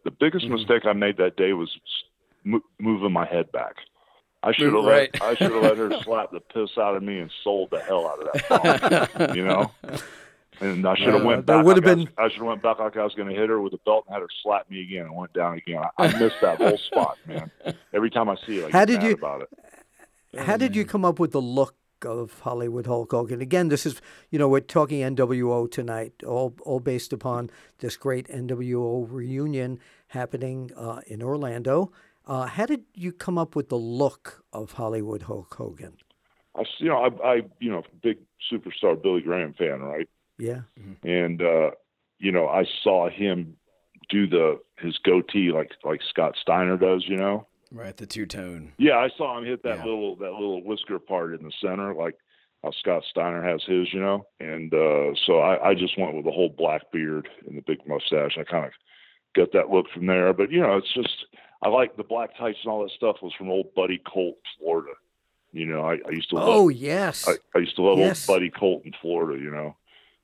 [0.05, 0.55] The biggest Mm-hmm.
[0.55, 1.70] mistake I made that day was
[2.45, 3.76] mo- moving my head back.
[4.43, 5.22] I should have Move- let.
[5.22, 8.07] I should have let her slap the piss out of me and sold the hell
[8.09, 9.36] out of that phone.
[9.36, 9.70] you know.
[10.62, 11.64] And I should have Uh, went back.
[11.64, 13.28] would have like I was- been- I should have went back like I was going
[13.28, 15.07] to hit her with a belt and had her slap me again.
[15.07, 15.82] and went down again.
[15.99, 17.51] I, I missed that whole spot, man.
[17.93, 19.49] Every time I see it, I How did you- about it.
[20.38, 21.74] How did you come up with the look
[22.05, 23.41] of Hollywood Hulk Hogan?
[23.41, 27.50] Again, this is you know we're talking NWO tonight, all all based upon
[27.80, 31.91] this great NWO reunion happening uh, in Orlando.
[32.30, 35.94] Uh, how did you come up with the look of Hollywood Hulk Hogan?
[36.54, 38.18] I, s- you know, I, I, you know, big
[38.50, 40.08] superstar Billy Graham fan, right?
[40.38, 40.61] Yeah,
[41.02, 41.70] And uh,
[42.18, 43.57] you know, I saw him
[44.08, 47.46] do the his goatee like like Scott Steiner does, you know.
[47.72, 48.72] Right, the two tone.
[48.78, 49.84] Yeah, I saw him hit that Yeah.
[49.84, 52.14] little that little whisker part in the center, like
[52.62, 54.24] how Scott Steiner has his, you know.
[54.38, 57.78] And uh, so I, I just went with the whole black beard and the big
[57.86, 58.38] mustache.
[58.38, 58.72] I kind of
[59.36, 60.32] got that look from there.
[60.32, 61.26] But you know, it's just
[61.62, 64.92] I like the black tights and all that stuff was from old Buddy Colt, Florida.
[65.53, 68.28] You know, I, I used to love Oh yes, I, I used to love Yes.
[68.28, 69.76] old Buddy Colt in Florida, you know.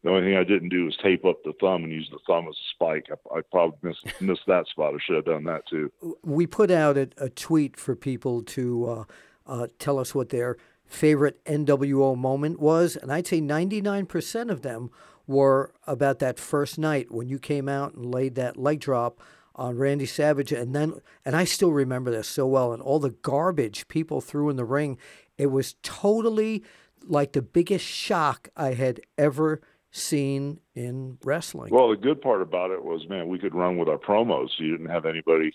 [0.04, 2.46] The only thing I didn't do was tape up the thumb and use the thumb
[2.48, 3.06] as a spike.
[3.10, 4.94] I, I probably missed missed that spot.
[4.94, 5.90] I should have done that too.
[6.22, 9.04] We put out a, a tweet for people to uh,
[9.46, 14.90] uh, tell us what their favorite NWO moment was, and I'd say 99% of them
[15.26, 19.20] were about that first night when you came out and laid that leg drop
[19.56, 23.10] on Randy Savage, and then and I still remember this so well, and all the
[23.10, 24.98] garbage people threw in the ring.
[25.38, 26.62] It was totally
[27.02, 31.72] like the biggest shock I had ever seen in wrestling.
[31.72, 34.50] Well, the good part about it was, man, we could run with our promos.
[34.58, 35.52] You didn't have anybody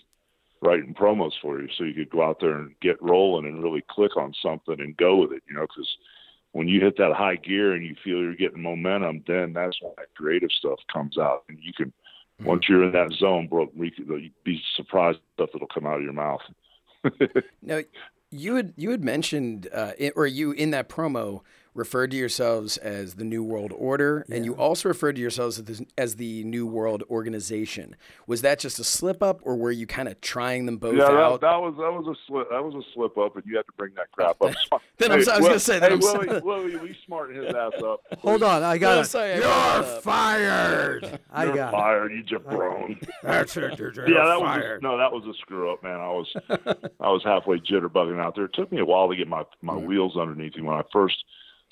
[0.60, 3.84] writing promos for you, so you could go out there and get rolling and really
[3.88, 5.42] click on something and go with it.
[5.48, 5.96] You know, because
[6.50, 9.92] when you hit that high gear and you feel you're getting momentum, then that's when
[9.96, 11.92] that creative stuff comes out, and you can.
[12.42, 12.48] Mm-hmm.
[12.48, 16.12] Once you're in that zone, bro, you'd be surprised stuff that'll come out of your
[16.12, 16.40] mouth.
[17.62, 17.80] now,
[18.30, 21.42] you had you had mentioned, uh, or you in that promo
[21.74, 24.36] referred to yourselves as the New World Order, yeah.
[24.36, 27.96] and you also referred to yourselves as the, as the New World Organization.
[28.26, 31.04] Was that just a slip up, or were you kind of trying them both yeah,
[31.04, 31.40] out?
[31.40, 33.66] That, that was that was a slip that was a slip up, and you had
[33.66, 34.54] to bring that crap up.
[34.98, 35.90] then hey, I was going to say that.
[35.90, 38.00] Hey, Willie, Willie, we smarten his ass up.
[38.20, 39.04] Hold on, I got no, it.
[39.06, 41.20] Sorry, You're fired.
[41.32, 42.30] I You're got fired, it.
[42.30, 43.02] you jabron.
[43.22, 43.78] That's it.
[43.78, 44.62] You're yeah, that fired.
[44.62, 45.98] was a, no, that was a screw up, man.
[45.98, 46.32] I was
[47.00, 48.44] I was halfway jitterbugging out there.
[48.44, 49.86] It took me a while to get my my mm.
[49.86, 51.24] wheels underneath me when I first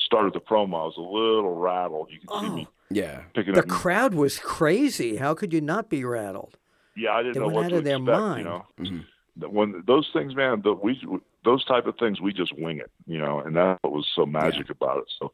[0.04, 2.08] started the promo, I was a little rattled.
[2.10, 3.22] You can oh, see me yeah.
[3.34, 3.66] picking the up.
[3.66, 5.16] The crowd was crazy.
[5.16, 6.58] How could you not be rattled?
[6.96, 8.18] Yeah, I didn't they know went what out to of their expect.
[8.18, 8.38] mind.
[8.38, 9.54] You know, mm-hmm.
[9.54, 11.00] when those things, man, the, we
[11.44, 12.90] those type of things, we just wing it.
[13.06, 14.72] You know, and that's what was so magic yeah.
[14.72, 15.12] about it.
[15.18, 15.32] So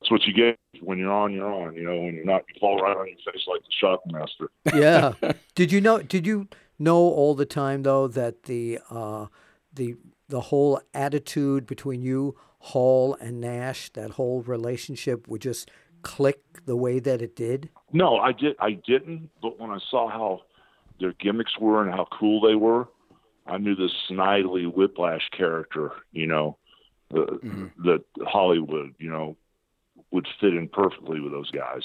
[0.00, 1.32] that's what you get when you're on.
[1.32, 1.74] You're on.
[1.74, 4.48] You know, when you're not, you fall right on your face like the Shockmaster.
[4.74, 5.32] yeah.
[5.54, 6.00] did you know?
[6.00, 9.26] Did you know all the time though that the uh,
[9.72, 9.96] the
[10.28, 12.34] the whole attitude between you
[12.68, 15.70] Hall and Nash, that whole relationship would just
[16.00, 17.68] click the way that it did?
[17.92, 18.56] No, I did.
[18.58, 19.28] I didn't.
[19.42, 20.40] But when I saw how
[20.98, 22.88] their gimmicks were and how cool they were,
[23.46, 26.56] I knew this snidely whiplash character, you know,
[27.12, 27.66] mm-hmm.
[27.84, 29.36] that Hollywood, you know,
[30.10, 31.82] would fit in perfectly with those guys.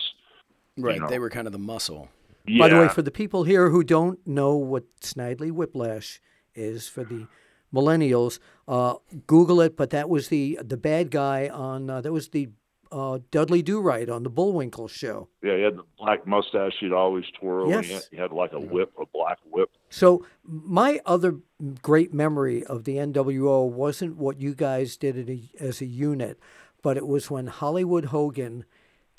[0.77, 0.95] Right.
[0.95, 1.09] You know?
[1.09, 2.07] They were kind of the muscle.
[2.47, 2.59] Yeah.
[2.59, 6.21] By the way, for the people here who don't know what Snidely Whiplash
[6.55, 7.27] is, for the
[7.73, 8.39] millennials.
[8.69, 8.93] Uh,
[9.25, 12.49] Google it, but that was the the bad guy on uh, that was the
[12.91, 15.27] uh, Dudley Do Right on the Bullwinkle show.
[15.41, 17.67] Yeah, he had the black mustache he'd always twirl.
[17.69, 17.85] Yes.
[17.87, 19.71] He had, he had like a whip, a black whip.
[19.89, 21.37] So my other
[21.81, 26.39] great memory of the NWO wasn't what you guys did a, as a unit,
[26.83, 28.65] but it was when Hollywood Hogan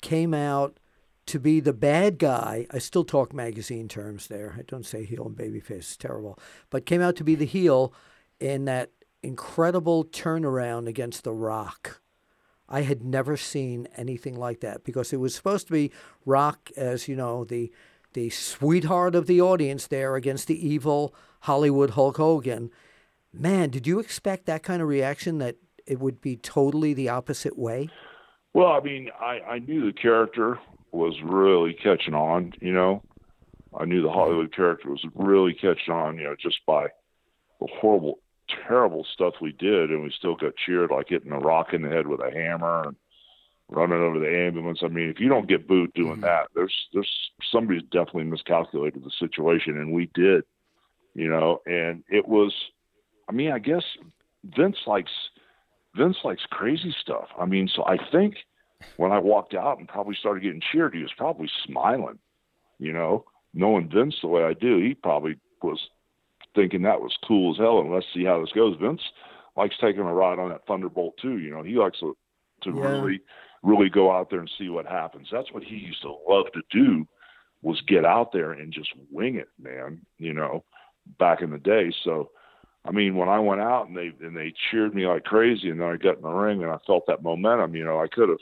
[0.01, 0.79] came out
[1.27, 2.67] to be the bad guy.
[2.71, 4.55] I still talk magazine terms there.
[4.57, 5.71] I don't say heel and babyface.
[5.71, 6.39] It's terrible.
[6.69, 7.93] But came out to be the heel
[8.39, 8.91] in that
[9.23, 12.01] incredible turnaround against The Rock.
[12.67, 15.91] I had never seen anything like that because it was supposed to be
[16.25, 17.71] Rock as, you know, the
[18.13, 22.69] the sweetheart of the audience there against the evil Hollywood Hulk Hogan.
[23.33, 25.55] Man, did you expect that kind of reaction that
[25.87, 27.89] it would be totally the opposite way?
[28.53, 30.59] Well, I mean, I, I knew the character
[30.91, 33.01] was really catching on, you know.
[33.77, 34.17] I knew the mm-hmm.
[34.17, 36.87] Hollywood character was really catching on, you know, just by
[37.61, 38.19] the horrible
[38.67, 41.89] terrible stuff we did, and we still got cheered like hitting a rock in the
[41.89, 42.95] head with a hammer and
[43.69, 44.79] running over the ambulance.
[44.83, 46.21] I mean, if you don't get booed doing mm-hmm.
[46.21, 50.43] that, there's there's somebody's definitely miscalculated the situation, and we did,
[51.13, 51.61] you know.
[51.65, 52.53] And it was,
[53.29, 53.83] I mean, I guess
[54.43, 55.11] Vince likes
[55.95, 57.27] Vince likes crazy stuff.
[57.39, 58.35] I mean, so I think
[58.97, 62.19] when I walked out and probably started getting cheered, he was probably smiling,
[62.79, 64.79] you know, knowing Vince the way I do.
[64.79, 65.79] He probably was
[66.55, 68.77] thinking that was cool as hell, and let's see how this goes.
[68.81, 69.01] Vince
[69.55, 71.37] likes taking a ride on that Thunderbolt too.
[71.39, 72.15] You know, he likes to
[72.63, 72.81] to yeah.
[72.81, 73.21] really
[73.63, 75.27] really go out there and see what happens.
[75.31, 77.07] That's what he used to love to do
[77.61, 80.01] was get out there and just wing it, man.
[80.17, 80.63] You know,
[81.19, 81.93] back in the day.
[82.03, 82.31] So,
[82.85, 85.79] I mean, when I went out and they and they cheered me like crazy, and
[85.79, 87.75] then I got in the ring and I felt that momentum.
[87.75, 88.39] You know, I could have.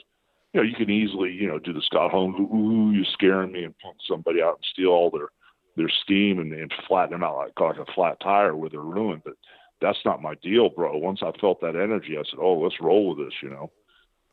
[0.52, 3.62] You know, you can easily, you know, do the Scott Hall's, ooh, you're scaring me,
[3.62, 5.28] and punk somebody out and steal all their
[5.76, 9.22] their steam and, and flatten them out like, like a flat tire where they're ruined.
[9.24, 9.34] But
[9.80, 10.96] that's not my deal, bro.
[10.96, 13.70] Once I felt that energy, I said, "Oh, let's roll with this," you know.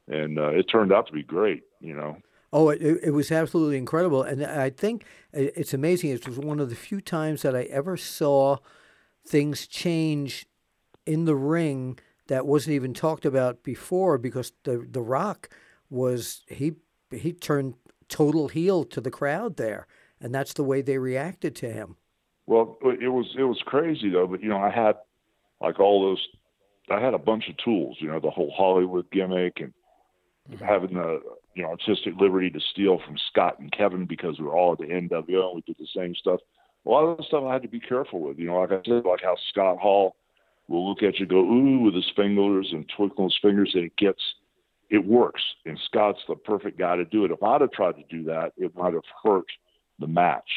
[0.08, 2.18] And uh, it turned out to be great, you know.
[2.54, 5.04] Oh, it, it was absolutely incredible, and I think
[5.34, 6.12] it's amazing.
[6.12, 8.58] It was one of the few times that I ever saw
[9.26, 10.46] things change
[11.06, 15.50] in the ring that wasn't even talked about before because the the Rock
[15.90, 16.74] was he
[17.12, 17.76] he turned
[18.10, 19.88] total heel to the crowd there
[20.22, 21.96] and that's the way they reacted to him.
[22.46, 24.96] Well, it was it was crazy though, but you know, I had
[25.62, 26.28] like all those,
[26.90, 29.74] I had a bunch of tools, you know, the whole Hollywood gimmick and
[30.50, 30.64] mm-hmm.
[30.64, 31.22] having the,
[31.56, 34.80] you know artistic liberty to steal from Scott and Kevin because we were all at
[34.80, 36.40] the NWO and we did the same stuff.
[36.86, 38.40] A lot of the stuff I had to be careful with.
[38.40, 40.16] You know, like I said, like how Scott Hall
[40.70, 43.98] will look at you, go ooh with his fingers and twinkle his fingers, and it
[43.98, 44.22] gets
[44.90, 45.42] it works.
[45.66, 47.32] And Scott's the perfect guy to do it.
[47.32, 49.48] If I'd have tried to do that, it might have hurt
[50.00, 50.50] the match.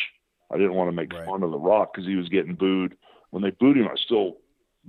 [0.50, 1.24] I didn't want to make Right.
[1.24, 2.96] fun of The Rock because he was getting booed.
[3.30, 4.38] When they booed him, I still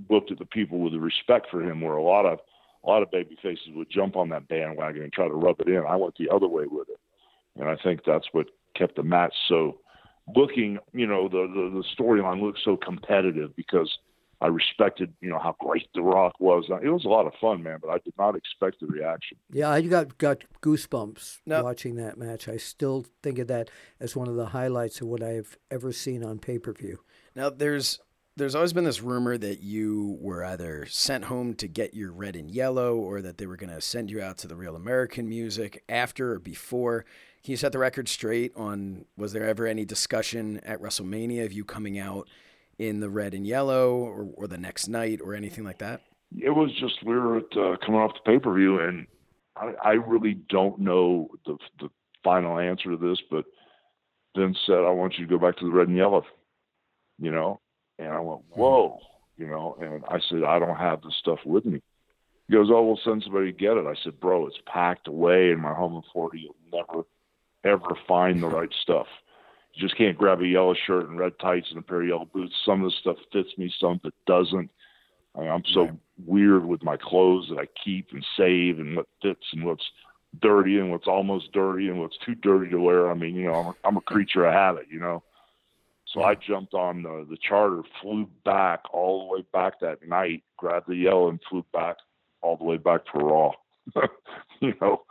[0.08, 2.40] looked at the people with the respect for him, where a lot of
[2.84, 5.68] a lot of baby faces would jump on that bandwagon and try to rub it
[5.68, 5.84] in.
[5.86, 6.98] I went the other way with it,
[7.56, 9.78] and I think that's what kept the match so
[10.34, 10.78] looking.
[10.92, 13.98] You know, the the, the storyline looked so competitive because
[14.42, 16.64] I respected, you know, how great The Rock was.
[16.82, 19.38] It was a lot of fun, man, but I did not expect the reaction.
[19.52, 21.62] Yeah, I got got goosebumps No.
[21.62, 22.48] watching that match.
[22.48, 23.70] I still think of that
[24.00, 27.00] as one of the highlights of what I've ever seen on pay per view.
[27.36, 28.00] Now there's
[28.36, 32.34] there's always been this rumor that you were either sent home to get your red
[32.34, 35.28] and yellow or that they were going to send you out to the real American
[35.28, 37.04] music after or before.
[37.44, 41.52] Can you set the record straight on was there ever any discussion at WrestleMania of
[41.52, 42.26] you coming out
[42.88, 46.00] in the red and yellow or, or the next night or anything like that?
[46.36, 49.06] It was just we were at, uh, coming off the pay per view, and
[49.56, 51.88] I, I really don't know the the
[52.24, 53.44] final answer to this, but
[54.36, 56.24] Vince said, "I want you to go back to the red and yellow,"
[57.18, 57.60] you know,
[57.98, 58.98] and I went, "Whoa,"
[59.36, 61.82] you know, and I said, "I don't have the stuff with me."
[62.48, 65.50] He goes, "Oh, we'll send somebody to get it." I said, "Bro, it's packed away
[65.50, 66.38] in my home in Florida.
[66.38, 67.04] You'll never,
[67.62, 69.06] ever find the right stuff."
[69.74, 72.28] You just can't grab a yellow shirt and red tights and a pair of yellow
[72.32, 72.54] boots.
[72.64, 74.70] Some of the stuff fits me, some that doesn't.
[75.34, 75.94] I mean, I'm so Right.
[76.26, 79.90] weird with my clothes that I keep and save and what fits and what's
[80.40, 83.10] dirty and what's almost dirty and what's too dirty to wear.
[83.10, 85.22] I mean, you know, I'm a, I'm a creature of habit, you know.
[86.06, 90.42] So I jumped on the, the charter, flew back all the way back that night,
[90.58, 91.96] grabbed the yellow and flew back
[92.42, 93.52] all the way back for Raw.
[94.60, 95.02] you know,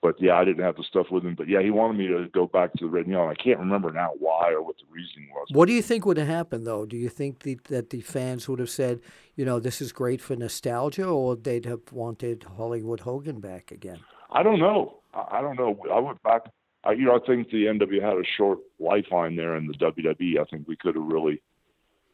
[0.00, 1.34] but yeah, I didn't have the stuff with him.
[1.34, 3.28] But yeah, he wanted me to go back to the red and yellow.
[3.28, 5.48] I can't remember now why or what the reasoning was.
[5.50, 6.86] What do you think would have happened, though?
[6.86, 9.00] Do you think the, that the fans would have said,
[9.34, 13.98] you know, this is great for nostalgia, or they'd have wanted Hollywood Hogan back again?
[14.30, 14.98] I don't know.
[15.12, 15.76] I I don't know.
[15.92, 16.42] I went back.
[16.84, 20.38] I, you know, I think the NW had a short lifeline there in the WWE.
[20.40, 21.42] I think we could have really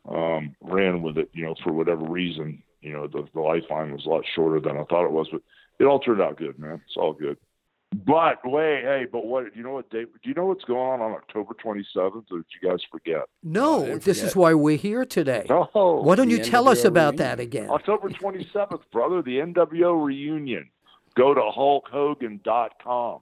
[0.08, 1.28] um, ran with it.
[1.34, 4.78] You know, for whatever reason, you know, the, the lifeline was a lot shorter than
[4.78, 5.28] I thought it was.
[5.30, 5.42] But
[5.78, 6.80] it all turned out good, man.
[6.86, 7.36] It's all good.
[8.04, 9.44] But wait, hey, but what?
[9.44, 10.08] Do you know what date?
[10.22, 12.24] Do you know what's going on on October 27th?
[12.32, 13.22] Or did you guys forget?
[13.44, 15.46] No, I didn't this is why we're here today.
[15.48, 17.28] Oh, Why don't you tell us about reunion.
[17.28, 17.70] that again?
[17.70, 20.68] October 27th, brother, the NWO reunion.
[21.14, 23.20] Go to HulkHogan.com.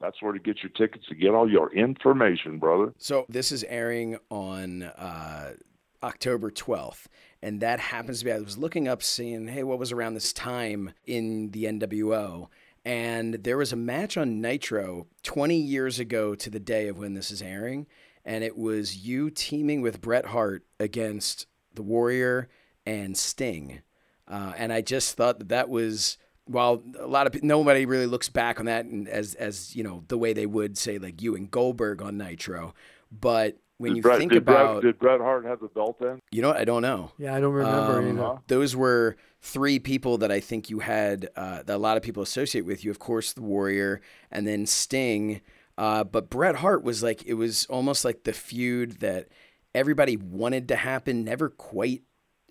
[0.00, 2.92] That's where to get your tickets to get all your information, brother.
[2.98, 5.54] So this is airing on uh,
[6.02, 7.06] October 12th,
[7.42, 8.32] and that happens to be.
[8.32, 12.48] I was looking up, seeing, hey, what was around this time in the NWO,
[12.88, 17.12] and there was a match on Nitro 20 years ago to the day of when
[17.12, 17.86] this is airing,
[18.24, 22.48] and it was you teaming with Bret Hart against the Warrior
[22.86, 23.82] and Sting,
[24.26, 26.16] uh, and I just thought that that was.
[26.46, 30.04] While a lot of nobody really looks back on that and as as you know
[30.08, 32.72] the way they would say like you and Goldberg on Nitro,
[33.12, 35.98] but when Did you Bret, think did about Bret, did Bret Hart have the belt
[36.00, 36.20] then?
[36.30, 37.12] you know what, I don't know.
[37.18, 38.38] Yeah, I don't remember Um, either.
[38.48, 42.22] those were three people that I think you had uh, that a lot of people
[42.22, 42.90] associate with you.
[42.90, 44.00] Of course, the Warrior,
[44.30, 45.40] and then Sting.
[45.76, 49.28] Uh, but Bret Hart was like it was almost like the feud that
[49.74, 52.02] everybody wanted to happen, never quite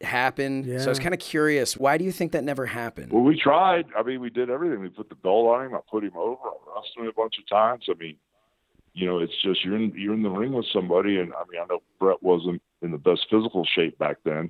[0.02, 0.66] happened.
[0.66, 0.80] Yeah.
[0.80, 1.76] So I was kind of curious.
[1.76, 3.12] Why do you think that never happened?
[3.12, 3.86] Well, we tried.
[3.98, 4.80] I mean, we did everything.
[4.80, 5.76] We put the belt on him.
[5.76, 6.38] I put him over.
[6.41, 7.86] I wrestled him a bunch of times.
[7.90, 8.16] I mean,
[8.98, 11.61] you know, it's just you're in you're in the ring with somebody, and I mean,
[11.61, 14.49] I know Bret wasn't in the best physical shape back then.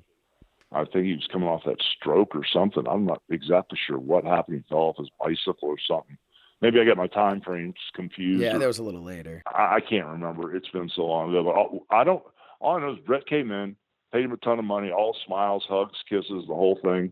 [0.72, 2.86] I think he was coming off that stroke or something.
[2.88, 4.58] I'm not exactly sure what happened.
[4.58, 6.18] He fell off his bicycle or something.
[6.62, 8.42] Maybe I got my time frames confused.
[8.42, 9.44] yeah, or- that was a little later.
[9.54, 10.56] I, I can't remember.
[10.56, 11.44] It's been so long ago.
[11.44, 12.24] But all, I don't.
[12.62, 13.76] All I know is Bret came in,
[14.14, 17.12] paid him a ton of money, all smiles, hugs, kisses, the whole thing.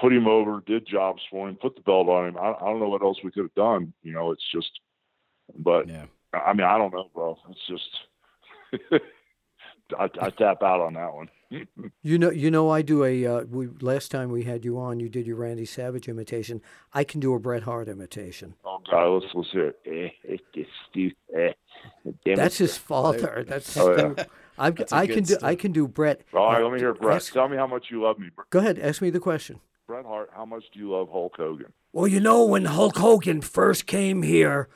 [0.00, 2.38] Put him over, did jobs for him, put the belt on him.
[2.38, 3.92] I, I don't know what else we could have done.
[4.02, 4.70] You know, it's just.
[5.58, 6.06] But Yeah.
[6.32, 7.38] I mean, I don't know, bro.
[7.50, 7.90] It's just.
[9.98, 11.28] I, I tap out on that one.
[12.02, 13.26] You know, you know, I do a.
[13.26, 16.62] Uh, we last time we had you on, you did your Randy Savage imitation.
[16.94, 18.54] I can do a Bret Hart imitation.
[18.64, 19.80] Oh God, let's let's hear it.
[19.84, 21.12] Eh, eh, eh, Steve,
[22.24, 22.58] damn That's it.
[22.64, 23.44] his father.
[23.46, 23.76] That's.
[23.76, 24.24] Oh, yeah.
[24.58, 25.36] I've, That's a I good can do.
[25.42, 26.22] I can do Bret.
[26.32, 27.16] All right, uh, let me hear Bret.
[27.16, 28.78] ask- Tell me how much you love me, Bret- Go ahead.
[28.78, 29.58] Ask me the question.
[29.88, 30.30] Bret Hart.
[30.34, 31.72] How much do you love Hulk Hogan?
[31.92, 34.68] Well, you know, when Hulk Hogan first came here,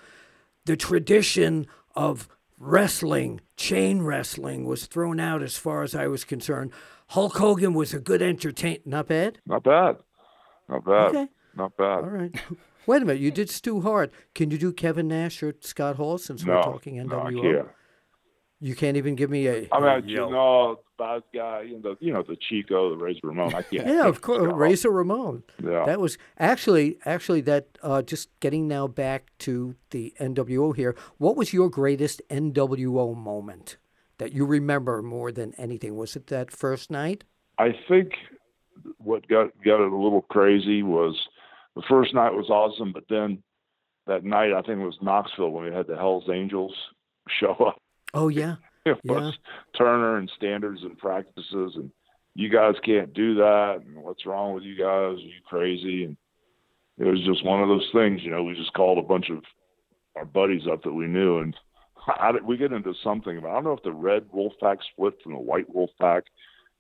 [0.65, 2.29] the tradition of
[2.59, 6.73] wrestling, chain wrestling, was thrown out as far as I was concerned.
[7.09, 8.79] Hulk Hogan was a good entertain.
[8.85, 9.39] Not bad.
[9.47, 9.97] Not bad.
[10.69, 11.09] Not bad.
[11.09, 11.29] Okay.
[11.57, 11.99] Not bad.
[11.99, 12.35] All right.
[12.87, 14.13] Wait a minute, you did Stu Hart.
[14.35, 17.43] Can you do Kevin Nash or Scott Hall since no, we're talking no, I NWO?
[17.43, 17.69] can't.
[18.65, 19.69] You can't even give me a.
[19.73, 20.31] I mean, a you yell.
[20.31, 23.55] know, bad guy, you know, the, you know, the Chico, the Razor Ramon.
[23.55, 23.87] I can't.
[23.87, 24.57] Yeah, of course, stop.
[24.57, 25.43] Razor Ramon.
[25.63, 25.85] Yeah.
[25.85, 27.77] That was actually actually that.
[27.83, 30.97] Uh, just getting now back to the NWO here.
[31.19, 33.77] What was your greatest NWO moment
[34.17, 35.95] that you remember more than anything?
[35.97, 37.25] Was it that first night?
[37.59, 38.13] I think
[38.97, 41.15] what got got it a little crazy was
[41.77, 43.43] the first night was awesome, but then
[44.07, 46.75] that night I think it was Knoxville when we had the Hell's Angels
[47.29, 47.83] show up.
[48.15, 49.13] Oh yeah, It Yeah.
[49.13, 49.39] was
[49.77, 51.91] Turner and standards and practices, and
[52.35, 53.83] you guys can't do that.
[53.85, 55.19] And what's wrong with you guys?
[55.19, 56.05] Are you crazy?
[56.05, 56.17] And
[56.99, 58.45] it was just one of those things, you know.
[58.45, 59.43] We just called a bunch of
[60.17, 61.57] our buddies up that we knew, and
[62.07, 63.37] I, we get into something.
[63.39, 66.25] About, I don't know if the red wolf pack split from the white wolf pack.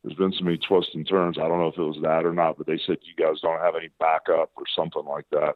[0.02, 1.38] There's been so many twists and turns.
[1.38, 3.60] I don't know if it was that or not, but they said you guys don't
[3.60, 5.54] have any backup or something like that.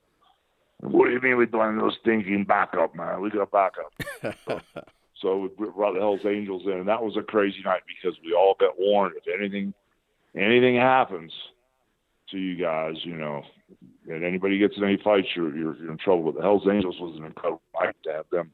[0.81, 3.21] What do you mean we don't have no stinking backup, man?
[3.21, 3.93] We got backup.
[5.21, 8.33] So we brought the Hell's Angels in, and that was a crazy night because we
[8.33, 9.75] all got warned if anything
[10.37, 11.33] anything happens
[12.31, 13.43] to you guys, you know,
[14.09, 16.25] and anybody gets in any fights, you're you're, you're in trouble.
[16.25, 18.51] But the Hell's Angels was an incredible night to have them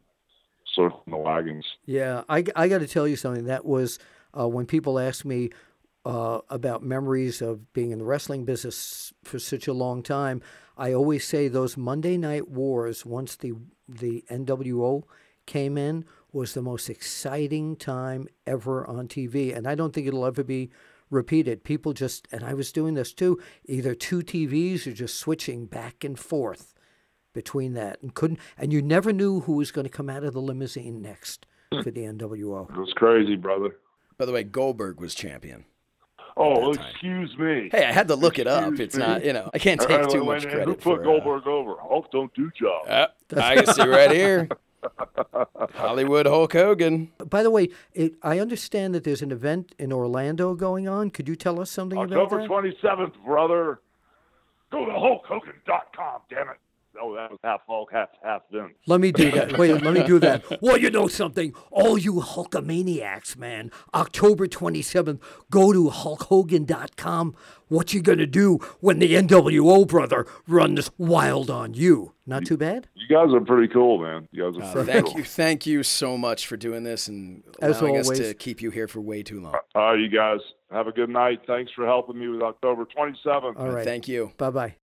[0.75, 1.67] circling the wagons.
[1.87, 2.23] yeah.
[2.29, 3.45] I I got to tell you something.
[3.45, 3.99] That was
[4.39, 5.51] uh, when people ask me
[6.05, 10.43] uh, about memories of being in the wrestling business for such a long time.
[10.77, 13.07] I always say those Monday Night Wars.
[13.07, 13.53] Once the
[13.89, 15.05] the NWO
[15.47, 16.05] came in,
[16.35, 20.71] was the most exciting time ever on TV, and I don't think it'll ever be
[21.11, 21.65] repeated.
[21.65, 26.03] People just, and I was doing this too, either two TVs or just switching back
[26.03, 26.75] and forth
[27.33, 30.35] between that, and couldn't, and you never knew who was going to come out of
[30.35, 31.47] the limousine next
[31.83, 32.71] for the NWO.
[32.71, 33.77] It was crazy, brother.
[34.19, 35.65] By the way, Goldberg was champion.
[36.37, 37.69] Oh, excuse me.
[37.71, 38.81] Hey, I had to look it up.
[38.81, 39.05] It's me.
[39.05, 41.01] not, you know, I can't take right, too wait, much wait, credit Who put for.
[41.01, 41.75] Uh, Goldberg over?
[41.81, 42.87] Hulk don't do job.
[42.89, 43.07] uh,
[43.41, 44.49] I can see right here.
[45.75, 47.11] Hollywood Hulk Hogan.
[47.19, 51.11] By the way, it, I understand that there's an event in Orlando going on.
[51.11, 52.47] Could you tell us something about October that?
[52.47, 53.81] twenty seventh, brother.
[54.71, 56.23] Go to HulkHogan.com.
[56.31, 56.57] Damn it.
[57.01, 58.73] Oh, that was half Hulk, half half Vince.
[58.87, 59.59] Let me do that.
[59.59, 60.45] Wait, let me do that.
[60.63, 61.53] Well, you know something?
[61.73, 63.73] All you Hulkamaniacs, man.
[63.93, 65.21] October 27th,
[65.51, 67.35] go to HulkHogan.com.
[67.75, 72.13] What you gonna do when the NWO brother runs wild on you?
[72.25, 72.87] Not too bad?
[72.95, 74.29] You guys are pretty cool, man.
[74.31, 75.17] You guys are Uh, pretty thank cool.
[75.19, 78.21] you, thank you so much for doing this and As allowing us always.
[78.21, 79.57] to keep you here for way too long.
[79.75, 80.39] All right, you guys
[80.71, 81.41] have a good night.
[81.49, 83.59] Thanks for helping me with October 27th.
[83.59, 83.85] All right.
[83.85, 84.77] Thank you, Bye bye.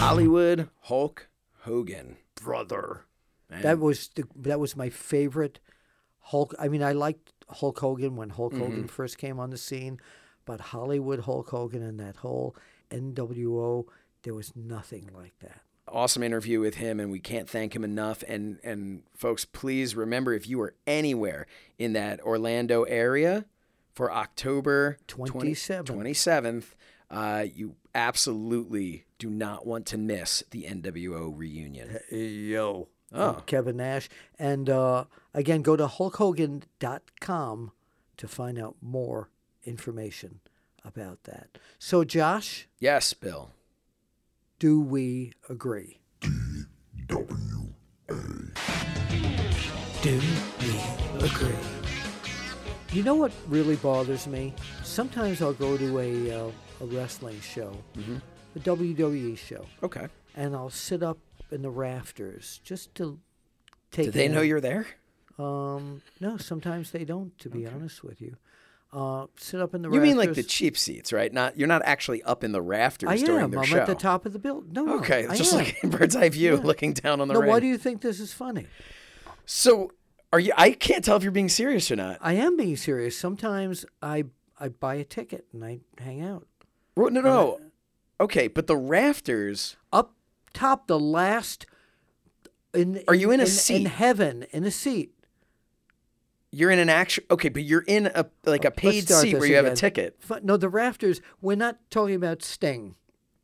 [0.00, 1.28] Hollywood Hulk
[1.60, 2.16] Hogan.
[2.34, 3.04] Brother.
[3.48, 3.62] Man.
[3.62, 5.60] That was the, that was my favorite
[6.22, 6.54] Hulk.
[6.58, 10.00] I mean, I liked Hulk Hogan when Hulk Hogan first came on the scene,
[10.44, 12.56] but Hollywood Hulk Hogan and that whole
[12.90, 13.84] NWO,
[14.22, 15.60] there was nothing like that.
[15.88, 20.32] awesome interview with him and we can't thank him enough and and folks please remember
[20.32, 21.46] if you are anywhere
[21.78, 23.44] in that Orlando area
[23.92, 25.84] for October 20 27th.
[25.86, 26.64] 27th
[27.10, 31.98] uh, you absolutely do not want to miss the NWO reunion.
[32.12, 32.86] Yo.
[33.12, 33.42] Oh.
[33.46, 34.08] Kevin Nash.
[34.38, 35.04] And uh,
[35.34, 37.72] again, go to hulkhogan.com
[38.16, 39.30] to find out more
[39.64, 40.40] information
[40.84, 41.58] about that.
[41.78, 43.50] So, Josh, Yes, Bill.
[44.58, 46.00] do we agree?
[46.20, 48.16] D-W-A.
[50.02, 50.20] Do
[50.60, 51.54] we agree?
[52.92, 54.54] You know what really bothers me?
[54.82, 56.50] Sometimes I'll go to a, uh,
[56.80, 57.76] a wrestling show,
[58.56, 60.08] a WWE show, Okay.
[60.36, 61.18] and I'll sit up
[61.52, 63.18] in the rafters just to
[63.90, 64.06] take.
[64.06, 64.86] Did they know you're there?
[65.38, 67.36] Um, no, sometimes they don't.
[67.38, 68.36] To be honest with you,
[68.92, 69.88] uh, sit up in the.
[69.88, 69.94] Rafters.
[69.96, 70.18] You rafters.
[70.18, 71.32] mean like the cheap seats, right?
[71.32, 73.58] Not you're not actually up in the rafters I during am.
[73.58, 73.78] I'm show.
[73.78, 74.72] at the top of the building.
[74.72, 76.60] No, no, Okay, I just like bird's eye view, Yeah.
[76.62, 77.48] looking down on the No, ring.
[77.50, 78.66] why do you think this is funny?
[79.46, 79.92] So,
[80.32, 80.52] are you?
[80.56, 82.18] I can't tell if you're being serious or not.
[82.20, 83.16] I am being serious.
[83.18, 84.24] Sometimes I
[84.58, 86.46] I buy a ticket and I hang out
[86.96, 87.60] Well, No, no.
[88.20, 89.76] Okay, but the rafters.
[89.90, 90.14] up
[90.52, 91.66] top, the last.
[92.72, 93.76] In, Are you in a seat?
[93.76, 95.12] in heaven in a seat?
[96.52, 97.24] You're in an actual.
[97.30, 100.18] Okay, but you're in a like a paid seat where you have a ticket.
[100.42, 101.20] No, the rafters.
[101.40, 102.96] We're not talking about Sting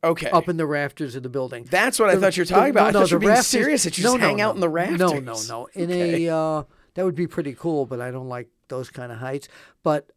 [0.03, 0.29] Okay.
[0.29, 1.65] up in the rafters of the building.
[1.69, 2.87] That's what I thought you were the- talking about.
[2.87, 4.41] I no, thought the you were being rafters- serious that you no, just no, hang
[4.41, 4.55] out no.
[4.55, 4.99] in the rafters.
[4.99, 5.67] No, no, no.
[5.73, 6.25] In Okay.
[6.25, 6.63] a uh,
[6.95, 9.47] that would be pretty cool, but I don't like those kind of heights.
[9.83, 10.11] But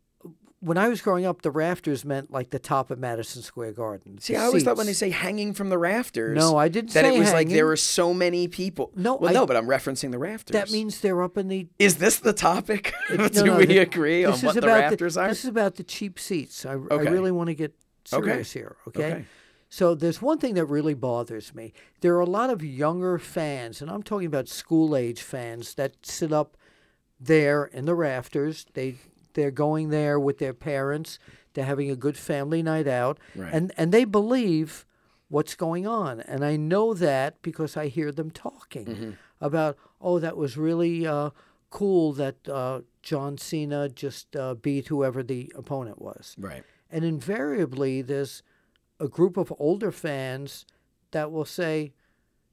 [0.61, 4.19] when I was growing up, the rafters meant like the top of Madison Square Garden.
[4.19, 6.37] See, I always thought when they say hanging from the rafters.
[6.37, 8.93] No, I didn't That it was like there were so many people.
[8.95, 10.53] No, well, I- no, but I'm referencing the rafters.
[10.53, 11.67] that means they're up in the.
[11.79, 12.93] Is this the topic?
[13.11, 15.29] No, Do no, we th- agree on this what is the about rafters are?
[15.29, 16.65] This is about the cheap seats.
[16.65, 17.75] I, I really want to get
[18.13, 18.27] Okay.
[18.29, 18.77] serious here.
[18.89, 19.13] Okay.
[19.13, 19.25] Okay.
[19.69, 21.73] So there's one thing that really bothers me.
[22.03, 25.95] There are a lot of younger fans, and I'm talking about school age fans that
[26.05, 26.57] sit up
[27.19, 28.67] there in the rafters.
[28.75, 28.97] They
[29.41, 31.19] they're going there with their parents.
[31.55, 33.53] They're having a good family night out, Right.
[33.55, 34.87] and and they believe
[35.29, 36.21] what's going on.
[36.21, 39.11] And I know that because I hear them talking Mm-hmm.
[39.41, 41.31] about, oh, that was really uh,
[41.71, 46.35] cool that uh, John Cena just uh, beat whoever the opponent was.
[46.39, 46.65] Right.
[46.91, 48.43] And invariably, there's
[48.99, 50.67] a group of older fans
[51.13, 51.93] that will say,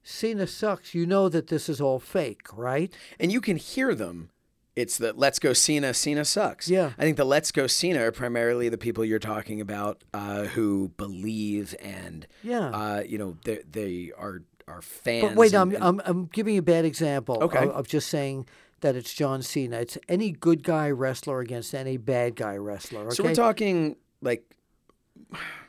[0.03, 0.93] Cena sucks.
[0.93, 2.93] You know that this is all fake, right?
[3.19, 4.29] And you can hear them.
[4.77, 6.69] It's the Let's Go Cena, Cena sucks.
[6.69, 6.91] Yeah.
[6.99, 10.89] I think the Let's Go Cena are primarily the people you're talking about uh, who
[10.97, 12.69] believe and, Yeah.
[12.69, 15.29] uh, you know, they, they are, are fans.
[15.29, 17.63] But wait, and- I'm, I'm, I'm giving you a bad example Okay.
[17.63, 18.47] of, of just saying
[18.81, 19.77] that it's John Cena.
[19.77, 23.07] It's any good guy wrestler against any bad guy wrestler.
[23.07, 23.15] Okay?
[23.15, 24.43] So we're talking like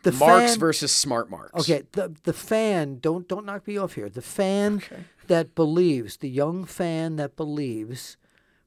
[0.03, 1.59] the marks fan- versus smart marks.
[1.61, 4.11] Okay, the the fan don't don't knock me off here.
[4.11, 4.83] The fan
[5.27, 8.19] that believes, the young fan that believes,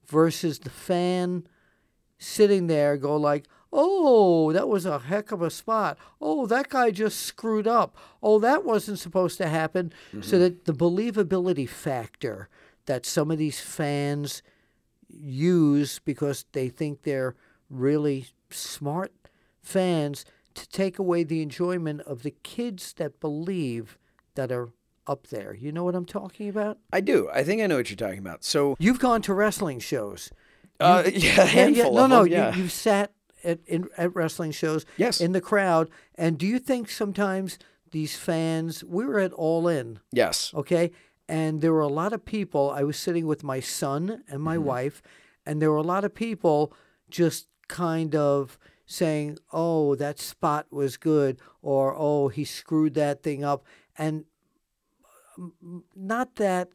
[0.07, 1.47] versus the fan
[2.17, 5.97] sitting there go like, "Oh, that was a heck of a spot.
[6.19, 7.95] Oh, that guy just screwed up.
[8.21, 10.39] Oh, that wasn't supposed to happen." So mm-hmm.
[10.39, 12.49] that the believability factor
[12.85, 14.41] that some of these fans
[15.07, 17.35] use because they think they're
[17.69, 19.13] really smart
[19.61, 23.97] fans to take away the enjoyment of the kids that believe
[24.35, 24.69] that are
[25.07, 25.53] up there.
[25.53, 26.77] You know what I'm talking about?
[26.93, 27.29] I do.
[27.33, 28.43] I think I know what you're talking about.
[28.43, 30.31] So, You've gone to wrestling shows.
[30.79, 32.55] uh, yeah, handful no, of no, them, yeah.
[32.55, 33.11] you, you've sat
[33.43, 35.19] at in, at wrestling shows Yes.
[35.21, 35.89] in the crowd.
[36.15, 37.57] And do you think sometimes
[37.91, 38.83] these fans?
[38.83, 40.51] We were at All In, yes.
[40.53, 40.91] okay,
[41.27, 42.69] and there were a lot of people.
[42.71, 45.01] I was sitting with my son and my wife,
[45.45, 46.73] and there were a lot of people
[47.09, 53.43] just kind of saying, "Oh, that spot was good," or "Oh, he screwed that thing
[53.43, 53.65] up,"
[53.97, 54.25] and
[55.95, 56.69] not that.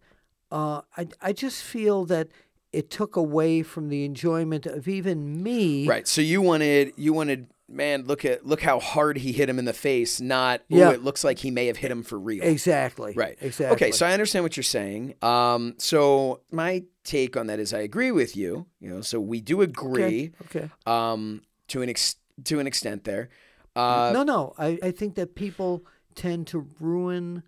[0.50, 2.28] Uh, I I just feel that
[2.72, 5.86] it took away from the enjoyment of even me.
[5.88, 6.06] Right.
[6.06, 9.64] So you wanted you wanted man, look at look how hard he hit him in
[9.64, 10.90] the face, not Yeah.
[10.92, 12.44] it looks like he may have hit him for real.
[12.44, 13.12] Exactly.
[13.14, 13.36] Right.
[13.40, 13.74] Exactly.
[13.74, 15.14] Okay, so I understand what you're saying.
[15.22, 18.66] Um, so my take on that is I agree with you.
[18.78, 20.70] You know, so we do agree Okay.
[20.86, 23.30] um, to an ex- to an extent there.
[23.74, 24.54] Uh, no, no.
[24.58, 25.84] I, I think that people
[26.14, 27.42] tend to ruin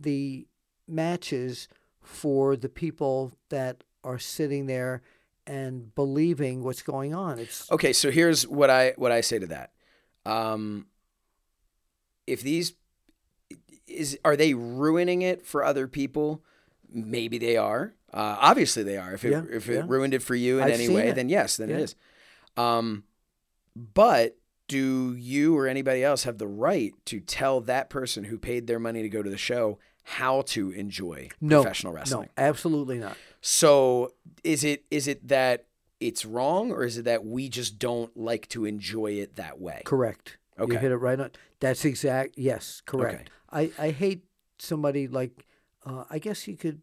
[0.00, 0.46] the
[0.86, 1.68] matches
[2.00, 5.02] for the people that are sitting there
[5.46, 7.38] and believing what's going on.
[7.38, 9.72] It's Okay, so here's what I what I say to that.
[10.26, 10.86] Um,
[12.26, 12.74] if these
[13.86, 16.42] is are they ruining it for other people?
[16.90, 17.94] Maybe they are.
[18.12, 19.12] Uh, obviously they are.
[19.12, 19.84] If it Yeah, if it yeah.
[19.86, 21.14] ruined it for you in I've any way, it.
[21.14, 21.80] then yes, then it Yeah.
[21.84, 21.94] is.
[22.56, 23.04] Um,
[23.76, 24.36] but
[24.68, 28.78] do you or anybody else have the right to tell that person who paid their
[28.78, 32.28] money to go to the show how to enjoy no professional wrestling?
[32.36, 33.16] No, absolutely not.
[33.40, 34.12] So
[34.44, 35.66] is it is it that
[36.00, 39.82] it's wrong or is it that we just don't like to enjoy it that way?
[39.84, 40.38] Correct.
[40.58, 40.74] Okay.
[40.74, 41.30] You hit it right on.
[41.60, 42.36] That's exact.
[42.36, 43.30] Yes, correct.
[43.50, 44.24] I, I hate
[44.58, 45.46] somebody like,
[45.84, 46.82] uh, I guess you could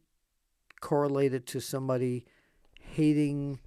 [0.82, 2.26] correlate it to somebody
[2.80, 3.60] hating,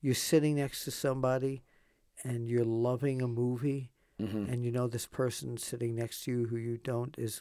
[0.00, 1.62] you're sitting next to somebody
[2.24, 3.90] and you're loving a movie
[4.20, 4.52] Mm-hmm.
[4.52, 7.40] and you know this person sitting next to you who you don't is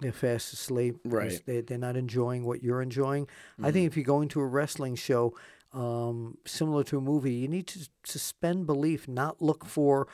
[0.00, 1.40] they're fast asleep Right.
[1.46, 3.26] they, they're not enjoying what you're enjoying
[3.62, 5.34] i think if you're going to a wrestling show
[5.72, 10.06] um, similar to a movie you need to suspend belief not look for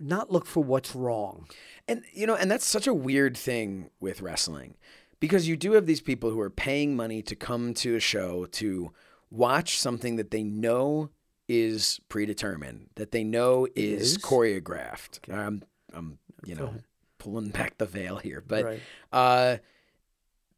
[0.00, 1.46] not look for what's wrong
[1.88, 4.76] And you know, and that's such a weird thing with wrestling.
[5.20, 8.46] Because you do have these people who are paying money to come to a show
[8.46, 8.92] to
[9.30, 11.10] watch something that they know
[11.48, 14.18] is predetermined, that they know is, is?
[14.18, 15.32] choreographed.
[15.32, 15.62] I'm
[15.92, 16.74] I'm, you know,
[17.18, 18.80] pulling back the veil here, but Right.
[19.12, 19.56] uh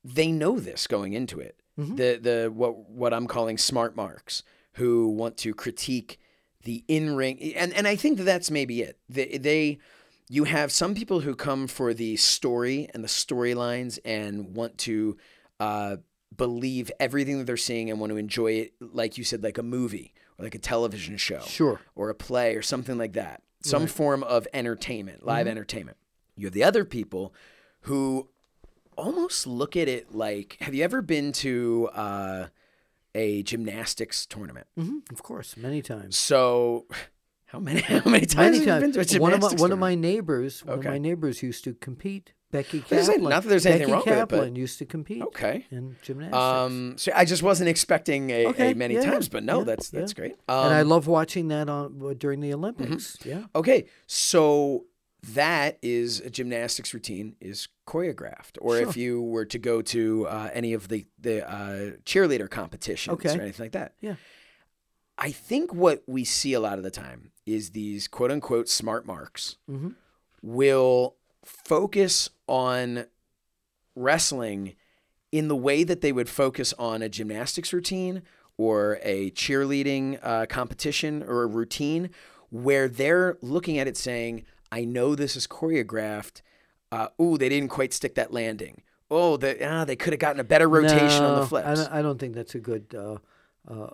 [0.05, 1.61] they know this going into it.
[1.77, 4.43] The the what what I'm calling smart marks
[4.73, 6.19] who want to critique
[6.65, 8.99] the in ring and and I think that that's maybe it.
[9.09, 9.79] They, they
[10.29, 15.17] you have some people who come for the story and the storylines and want to
[15.61, 15.97] uh,
[16.37, 19.63] believe everything that they're seeing and want to enjoy it, like you said, like a
[19.63, 21.81] movie or like a television show, Sure.
[21.95, 23.43] or a play or something like that.
[23.63, 25.97] Some form of entertainment, live entertainment.
[26.37, 27.35] You have the other people
[27.83, 28.29] who
[28.97, 32.47] almost look at it like have you ever been to uh,
[33.15, 34.67] a gymnastics tournament?
[34.77, 36.87] hmm of course many times So
[37.47, 39.49] how many how many times many have you been to a times one of my,
[39.55, 40.89] one of my neighbors one Okay.
[40.89, 44.19] of my neighbors used to compete becky There's kaplan not that there's anything becky wrong
[44.21, 45.67] with it, but- used to compete Okay.
[45.71, 49.45] in gymnastics Um, so I just wasn't expecting a, Okay, a many yeah, times, but
[49.45, 50.17] no, yeah, that's that's yeah.
[50.17, 50.33] great.
[50.49, 53.19] Um, and I love watching that on during the Olympics.
[53.25, 54.87] Yeah, okay, so
[55.35, 58.57] that is a gymnastics routine is choreographed.
[58.61, 63.15] Or if you were to go to uh, any of the the uh, cheerleader competitions
[63.15, 63.37] Okay.
[63.37, 63.95] or anything like that.
[64.01, 64.15] Yeah.
[65.21, 69.05] I think what we see a lot of the time is these quote unquote smart
[69.05, 69.97] marks Mhm.
[70.43, 71.17] will
[71.49, 73.07] focus on
[73.95, 74.75] wrestling
[75.33, 78.23] in the way that they would focus on a gymnastics routine
[78.57, 82.11] or a cheerleading uh, competition or a routine
[82.51, 86.43] where they're looking at it saying, I know this is choreographed.
[86.91, 88.83] Uh, ooh, they didn't quite stick that landing.
[89.11, 91.67] Oh, the, ah, they could have gotten a better rotation on the flips.
[91.67, 93.19] I don't, I don't think that's a good, uh,
[93.71, 93.89] uh,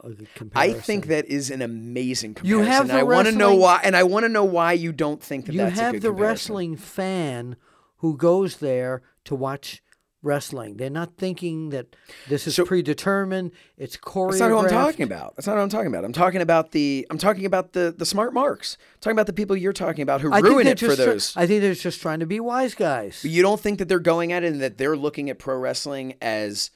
[0.55, 2.65] I think that is an amazing comparison.
[2.65, 4.93] You have the I want to know why, and I want to know why you
[4.93, 6.23] don't think that you that's a have the comparison.
[6.23, 7.57] wrestling fan
[7.99, 9.83] who goes there to watch
[10.23, 10.77] wrestling.
[10.79, 11.97] They're not thinking that
[12.29, 13.51] this is So- predetermined.
[13.77, 14.31] It's choreographed.
[14.31, 15.37] That's not what I'm talking about.
[15.37, 16.05] That's not what I'm talking about.
[16.05, 17.07] I'm talking about the.
[17.11, 18.79] I'm talking about the the smart marks.
[18.95, 21.37] I'm talking about the people you're talking about who I ruin it for those.
[21.37, 23.25] I think they're just trying to be wise guys.
[23.25, 26.15] you don't think that they're going at it and that they're looking at pro wrestling
[26.23, 26.71] as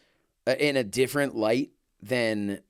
[0.46, 1.70] uh, in a different light
[2.02, 2.60] than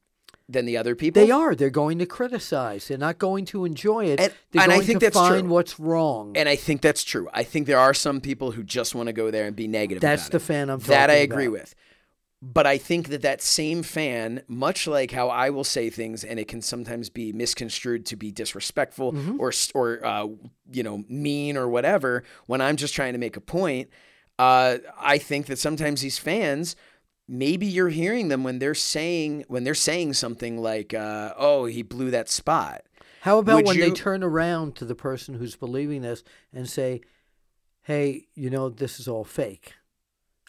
[0.49, 1.23] than the other people.
[1.25, 1.55] They are.
[1.55, 2.89] They're going to criticize.
[2.89, 4.19] They're not going to enjoy it.
[4.21, 5.29] And- they're and I think that's true.
[5.29, 6.37] find what's wrong.
[6.37, 7.29] And I think that's true.
[7.35, 10.01] I think there are some people who just want to go there and be negative.
[10.01, 10.41] That's the it.
[10.43, 11.61] fan I'm That I agree about.
[11.61, 11.75] with.
[12.41, 16.39] But I think that that same fan, much like how I will say things, and
[16.39, 19.41] it can sometimes be misconstrued to be disrespectful Mm-hmm.
[19.41, 20.29] or or uh,
[20.73, 22.23] you know mean or whatever.
[22.47, 23.91] When I'm just trying to make a point,
[24.39, 26.77] uh, I think that sometimes these fans,
[27.29, 31.83] maybe you're hearing them when they're saying when they're saying something like, uh, "Oh, he
[31.83, 32.83] blew that spot."
[33.21, 36.23] How about Would when they turn around to the person who's believing this
[36.53, 37.01] and say,
[37.83, 39.75] "Hey, you know this is all fake."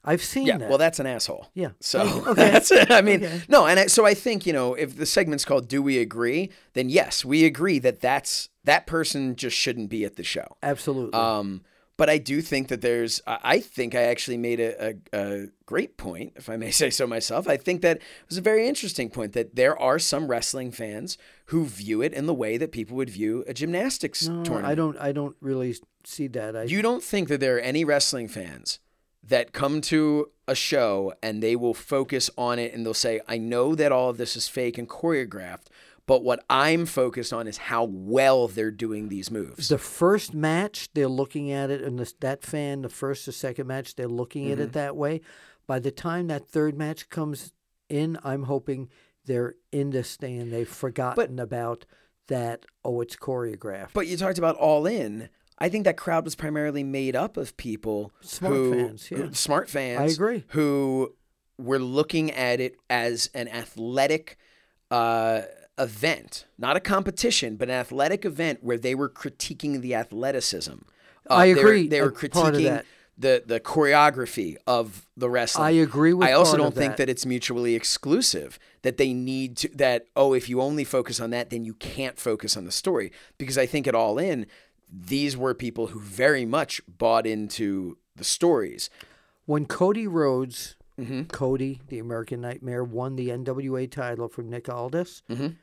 [0.05, 0.69] I've seen Yeah, that.
[0.69, 1.47] well, that's an asshole.
[1.53, 1.71] Yeah.
[1.81, 2.33] So Okay.
[2.51, 2.89] that's it.
[2.89, 3.41] I mean, Okay.
[3.49, 6.51] no, and I, so I think you know if the segment's called "Do We Agree?"
[6.73, 10.55] then yes, we agree that that's that person just shouldn't be at the show.
[10.63, 11.19] absolutely.
[11.19, 11.61] Um,
[11.99, 13.21] but I do think that there's.
[13.27, 17.05] I think I actually made a, a, a great point, if I may say so
[17.05, 17.45] myself.
[17.45, 21.17] I think that it was a very interesting point that there are some wrestling fans
[21.47, 24.71] who view it in the way that people would view a gymnastics no, tournament.
[24.71, 24.97] I don't.
[24.97, 26.55] I don't really see that.
[26.55, 28.79] I, You don't think that there are any wrestling fans
[29.21, 33.37] that come to a show and they will focus on it and they'll say, I
[33.37, 35.67] know that all of this is fake and choreographed,
[36.09, 39.69] but what I'm focused on is how well they're doing these moves.
[39.69, 43.67] the first match, they're looking at it, and the, that fan, the first or second
[43.67, 44.61] match, they're looking at Mm-hmm.
[44.63, 45.21] it that way.
[45.67, 47.53] By the time that third match comes
[47.89, 48.89] in, I'm hoping
[49.25, 50.51] they're in the stand.
[50.51, 51.85] They've forgotten about
[52.27, 52.65] that.
[52.83, 53.93] Oh, it's choreographed.
[53.93, 55.29] But you talked about All In.
[55.59, 59.27] I think that crowd was primarily made up of people Smart who, fans, yeah.
[59.33, 59.99] smart fans.
[60.01, 60.43] I agree.
[60.49, 61.13] Who
[61.59, 64.37] were looking at it as an athletic
[64.89, 65.41] uh,
[65.79, 70.73] event, not a competition, but an athletic event where they were critiquing the athleticism.
[71.29, 72.23] Uh, I they were- agree, They were, part
[72.55, 72.83] of critiquing
[73.17, 75.65] the the choreography of the wrestling.
[75.65, 76.97] I agree with I also don't think that.
[77.07, 78.57] that it's mutually exclusive.
[78.83, 82.17] That they need to that oh if you only focus on that then you can't
[82.17, 84.45] focus on the story because I think it all in
[84.91, 88.89] these were people who very much bought into the stories.
[89.45, 91.23] when Cody Rhodes, Mm-hmm.
[91.31, 95.55] Cody, the American Nightmare, won the NWA title from Nick Aldis, Mhm.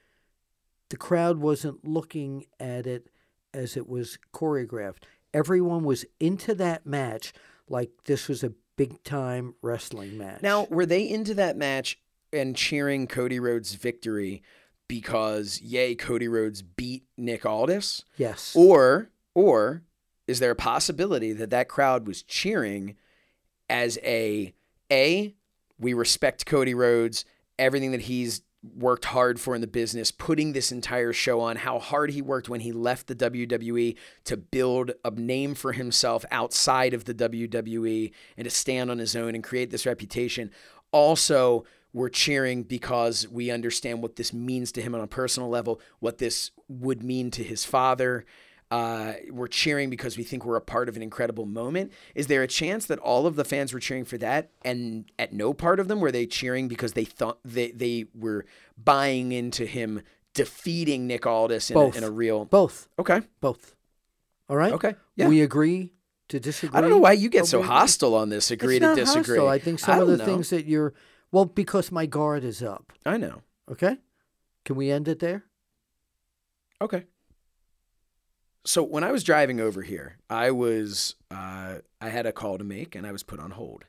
[0.90, 3.08] The crowd wasn't looking at it
[3.52, 5.02] as it was choreographed.
[5.34, 7.32] Everyone was into that match
[7.68, 10.42] like this was a big time wrestling match.
[10.42, 11.98] Now, were they into that match
[12.32, 14.42] and cheering Cody Rhodes' victory
[14.88, 18.04] because yay Cody Rhodes beat Nick Aldis?
[18.16, 19.82] yes, Or or
[20.26, 22.96] is there a possibility that that crowd was cheering
[23.68, 24.54] as a
[24.90, 25.34] a
[25.78, 27.24] we respect Cody Rhodes,
[27.58, 28.42] everything that he's
[28.74, 32.48] worked hard for in the business, putting this entire show on how hard he worked
[32.48, 38.12] when he left the WWE to build a name for himself outside of the WWE
[38.36, 40.50] and to stand on his own and create this reputation.
[40.92, 45.80] Also, we're cheering because we understand what this means to him on a personal level,
[45.98, 48.26] what this would mean to his father.
[48.68, 51.92] Uh, we're cheering because we think we're a part of an incredible moment.
[52.16, 55.32] Is there a chance that all of the fans were cheering for that, and at
[55.32, 58.44] no part of them were they cheering because they thought they they were
[58.76, 60.02] buying into him
[60.34, 62.44] defeating Nick Aldis in, a, in a real?
[62.44, 63.76] both Okay, both.
[64.48, 64.72] All right.
[64.72, 65.28] okay, yeah.
[65.28, 65.92] We agree
[66.28, 66.76] to disagree.
[66.76, 68.50] I don't know why you get so we- hostile on this.
[68.50, 69.36] Agree to disagree.
[69.36, 69.48] hostile.
[69.48, 70.24] I think some I of the know.
[70.24, 70.92] things that you're
[71.30, 72.92] well because my guard is up.
[73.06, 73.42] I know.
[73.70, 73.98] Okay,
[74.64, 75.44] can we end it there?
[76.82, 77.04] Okay.
[78.66, 82.64] So when I was driving over here, I was uh, I had a call to
[82.64, 83.84] make, and I was put on hold.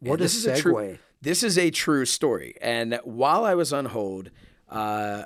[0.00, 0.98] And What a this is a true- segue.
[1.22, 2.54] this is a true story.
[2.60, 4.30] And while I was on hold,
[4.68, 5.24] uh,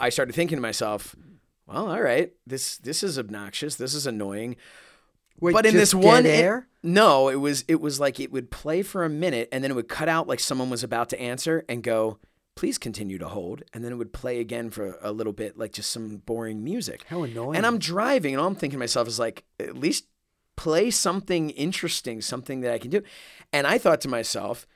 [0.00, 1.16] I started thinking to myself,
[1.66, 3.76] "Well, all right, this this is obnoxious.
[3.76, 4.56] This is annoying."
[5.40, 6.66] Wait, but in this one air?
[6.82, 9.74] no, it was it was like it would play for a minute and then it
[9.74, 12.18] would cut out like someone was about to answer and go,
[12.58, 15.70] "Please continue to hold," and then it would play again for a little bit, like
[15.70, 17.04] just some boring music.
[17.08, 17.54] How annoying.
[17.56, 20.06] And I'm driving, and all I'm thinking to myself is like, at least
[20.56, 23.02] play something interesting, something that I can do.
[23.52, 24.66] And I thought to myself,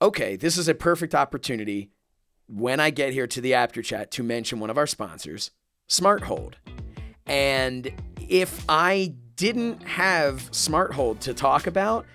[0.00, 1.90] okay, this is a perfect opportunity
[2.46, 5.50] when I get here to the Apter Chat to mention one of our sponsors,
[5.88, 6.58] Smart Hold.
[7.26, 7.92] And
[8.28, 12.06] if I didn't have Smart Hold to talk about,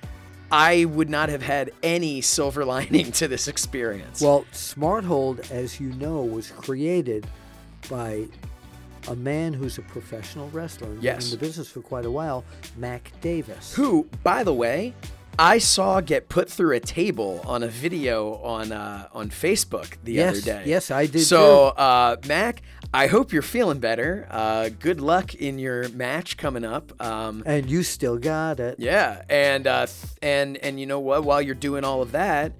[0.51, 4.21] I would not have had any silver lining to this experience.
[4.21, 7.27] Well, Smart Hold, as you know, was created
[7.89, 8.27] by
[9.07, 11.25] a man who's a professional wrestler Yes.
[11.25, 12.43] in the business for quite a while,
[12.77, 13.73] Mac Davis.
[13.73, 14.93] who, by the way,
[15.39, 20.13] I saw get put through a table on a video on uh, on Facebook the
[20.13, 20.63] Yes, other day.
[20.65, 24.27] yes, I did So, uh, Mac, I hope you're feeling better.
[24.31, 26.91] Uh, good luck in your match coming up.
[27.01, 28.79] Um, And you still got it.
[28.79, 31.23] yeah, and uh, th- and and you know what?
[31.23, 32.53] While you're doing all of that,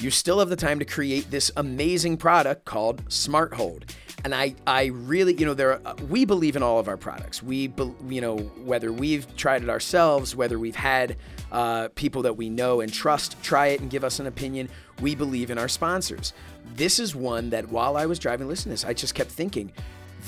[0.00, 3.84] you still have the time to create this amazing product called Smart Hold.
[4.24, 5.84] And I, I really, you know, there.
[5.86, 7.42] Are, we believe in all of our products.
[7.42, 11.16] We, bel you know, whether we've tried it ourselves, whether we've had
[11.52, 14.68] uh, people that we know and trust try it and give us an opinion,
[15.00, 16.32] we believe in our sponsors.
[16.74, 19.70] This is one that while I was driving, listen to this, I just kept thinking,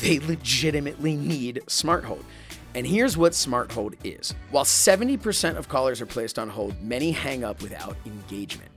[0.01, 2.25] they legitimately need Smart Hold.
[2.75, 4.35] And here's what Smart Hold is.
[4.51, 8.74] While 70% of callers are placed on hold, many hang up without engagement.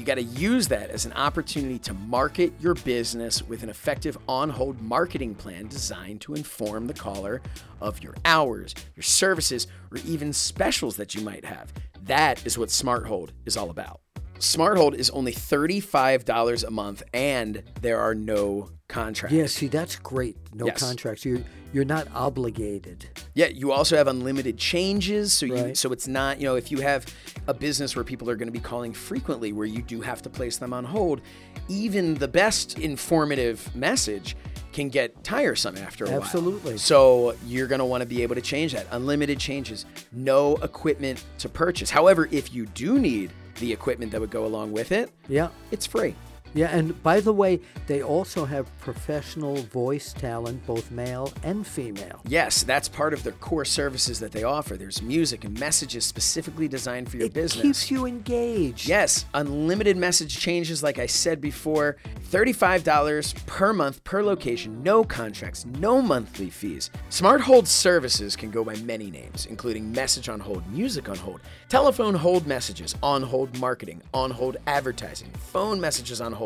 [0.00, 4.16] You got to use that as an opportunity to market your business with an effective
[4.26, 7.42] on hold marketing plan designed to inform the caller
[7.82, 11.70] of your hours, your services, or even specials that you might have.
[12.04, 14.00] That is what Smart Hold is all about.
[14.38, 19.36] Smart Hold is only $35 a month and there are no contracts.
[19.36, 20.38] Yeah, see, that's great.
[20.54, 20.80] No Yes.
[20.80, 21.26] contracts.
[21.26, 23.08] You're you're not obligated.
[23.34, 25.76] Yeah, you also have unlimited changes, so you Right.
[25.76, 27.06] so it's not you know if you have
[27.46, 30.30] a business where people are going to be calling frequently, where you do have to
[30.30, 31.20] place them on hold,
[31.68, 34.36] even the best informative message
[34.72, 36.20] can get tiresome after a while.
[36.22, 36.78] Absolutely.
[36.78, 38.86] So you're going to want to be able to change that.
[38.92, 41.90] Unlimited changes, no equipment to purchase.
[41.90, 45.48] However, if you do need the equipment that would go along with it, Yeah.
[45.72, 46.14] it's free.
[46.54, 52.20] Yeah, and by the way, they also have professional voice talent, both male and female.
[52.26, 54.76] Yes, that's part of their core services that they offer.
[54.76, 57.54] There's music and messages specifically designed for your business.
[57.54, 57.80] it business.
[57.80, 58.88] keeps you engaged.
[58.88, 61.96] Yes, unlimited message changes, like I said before,
[62.30, 66.90] $35 per month per location, no contracts, no monthly fees.
[67.10, 71.40] Smart Hold services can go by many names, including message on hold, music on hold,
[71.68, 76.39] telephone hold messages, on hold marketing, on hold advertising, phone messages on hold,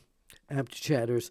[0.51, 1.31] Apter Chatters,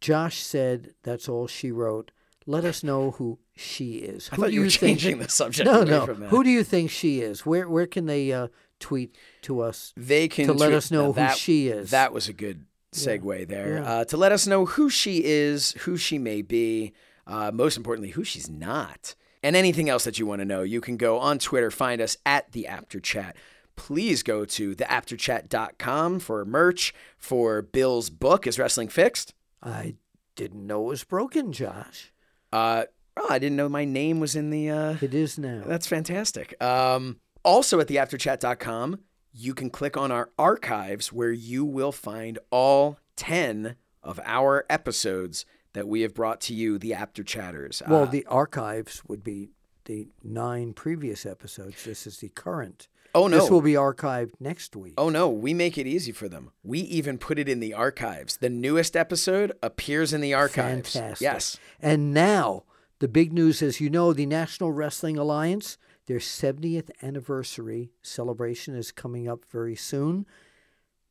[0.00, 2.10] Josh said that's all she wrote.
[2.46, 4.28] Let us know who she is.
[4.30, 6.04] I Who thought do you were think- changing the subject No, no.
[6.04, 6.28] from that.
[6.28, 7.46] Who do you think she is?
[7.46, 8.48] Where where can they uh,
[8.80, 9.94] tweet to us?
[9.96, 11.90] they can to let us know who that- she is.
[11.90, 13.74] That was a good segue there.
[13.78, 13.84] Yeah.
[13.90, 16.92] Uh, to let us know who she is, who she may be,
[17.26, 20.80] uh, most importantly, who she's not, and anything else that you want to know, you
[20.80, 23.36] can go on Twitter, find us at the Apter Chat.
[23.76, 29.34] Please go to theapterchat.com for merch for Bill's book, Is Wrestling Fixed?
[29.62, 29.96] I
[30.36, 32.12] didn't know it was broken, Josh.
[32.52, 32.84] Uh,
[33.28, 34.70] I didn't know my name was in the.
[34.70, 35.62] Uh, It is now.
[35.66, 36.60] That's fantastic.
[36.62, 39.00] Um, also at theapterchat.com,
[39.36, 45.44] you can click on our archives where you will find all 10 of our episodes
[45.72, 47.82] that we have brought to you, the Apter Chatters.
[47.88, 49.50] well, Uh, the archives would be
[49.86, 51.84] the nine previous episodes.
[51.84, 52.88] This is the current.
[53.14, 53.38] oh, no.
[53.38, 54.94] This will be archived next week.
[54.98, 56.50] Oh no, we make it easy for them.
[56.62, 58.36] We even put it in the archives.
[58.38, 60.92] The newest episode appears in the archives.
[60.94, 61.22] Fantastic.
[61.24, 61.58] Yes.
[61.80, 62.64] And now,
[63.00, 68.92] the big news as you know, the National Wrestling Alliance, their 70th anniversary celebration is
[68.92, 70.26] coming up very soon.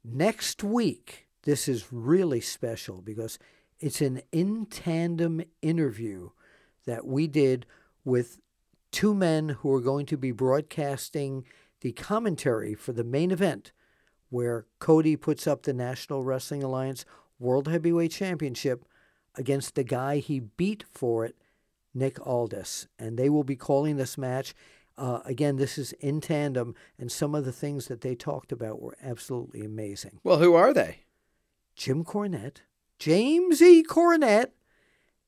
[0.03, 3.39] Next week, this is really special because
[3.79, 6.29] it's an in tandem interview
[6.85, 7.65] that we did
[8.05, 8.39] with
[8.91, 11.45] two men who are going to be broadcasting
[11.81, 13.71] the commentary for the main event,
[14.29, 17.03] where Cody puts up the National Wrestling Alliance
[17.39, 18.85] World Heavyweight Championship
[19.35, 21.35] against the guy he beat for it,
[21.93, 22.87] Nick Aldis.
[22.97, 24.53] And they will be calling this match.
[24.97, 28.81] Uh, again, this is in tandem, and some of the things that they talked about
[28.81, 30.19] were absolutely amazing.
[30.23, 30.99] Well, who are they?
[31.75, 32.57] Jim Cornette,
[32.99, 33.83] James E.
[33.83, 34.51] Cornette,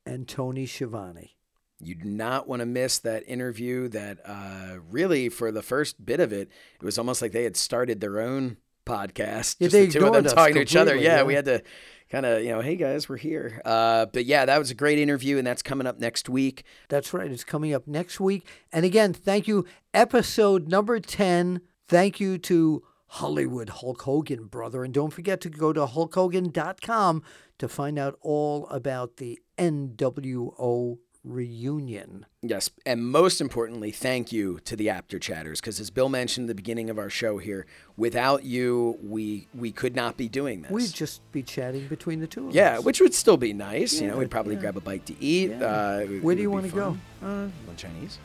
[0.06, 1.36] and Tony Schiavone.
[1.80, 3.90] You do not want to miss that interview.
[3.90, 7.58] That uh, really, for the first bit of it, it was almost like they had
[7.58, 9.58] started their own podcast.
[9.60, 10.96] Yeah, just the two of them talking to each other.
[10.96, 11.24] Yeah, yeah.
[11.24, 11.64] we had to
[12.10, 13.62] kind of, you know, hey guys, we're here.
[13.66, 16.64] Uh, but yeah, that was a great interview, and that's coming up next week.
[16.90, 17.30] That's right.
[17.30, 18.48] It's coming up next week.
[18.72, 19.66] And again, thank you.
[19.94, 21.62] Episode number 10.
[21.88, 24.84] Thank you to Hollywood Hulk Hogan, brother.
[24.84, 27.24] And don't forget to go to hulkhogan.com
[27.58, 32.26] to find out all about the NWO reunion.
[32.42, 36.48] Yes, and most importantly, thank you to the Apter Chatters because, as Bill mentioned at
[36.50, 37.66] the beginning of our show here,
[37.98, 40.72] without you, we we could not be doing this.
[40.72, 42.80] We'd just be chatting between the two of yeah, us.
[42.80, 44.00] Yeah, which would still be nice.
[44.00, 44.62] you know, we'd probably yeah.
[44.62, 45.50] grab a bite to eat.
[45.50, 45.66] Yeah.
[45.66, 46.98] Uh, it Where do you wanna go?
[47.20, 47.30] fun.
[47.30, 48.20] Uh, one Chinese.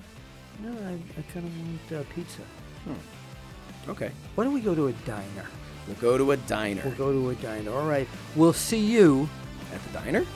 [0.63, 2.43] No, I, I kind of want uh, pizza.
[3.89, 5.47] Okay, Why don't we go to a diner?
[5.87, 6.83] we'll go to a diner.
[6.85, 7.73] We'll go to a diner.
[7.73, 8.07] All right.
[8.37, 9.29] We'll see you
[9.75, 10.27] At the diner?